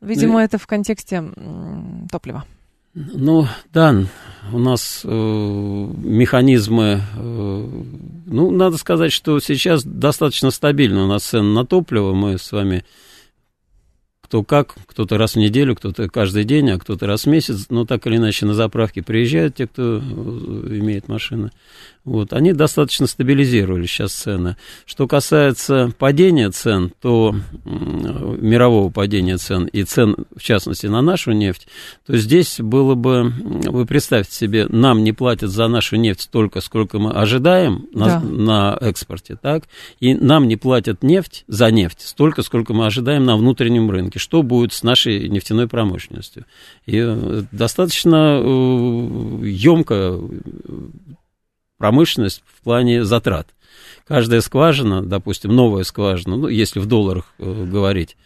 Видимо, 0.00 0.34
ну, 0.34 0.38
это 0.40 0.58
в 0.58 0.66
контексте 0.66 1.22
топлива. 2.10 2.44
Ну, 2.94 3.46
да, 3.72 4.04
у 4.52 4.58
нас 4.58 5.02
э, 5.04 5.08
механизмы, 5.08 7.00
э, 7.16 7.68
ну, 8.26 8.50
надо 8.52 8.76
сказать, 8.78 9.12
что 9.12 9.40
сейчас 9.40 9.82
достаточно 9.82 10.52
стабильно 10.52 11.04
у 11.04 11.08
нас 11.08 11.24
цены 11.24 11.48
на 11.48 11.66
топливо. 11.66 12.14
Мы 12.14 12.38
с 12.38 12.52
вами 12.52 12.84
кто 14.22 14.42
как, 14.42 14.74
кто-то 14.86 15.18
раз 15.18 15.34
в 15.34 15.38
неделю, 15.38 15.74
кто-то 15.74 16.08
каждый 16.08 16.44
день, 16.44 16.70
а 16.70 16.78
кто-то 16.78 17.06
раз 17.06 17.24
в 17.24 17.28
месяц, 17.28 17.66
но 17.68 17.84
так 17.84 18.06
или 18.06 18.16
иначе 18.16 18.46
на 18.46 18.54
заправке 18.54 19.02
приезжают 19.02 19.56
те, 19.56 19.66
кто 19.66 19.98
э, 19.98 20.00
имеет 20.00 21.08
машины. 21.08 21.50
Вот, 22.04 22.34
они 22.34 22.52
достаточно 22.52 23.06
стабилизировали 23.06 23.86
сейчас 23.86 24.12
цены. 24.12 24.56
Что 24.84 25.08
касается 25.08 25.90
падения 25.98 26.50
цен, 26.50 26.92
то 27.00 27.34
мирового 27.64 28.90
падения 28.90 29.38
цен 29.38 29.64
и 29.66 29.84
цен, 29.84 30.14
в 30.36 30.42
частности, 30.42 30.86
на 30.86 31.00
нашу 31.00 31.32
нефть, 31.32 31.66
то 32.06 32.14
здесь 32.18 32.60
было 32.60 32.94
бы, 32.94 33.32
вы 33.32 33.86
представьте 33.86 34.34
себе, 34.34 34.66
нам 34.68 35.02
не 35.02 35.12
платят 35.12 35.50
за 35.50 35.66
нашу 35.66 35.96
нефть 35.96 36.22
столько, 36.22 36.60
сколько 36.60 36.98
мы 36.98 37.10
ожидаем 37.10 37.86
на, 37.94 38.06
да. 38.06 38.20
на 38.20 38.78
экспорте, 38.82 39.36
так, 39.40 39.64
и 39.98 40.14
нам 40.14 40.46
не 40.46 40.56
платят 40.56 41.02
нефть 41.02 41.44
за 41.48 41.70
нефть 41.70 42.02
столько, 42.02 42.42
сколько 42.42 42.74
мы 42.74 42.84
ожидаем 42.84 43.24
на 43.24 43.38
внутреннем 43.38 43.90
рынке. 43.90 44.18
Что 44.18 44.42
будет 44.42 44.74
с 44.74 44.82
нашей 44.82 45.30
нефтяной 45.30 45.68
промышленностью? 45.68 46.44
И 46.84 46.98
э, 46.98 47.44
достаточно 47.50 48.42
емко 49.42 49.94
э, 49.94 50.28
промышленность 51.84 52.42
в 52.46 52.64
плане 52.64 53.04
затрат. 53.04 53.46
Каждая 54.08 54.40
скважина, 54.40 55.02
допустим, 55.02 55.54
новая 55.54 55.84
скважина, 55.84 56.36
ну, 56.36 56.48
если 56.48 56.80
в 56.80 56.86
долларах 56.86 57.26
э, 57.38 57.66
говорить, 57.70 58.16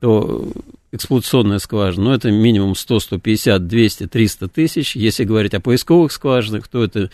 то 0.00 0.48
эксплуатационная 0.90 1.58
скважина, 1.58 2.04
ну, 2.04 2.12
это 2.12 2.30
минимум 2.30 2.74
100, 2.74 3.00
150, 3.00 3.66
200, 3.66 4.06
300 4.06 4.48
тысяч. 4.48 4.96
Если 4.96 5.24
говорить 5.24 5.52
о 5.52 5.60
поисковых 5.60 6.12
скважинах, 6.12 6.66
то 6.66 6.82
это 6.82 7.00
э, 7.00 7.08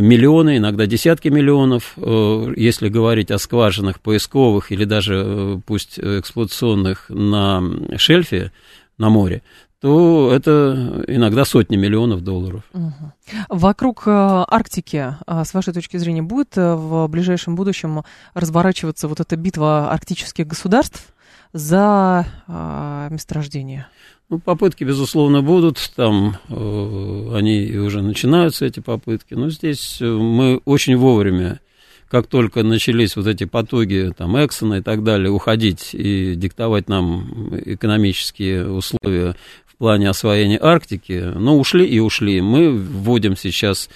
миллионы, 0.00 0.58
иногда 0.58 0.86
десятки 0.86 1.26
миллионов. 1.26 1.94
Э, 1.96 2.52
если 2.56 2.88
говорить 2.88 3.32
о 3.32 3.38
скважинах 3.38 3.98
поисковых 3.98 4.70
или 4.70 4.84
даже 4.84 5.24
э, 5.26 5.60
пусть 5.66 5.98
эксплуатационных 5.98 7.06
на 7.08 7.60
шельфе, 7.96 8.52
на 8.96 9.10
море, 9.10 9.42
то 9.84 10.32
это 10.32 11.04
иногда 11.08 11.44
сотни 11.44 11.76
миллионов 11.76 12.22
долларов. 12.22 12.62
Угу. 12.72 13.12
Вокруг 13.50 14.04
э, 14.06 14.10
Арктики, 14.10 15.14
э, 15.26 15.44
с 15.44 15.52
вашей 15.52 15.74
точки 15.74 15.98
зрения, 15.98 16.22
будет 16.22 16.56
э, 16.56 16.74
в 16.74 17.06
ближайшем 17.08 17.54
будущем 17.54 18.02
разворачиваться 18.32 19.08
вот 19.08 19.20
эта 19.20 19.36
битва 19.36 19.90
арктических 19.92 20.46
государств 20.46 21.12
за 21.52 22.26
месторождение? 23.10 23.86
Ну, 24.30 24.38
попытки, 24.38 24.84
безусловно, 24.84 25.42
будут. 25.42 25.92
Там 25.94 26.38
э, 26.48 27.36
они 27.36 27.76
уже 27.76 28.00
начинаются, 28.00 28.64
эти 28.64 28.80
попытки. 28.80 29.34
Но 29.34 29.50
здесь 29.50 29.98
мы 30.00 30.62
очень 30.64 30.96
вовремя 30.96 31.60
как 32.14 32.28
только 32.28 32.62
начались 32.62 33.16
вот 33.16 33.26
эти 33.26 33.42
потуги, 33.44 34.12
там, 34.16 34.36
Эксона 34.36 34.74
и 34.74 34.80
так 34.82 35.02
далее, 35.02 35.32
уходить 35.32 35.90
и 35.94 36.36
диктовать 36.36 36.88
нам 36.88 37.58
экономические 37.64 38.70
условия 38.70 39.34
в 39.74 39.78
плане 39.78 40.08
освоения 40.08 40.58
Арктики, 40.60 41.32
но 41.34 41.58
ушли 41.58 41.84
и 41.86 41.98
ушли. 41.98 42.40
Мы 42.40 42.70
вводим 42.70 43.36
сейчас, 43.36 43.88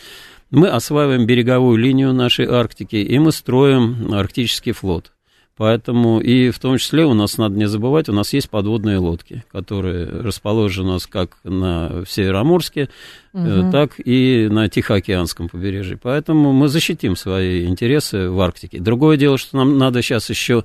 мы 0.50 0.68
осваиваем 0.68 1.26
береговую 1.26 1.76
линию 1.76 2.12
нашей 2.12 2.46
Арктики, 2.46 2.96
и 2.96 3.18
мы 3.18 3.30
строим 3.30 4.12
арктический 4.12 4.72
флот. 4.72 5.12
Поэтому 5.56 6.20
и 6.20 6.50
в 6.50 6.58
том 6.60 6.78
числе 6.78 7.04
у 7.04 7.14
нас, 7.14 7.36
надо 7.36 7.56
не 7.56 7.66
забывать, 7.66 8.08
у 8.08 8.12
нас 8.12 8.32
есть 8.32 8.48
подводные 8.48 8.98
лодки, 8.98 9.44
которые 9.50 10.06
расположены 10.06 10.88
у 10.88 10.92
нас 10.92 11.06
как 11.08 11.38
на 11.42 12.04
Североморске, 12.06 12.88
угу. 13.32 13.70
так 13.70 13.92
и 14.04 14.48
на 14.50 14.68
Тихоокеанском 14.68 15.48
побережье. 15.48 15.98
Поэтому 16.00 16.52
мы 16.52 16.68
защитим 16.68 17.16
свои 17.16 17.66
интересы 17.66 18.30
в 18.30 18.40
Арктике. 18.40 18.78
Другое 18.78 19.16
дело, 19.16 19.38
что 19.38 19.56
нам 19.58 19.78
надо 19.78 20.02
сейчас 20.02 20.30
еще 20.30 20.64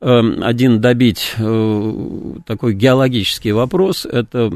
эм, 0.00 0.42
один 0.42 0.80
добить 0.80 1.34
э, 1.38 1.92
такой 2.46 2.74
геологический 2.74 3.52
вопрос, 3.52 4.06
это 4.06 4.52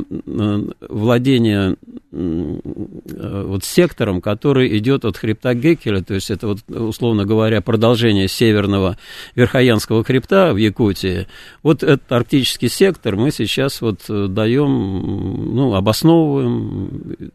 владение 0.80 1.76
вот 2.10 3.64
сектором, 3.64 4.20
который 4.20 4.76
идет 4.78 5.04
от 5.04 5.16
хребта 5.16 5.54
Геккеля, 5.54 6.02
то 6.02 6.14
есть 6.14 6.30
это 6.30 6.48
вот, 6.48 6.58
условно 6.68 7.26
говоря, 7.26 7.60
продолжение 7.60 8.28
северного 8.28 8.96
Верхоянского 9.34 10.04
хребта 10.04 10.52
в 10.52 10.56
Якутии. 10.56 11.26
Вот 11.62 11.82
этот 11.82 12.10
арктический 12.10 12.68
сектор 12.68 13.16
мы 13.16 13.30
сейчас 13.30 13.80
вот 13.82 14.00
даем, 14.08 15.54
ну, 15.54 15.74
обосновываем 15.74 17.32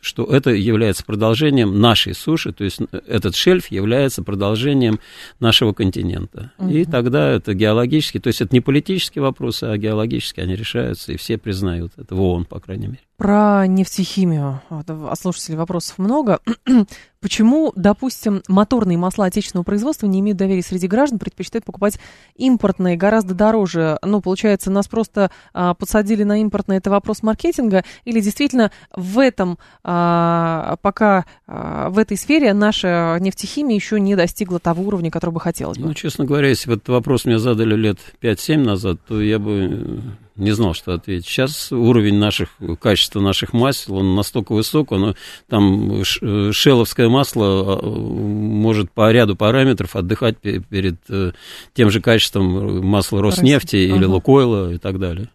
что 0.00 0.24
это 0.24 0.50
является 0.50 1.04
продолжением 1.04 1.80
нашей 1.80 2.14
суши, 2.14 2.52
то 2.52 2.64
есть 2.64 2.80
этот 3.06 3.34
шельф 3.34 3.68
является 3.70 4.22
продолжением 4.22 5.00
нашего 5.40 5.72
континента. 5.72 6.52
Угу. 6.58 6.70
И 6.70 6.84
тогда 6.84 7.30
это 7.30 7.54
геологически, 7.54 8.18
то 8.18 8.28
есть 8.28 8.40
это 8.40 8.54
не 8.54 8.60
политические 8.60 9.22
вопросы, 9.22 9.64
а 9.64 9.76
геологические 9.76 10.44
они 10.44 10.56
решаются, 10.56 11.12
и 11.12 11.16
все 11.16 11.38
признают 11.38 11.92
это 11.96 12.14
в 12.14 12.20
ООН, 12.20 12.44
по 12.44 12.60
крайней 12.60 12.86
мере. 12.86 13.07
Про 13.18 13.66
нефтехимию. 13.66 14.62
От 14.70 15.18
слушателей 15.18 15.56
вопросов 15.56 15.98
много. 15.98 16.38
Почему, 17.20 17.72
допустим, 17.74 18.42
моторные 18.46 18.96
масла 18.96 19.24
отечественного 19.24 19.64
производства 19.64 20.06
не 20.06 20.20
имеют 20.20 20.38
доверия 20.38 20.62
среди 20.62 20.86
граждан, 20.86 21.18
предпочитают 21.18 21.64
покупать 21.64 21.98
импортные 22.36 22.96
гораздо 22.96 23.34
дороже? 23.34 23.98
Ну, 24.04 24.20
получается, 24.20 24.70
нас 24.70 24.86
просто 24.86 25.32
а, 25.52 25.74
подсадили 25.74 26.22
на 26.22 26.40
импортное, 26.40 26.78
это 26.78 26.90
вопрос 26.90 27.24
маркетинга? 27.24 27.82
Или 28.04 28.20
действительно 28.20 28.70
в 28.94 29.18
этом, 29.18 29.58
а, 29.82 30.76
пока 30.80 31.26
а, 31.48 31.90
в 31.90 31.98
этой 31.98 32.16
сфере 32.16 32.52
наша 32.52 33.16
нефтехимия 33.18 33.74
еще 33.74 33.98
не 33.98 34.14
достигла 34.14 34.60
того 34.60 34.84
уровня, 34.84 35.10
который 35.10 35.32
бы 35.32 35.40
хотелось 35.40 35.76
бы? 35.76 35.88
Ну, 35.88 35.94
честно 35.94 36.24
говоря, 36.24 36.50
если 36.50 36.70
бы 36.70 36.76
этот 36.76 36.88
вопрос 36.90 37.24
мне 37.24 37.40
задали 37.40 37.74
лет 37.74 37.98
5-7 38.22 38.58
назад, 38.58 39.00
то 39.08 39.20
я 39.20 39.40
бы 39.40 40.02
не 40.38 40.52
знал, 40.52 40.74
что 40.74 40.94
ответить. 40.94 41.26
Сейчас 41.26 41.72
уровень 41.72 42.16
наших, 42.16 42.50
качества 42.80 43.20
наших 43.20 43.52
масел, 43.52 43.96
он 43.96 44.14
настолько 44.14 44.52
высок, 44.52 44.92
оно, 44.92 45.14
там 45.48 46.02
шеловское 46.04 47.08
масло 47.08 47.46
а, 47.46 47.82
может 47.82 48.90
по 48.90 49.10
ряду 49.12 49.36
параметров 49.36 49.96
отдыхать 49.96 50.38
перед 50.38 50.96
э, 51.08 51.32
тем 51.74 51.90
же 51.90 52.00
качеством 52.00 52.86
масла 52.86 53.22
Роснефти 53.22 53.76
Рос... 53.76 53.96
или 53.96 54.04
ага. 54.04 54.12
Лукойла 54.12 54.72
и 54.72 54.78
так 54.78 54.98
далее. 54.98 55.28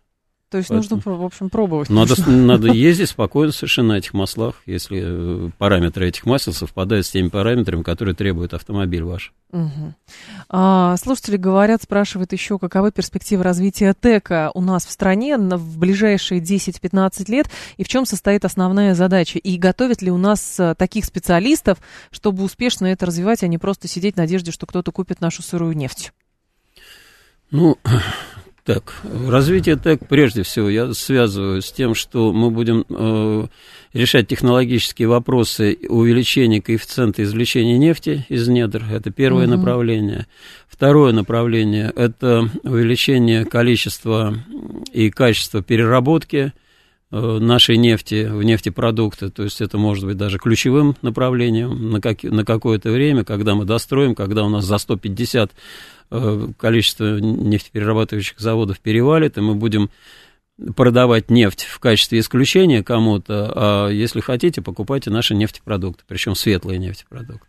То 0.53 0.59
есть 0.59 0.69
Поэтому 0.69 1.01
нужно, 1.03 1.15
в 1.15 1.25
общем, 1.25 1.49
пробовать. 1.49 1.89
Надо, 1.89 2.13
надо 2.29 2.67
ездить 2.67 3.09
спокойно 3.09 3.51
совершенно 3.51 3.95
на 3.95 3.97
этих 3.97 4.13
маслах, 4.13 4.61
если 4.67 5.01
э, 5.03 5.49
параметры 5.57 6.07
этих 6.07 6.27
масел 6.27 6.53
совпадают 6.53 7.07
с 7.07 7.09
теми 7.09 7.29
параметрами, 7.29 7.81
которые 7.81 8.13
требует 8.13 8.53
автомобиль 8.53 9.01
ваш. 9.01 9.33
Угу. 9.51 9.95
А, 10.49 10.95
слушатели 10.97 11.37
говорят, 11.37 11.81
спрашивают 11.81 12.33
еще, 12.33 12.59
каковы 12.59 12.91
перспективы 12.91 13.41
развития 13.41 13.95
ТЭКа 13.99 14.51
у 14.53 14.61
нас 14.61 14.85
в 14.85 14.91
стране 14.91 15.39
в 15.39 15.79
ближайшие 15.79 16.39
10-15 16.39 17.31
лет, 17.31 17.49
и 17.77 17.83
в 17.83 17.87
чем 17.87 18.05
состоит 18.05 18.45
основная 18.45 18.93
задача, 18.93 19.39
и 19.39 19.57
готовят 19.57 20.03
ли 20.03 20.11
у 20.11 20.17
нас 20.17 20.59
э, 20.59 20.75
таких 20.77 21.05
специалистов, 21.05 21.79
чтобы 22.11 22.43
успешно 22.43 22.85
это 22.85 23.07
развивать, 23.07 23.41
а 23.41 23.47
не 23.47 23.57
просто 23.57 23.87
сидеть 23.87 24.13
в 24.13 24.17
надежде, 24.17 24.51
что 24.51 24.67
кто-то 24.67 24.91
купит 24.91 25.19
нашу 25.19 25.41
сырую 25.41 25.75
нефть? 25.75 26.13
Ну, 27.49 27.79
так, 28.63 28.93
развитие 29.27 29.75
ТЭК 29.75 30.07
прежде 30.07 30.43
всего 30.43 30.69
я 30.69 30.93
связываю 30.93 31.61
с 31.61 31.71
тем, 31.71 31.95
что 31.95 32.31
мы 32.31 32.49
будем 32.49 32.85
э, 32.89 33.47
решать 33.91 34.29
технологические 34.29 35.09
вопросы 35.09 35.77
увеличения 35.89 36.61
коэффициента 36.61 37.23
извлечения 37.23 37.77
нефти 37.77 38.25
из 38.29 38.47
недр. 38.47 38.85
Это 38.89 39.11
первое 39.11 39.47
угу. 39.47 39.57
направление. 39.57 40.27
Второе 40.69 41.11
направление– 41.11 41.91
это 41.95 42.49
увеличение 42.63 43.43
количества 43.43 44.33
и 44.93 45.09
качества 45.09 45.61
переработки 45.61 46.53
нашей 47.19 47.77
нефти 47.77 48.25
в 48.25 48.43
нефтепродукты, 48.43 49.29
то 49.29 49.43
есть 49.43 49.61
это 49.61 49.77
может 49.77 50.05
быть 50.05 50.17
даже 50.17 50.39
ключевым 50.39 50.95
направлением 51.01 51.91
на, 51.91 52.01
как, 52.01 52.23
на 52.23 52.43
какое-то 52.43 52.91
время, 52.91 53.23
когда 53.23 53.55
мы 53.55 53.65
достроим, 53.65 54.15
когда 54.15 54.43
у 54.43 54.49
нас 54.49 54.65
за 54.65 54.77
150 54.77 55.51
Э, 56.15 56.47
количество 56.59 57.17
нефтеперерабатывающих 57.19 58.39
заводов 58.39 58.79
перевалит, 58.79 59.39
и 59.39 59.41
мы 59.41 59.55
будем 59.55 59.89
продавать 60.75 61.31
нефть 61.31 61.63
в 61.63 61.79
качестве 61.79 62.19
исключения 62.19 62.83
кому-то, 62.83 63.51
а 63.55 63.89
если 63.89 64.19
хотите, 64.19 64.61
покупайте 64.61 65.09
наши 65.09 65.33
нефтепродукты, 65.33 66.03
причем 66.07 66.35
светлые 66.35 66.77
нефтепродукты. 66.77 67.47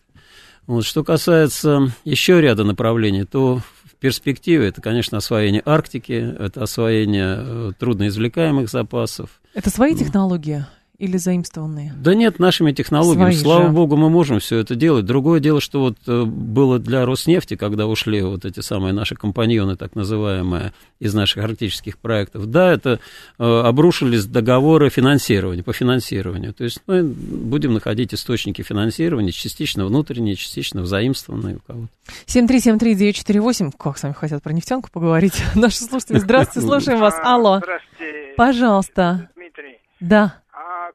Вот, 0.67 0.87
что 0.87 1.05
касается 1.05 1.93
еще 2.07 2.41
ряда 2.41 2.65
направлений, 2.65 3.25
то 3.25 3.61
в 4.05 4.07
перспективе 4.07 4.69
это, 4.69 4.83
конечно, 4.83 5.17
освоение 5.17 5.63
Арктики, 5.65 6.13
это 6.13 6.63
освоение 6.63 7.37
э, 7.39 7.73
трудноизвлекаемых 7.79 8.69
запасов. 8.69 9.41
Это 9.55 9.71
свои 9.71 9.95
технологии? 9.95 10.67
Или 10.99 11.17
заимствованные? 11.17 11.93
Да 11.97 12.15
нет, 12.15 12.39
нашими 12.39 12.73
технологиями. 12.73 13.33
Свои 13.33 13.43
Слава 13.43 13.67
же. 13.67 13.73
богу, 13.73 13.97
мы 13.97 14.11
можем 14.11 14.39
все 14.39 14.59
это 14.59 14.77
делать. 14.77 15.05
Другое 15.05 15.41
дело, 15.41 15.61
что 15.61 15.81
вот 15.81 15.97
э, 16.07 16.25
было 16.25 16.79
для 16.79 17.05
Роснефти, 17.05 17.57
когда 17.57 17.87
ушли 17.87 18.23
вот 18.23 18.45
эти 18.45 18.61
самые 18.61 18.93
наши 18.93 19.17
компаньоны, 19.17 19.77
так 19.77 19.97
называемые, 19.97 20.73
из 21.01 21.13
наших 21.13 21.45
арктических 21.45 21.99
проектов, 21.99 22.47
да, 22.47 22.73
это 22.73 23.01
э, 23.39 23.45
обрушились 23.45 24.25
договоры 24.25 24.89
финансирования, 24.89 25.63
по 25.63 25.73
финансированию. 25.73 26.55
То 26.55 26.65
есть 26.65 26.81
мы 26.87 27.03
будем 27.03 27.75
находить 27.75 28.15
источники 28.15 28.63
финансирования, 28.63 29.33
частично 29.33 29.87
внутренние, 29.87 30.37
частично 30.37 30.83
взаимствованные 30.83 31.57
у 31.57 31.61
кого-то. 31.61 31.89
7373948, 32.27 33.73
как 33.77 33.99
сами 33.99 34.13
хотят 34.13 34.43
про 34.43 34.53
нефтянку 34.53 34.91
поговорить. 34.93 35.43
Наши 35.57 35.79
слушатели, 35.79 36.19
здравствуйте, 36.19 36.69
слушаем 36.69 37.01
вас. 37.01 37.15
Алло. 37.23 37.59
Здравствуйте. 37.59 38.35
Пожалуйста. 38.37 39.31
Дмитрий. 39.35 39.79
Да 40.01 40.44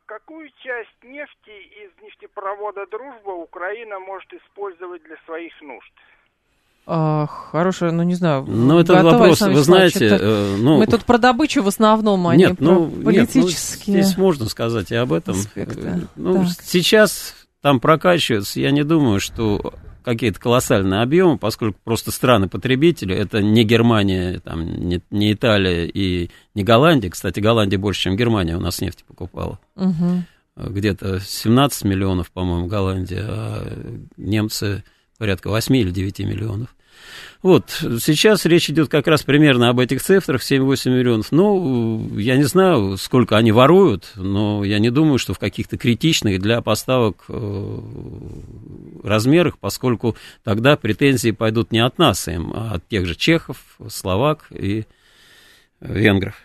какую 0.06 0.50
часть 0.64 1.04
нефти 1.04 1.56
из 1.84 1.92
нефтепровода 2.04 2.86
«Дружба» 2.90 3.32
Украина 3.32 4.00
может 4.00 4.32
использовать 4.34 5.04
для 5.04 5.18
своих 5.26 5.54
нужд? 5.62 5.92
А, 6.92 7.28
хорошая, 7.28 7.92
ну 7.92 8.04
не 8.04 8.16
знаю. 8.16 8.46
Ну, 8.48 8.80
это 8.80 9.04
вопрос, 9.04 9.42
вы 9.42 9.62
знаете... 9.62 10.18
Э, 10.20 10.56
ну, 10.58 10.80
мы 10.80 10.88
тут 10.88 11.06
про 11.06 11.20
добычу 11.20 11.62
в 11.62 11.68
основном, 11.68 12.28
а 12.28 12.36
нет, 12.36 12.60
не 12.60 12.66
ну, 12.66 12.90
про 12.90 13.04
политические... 13.04 13.96
Нет, 13.96 14.04
ну, 14.04 14.08
здесь 14.08 14.18
можно 14.18 14.46
сказать 14.46 14.92
и 14.92 14.96
об 14.96 15.14
этом. 15.14 15.36
Аспекты. 15.36 16.08
Ну, 16.16 16.46
так. 16.46 16.54
сейчас 16.64 17.36
там 17.62 17.80
прокачивается, 17.80 18.60
я 18.60 18.72
не 18.72 18.84
думаю, 18.84 19.20
что 19.20 19.74
какие-то 20.04 20.40
колоссальные 20.40 21.02
объемы, 21.02 21.38
поскольку 21.38 21.80
просто 21.84 22.12
страны-потребители, 22.12 23.16
это 23.16 23.42
не 23.42 23.64
Германия, 23.64 24.40
там, 24.40 24.66
не, 24.66 25.02
не 25.12 25.34
Италия 25.34 25.86
и 25.86 26.30
не 26.56 26.64
Голландия. 26.64 27.10
Кстати, 27.10 27.40
Голландия 27.40 27.78
больше, 27.78 28.04
чем 28.04 28.16
Германия 28.16 28.56
у 28.56 28.60
нас 28.60 28.82
нефти 28.82 29.04
покупала. 29.08 29.60
Угу. 29.76 30.24
Где-то 30.58 31.20
17 31.20 31.86
миллионов, 31.86 32.32
по-моему, 32.32 32.68
Голландия, 32.68 33.26
а 33.28 34.02
немцы 34.18 34.84
порядка 35.18 35.50
8 35.50 35.76
или 35.76 35.92
9 35.92 36.20
миллионов. 36.20 36.76
Вот, 37.42 37.70
сейчас 38.02 38.46
речь 38.46 38.70
идет 38.70 38.90
как 38.90 39.08
раз 39.08 39.24
примерно 39.24 39.70
об 39.70 39.80
этих 39.80 40.02
цифрах, 40.02 40.42
7-8 40.42 40.90
миллионов. 40.90 41.32
Ну, 41.32 42.18
я 42.18 42.36
не 42.36 42.44
знаю, 42.44 42.98
сколько 42.98 43.38
они 43.38 43.54
воруют, 43.54 44.12
но 44.18 44.66
я 44.66 44.78
не 44.80 44.90
думаю, 44.90 45.20
что 45.20 45.34
в 45.34 45.40
каких-то 45.40 45.78
критичных 45.78 46.42
для 46.42 46.62
поставок 46.62 47.24
э, 47.30 47.80
размерах, 49.04 49.58
поскольку 49.58 50.18
тогда 50.44 50.76
претензии 50.76 51.32
пойдут 51.32 51.72
не 51.72 51.80
от 51.80 51.98
нас 51.98 52.28
им, 52.28 52.52
а 52.54 52.74
от 52.76 52.88
тех 52.90 53.06
же 53.06 53.16
чехов, 53.16 53.58
словак 53.88 54.48
и 54.50 54.84
венгров. 55.80 56.36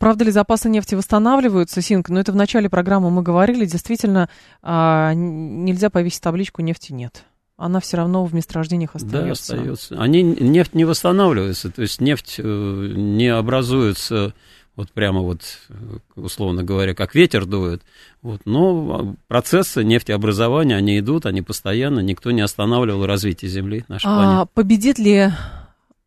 Правда 0.00 0.24
ли 0.24 0.32
запасы 0.32 0.68
нефти 0.68 0.96
восстанавливаются, 0.96 1.80
Синк? 1.80 2.08
Но 2.08 2.18
это 2.18 2.32
в 2.32 2.36
начале 2.36 2.68
программы 2.68 3.10
мы 3.12 3.22
говорили, 3.22 3.64
действительно, 3.64 4.28
а, 4.60 5.12
нельзя 5.14 5.88
повесить 5.88 6.20
табличку 6.20 6.62
«нефти 6.62 6.92
нет» 6.92 7.24
она 7.56 7.80
все 7.80 7.96
равно 7.96 8.24
в 8.24 8.34
месторождениях 8.34 8.94
остается. 8.94 9.54
Да, 9.54 9.60
остается. 9.60 10.00
Они, 10.00 10.22
нефть 10.22 10.74
не 10.74 10.84
восстанавливается, 10.84 11.70
то 11.70 11.82
есть 11.82 12.00
нефть 12.00 12.36
э, 12.38 12.42
не 12.42 13.28
образуется 13.28 14.34
вот 14.76 14.92
прямо 14.92 15.20
вот, 15.20 15.40
э, 15.70 15.98
условно 16.16 16.62
говоря, 16.62 16.94
как 16.94 17.14
ветер 17.14 17.46
дует. 17.46 17.82
Вот. 18.20 18.42
Но 18.44 19.16
процессы 19.26 19.82
нефтеобразования, 19.84 20.76
они 20.76 20.98
идут, 20.98 21.24
они 21.24 21.40
постоянно, 21.40 22.00
никто 22.00 22.30
не 22.30 22.42
останавливал 22.42 23.06
развитие 23.06 23.50
Земли, 23.50 23.84
нашей 23.88 24.06
а, 24.06 24.14
планеты. 24.14 24.50
Победит 24.52 24.98
ли 24.98 25.30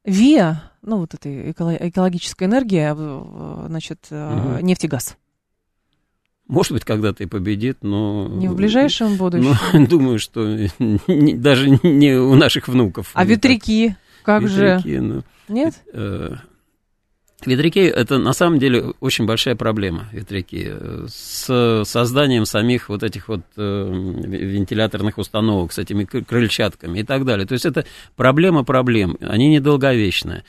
ВИА, 0.06 0.62
ну 0.84 0.98
вот 0.98 1.16
эта 1.16 1.52
экологическая 1.52 2.46
энергия, 2.46 2.96
значит, 3.68 4.08
угу. 4.12 4.64
нефть 4.64 4.86
и 4.86 4.88
газ? 4.88 5.18
Может 6.50 6.72
быть, 6.72 6.84
когда-то 6.84 7.24
и 7.24 7.28
победит, 7.28 7.78
но... 7.84 8.28
Не 8.28 8.48
в 8.48 8.56
ближайшем 8.56 9.18
будущем? 9.18 9.56
Ну, 9.72 9.88
думаю, 9.88 10.18
что 10.18 10.68
не, 10.80 11.36
даже 11.36 11.70
не 11.84 12.16
у 12.16 12.34
наших 12.34 12.68
внуков. 12.68 13.12
А 13.14 13.24
ветряки? 13.24 13.96
Как 14.24 14.42
ветряки, 14.42 14.96
же? 14.96 15.02
Ну, 15.02 15.24
Нет? 15.48 15.76
Э, 15.94 16.38
ветряки– 17.46 17.80
это 17.82 18.18
на 18.18 18.34
самом 18.34 18.58
деле 18.58 18.94
очень 19.00 19.28
большая 19.28 19.56
проблема, 19.56 20.08
ветряки, 20.12 20.72
с 21.08 21.84
созданием 21.86 22.46
самих 22.46 22.90
вот 22.90 23.04
этих 23.04 23.28
вот 23.28 23.42
э, 23.56 23.62
вентиляторных 23.62 25.20
установок, 25.20 25.72
с 25.72 25.78
этими 25.78 26.06
крыльчатками 26.06 27.02
и 27.02 27.04
так 27.04 27.26
далее. 27.26 27.46
То 27.46 27.54
есть 27.54 27.68
это 27.68 27.86
проблема 28.16 28.64
проблем, 28.64 29.18
они 29.22 29.50
недолговечные. 29.50 30.44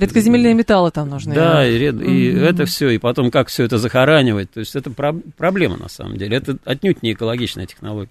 Редкоземельные 0.00 0.54
металлы 0.54 0.90
там 0.90 1.08
нужны. 1.08 1.34
Да, 1.34 1.66
и, 1.66 1.78
ред... 1.78 2.00
и 2.00 2.26
это 2.26 2.64
все, 2.64 2.90
и 2.90 2.98
потом 2.98 3.30
как 3.30 3.48
все 3.48 3.64
это 3.64 3.78
захоранивать. 3.78 4.50
То 4.50 4.60
есть 4.60 4.74
это 4.74 4.90
про... 4.90 5.12
проблема 5.36 5.76
на 5.76 5.88
самом 5.88 6.16
деле. 6.16 6.36
Это 6.36 6.56
отнюдь 6.64 7.02
не 7.02 7.12
экологичная 7.12 7.66
технология. 7.66 8.10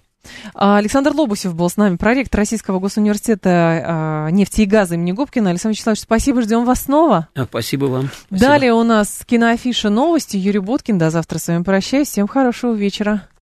А, 0.54 0.76
Александр 0.76 1.12
Лобусев 1.14 1.54
был 1.54 1.70
с 1.70 1.76
нами, 1.76 1.96
проректор 1.96 2.40
Российского 2.40 2.78
госуниверситета 2.78 3.50
а, 3.50 4.28
нефти 4.30 4.62
и 4.62 4.66
газа 4.66 4.94
имени 4.94 5.12
Губкина. 5.12 5.50
Александр 5.50 5.74
Вячеславович, 5.74 6.02
спасибо, 6.02 6.42
ждем 6.42 6.64
вас 6.64 6.82
снова. 6.82 7.28
А, 7.34 7.44
спасибо 7.44 7.86
вам. 7.86 8.10
Спасибо. 8.26 8.48
Далее 8.48 8.72
у 8.74 8.82
нас 8.82 9.22
киноафиша 9.26 9.90
новости. 9.90 10.36
Юрий 10.36 10.58
Буткин. 10.58 10.98
До 10.98 11.10
завтра 11.10 11.38
с 11.38 11.48
вами 11.48 11.62
прощаюсь. 11.62 12.08
Всем 12.08 12.28
хорошего 12.28 12.74
вечера. 12.74 13.28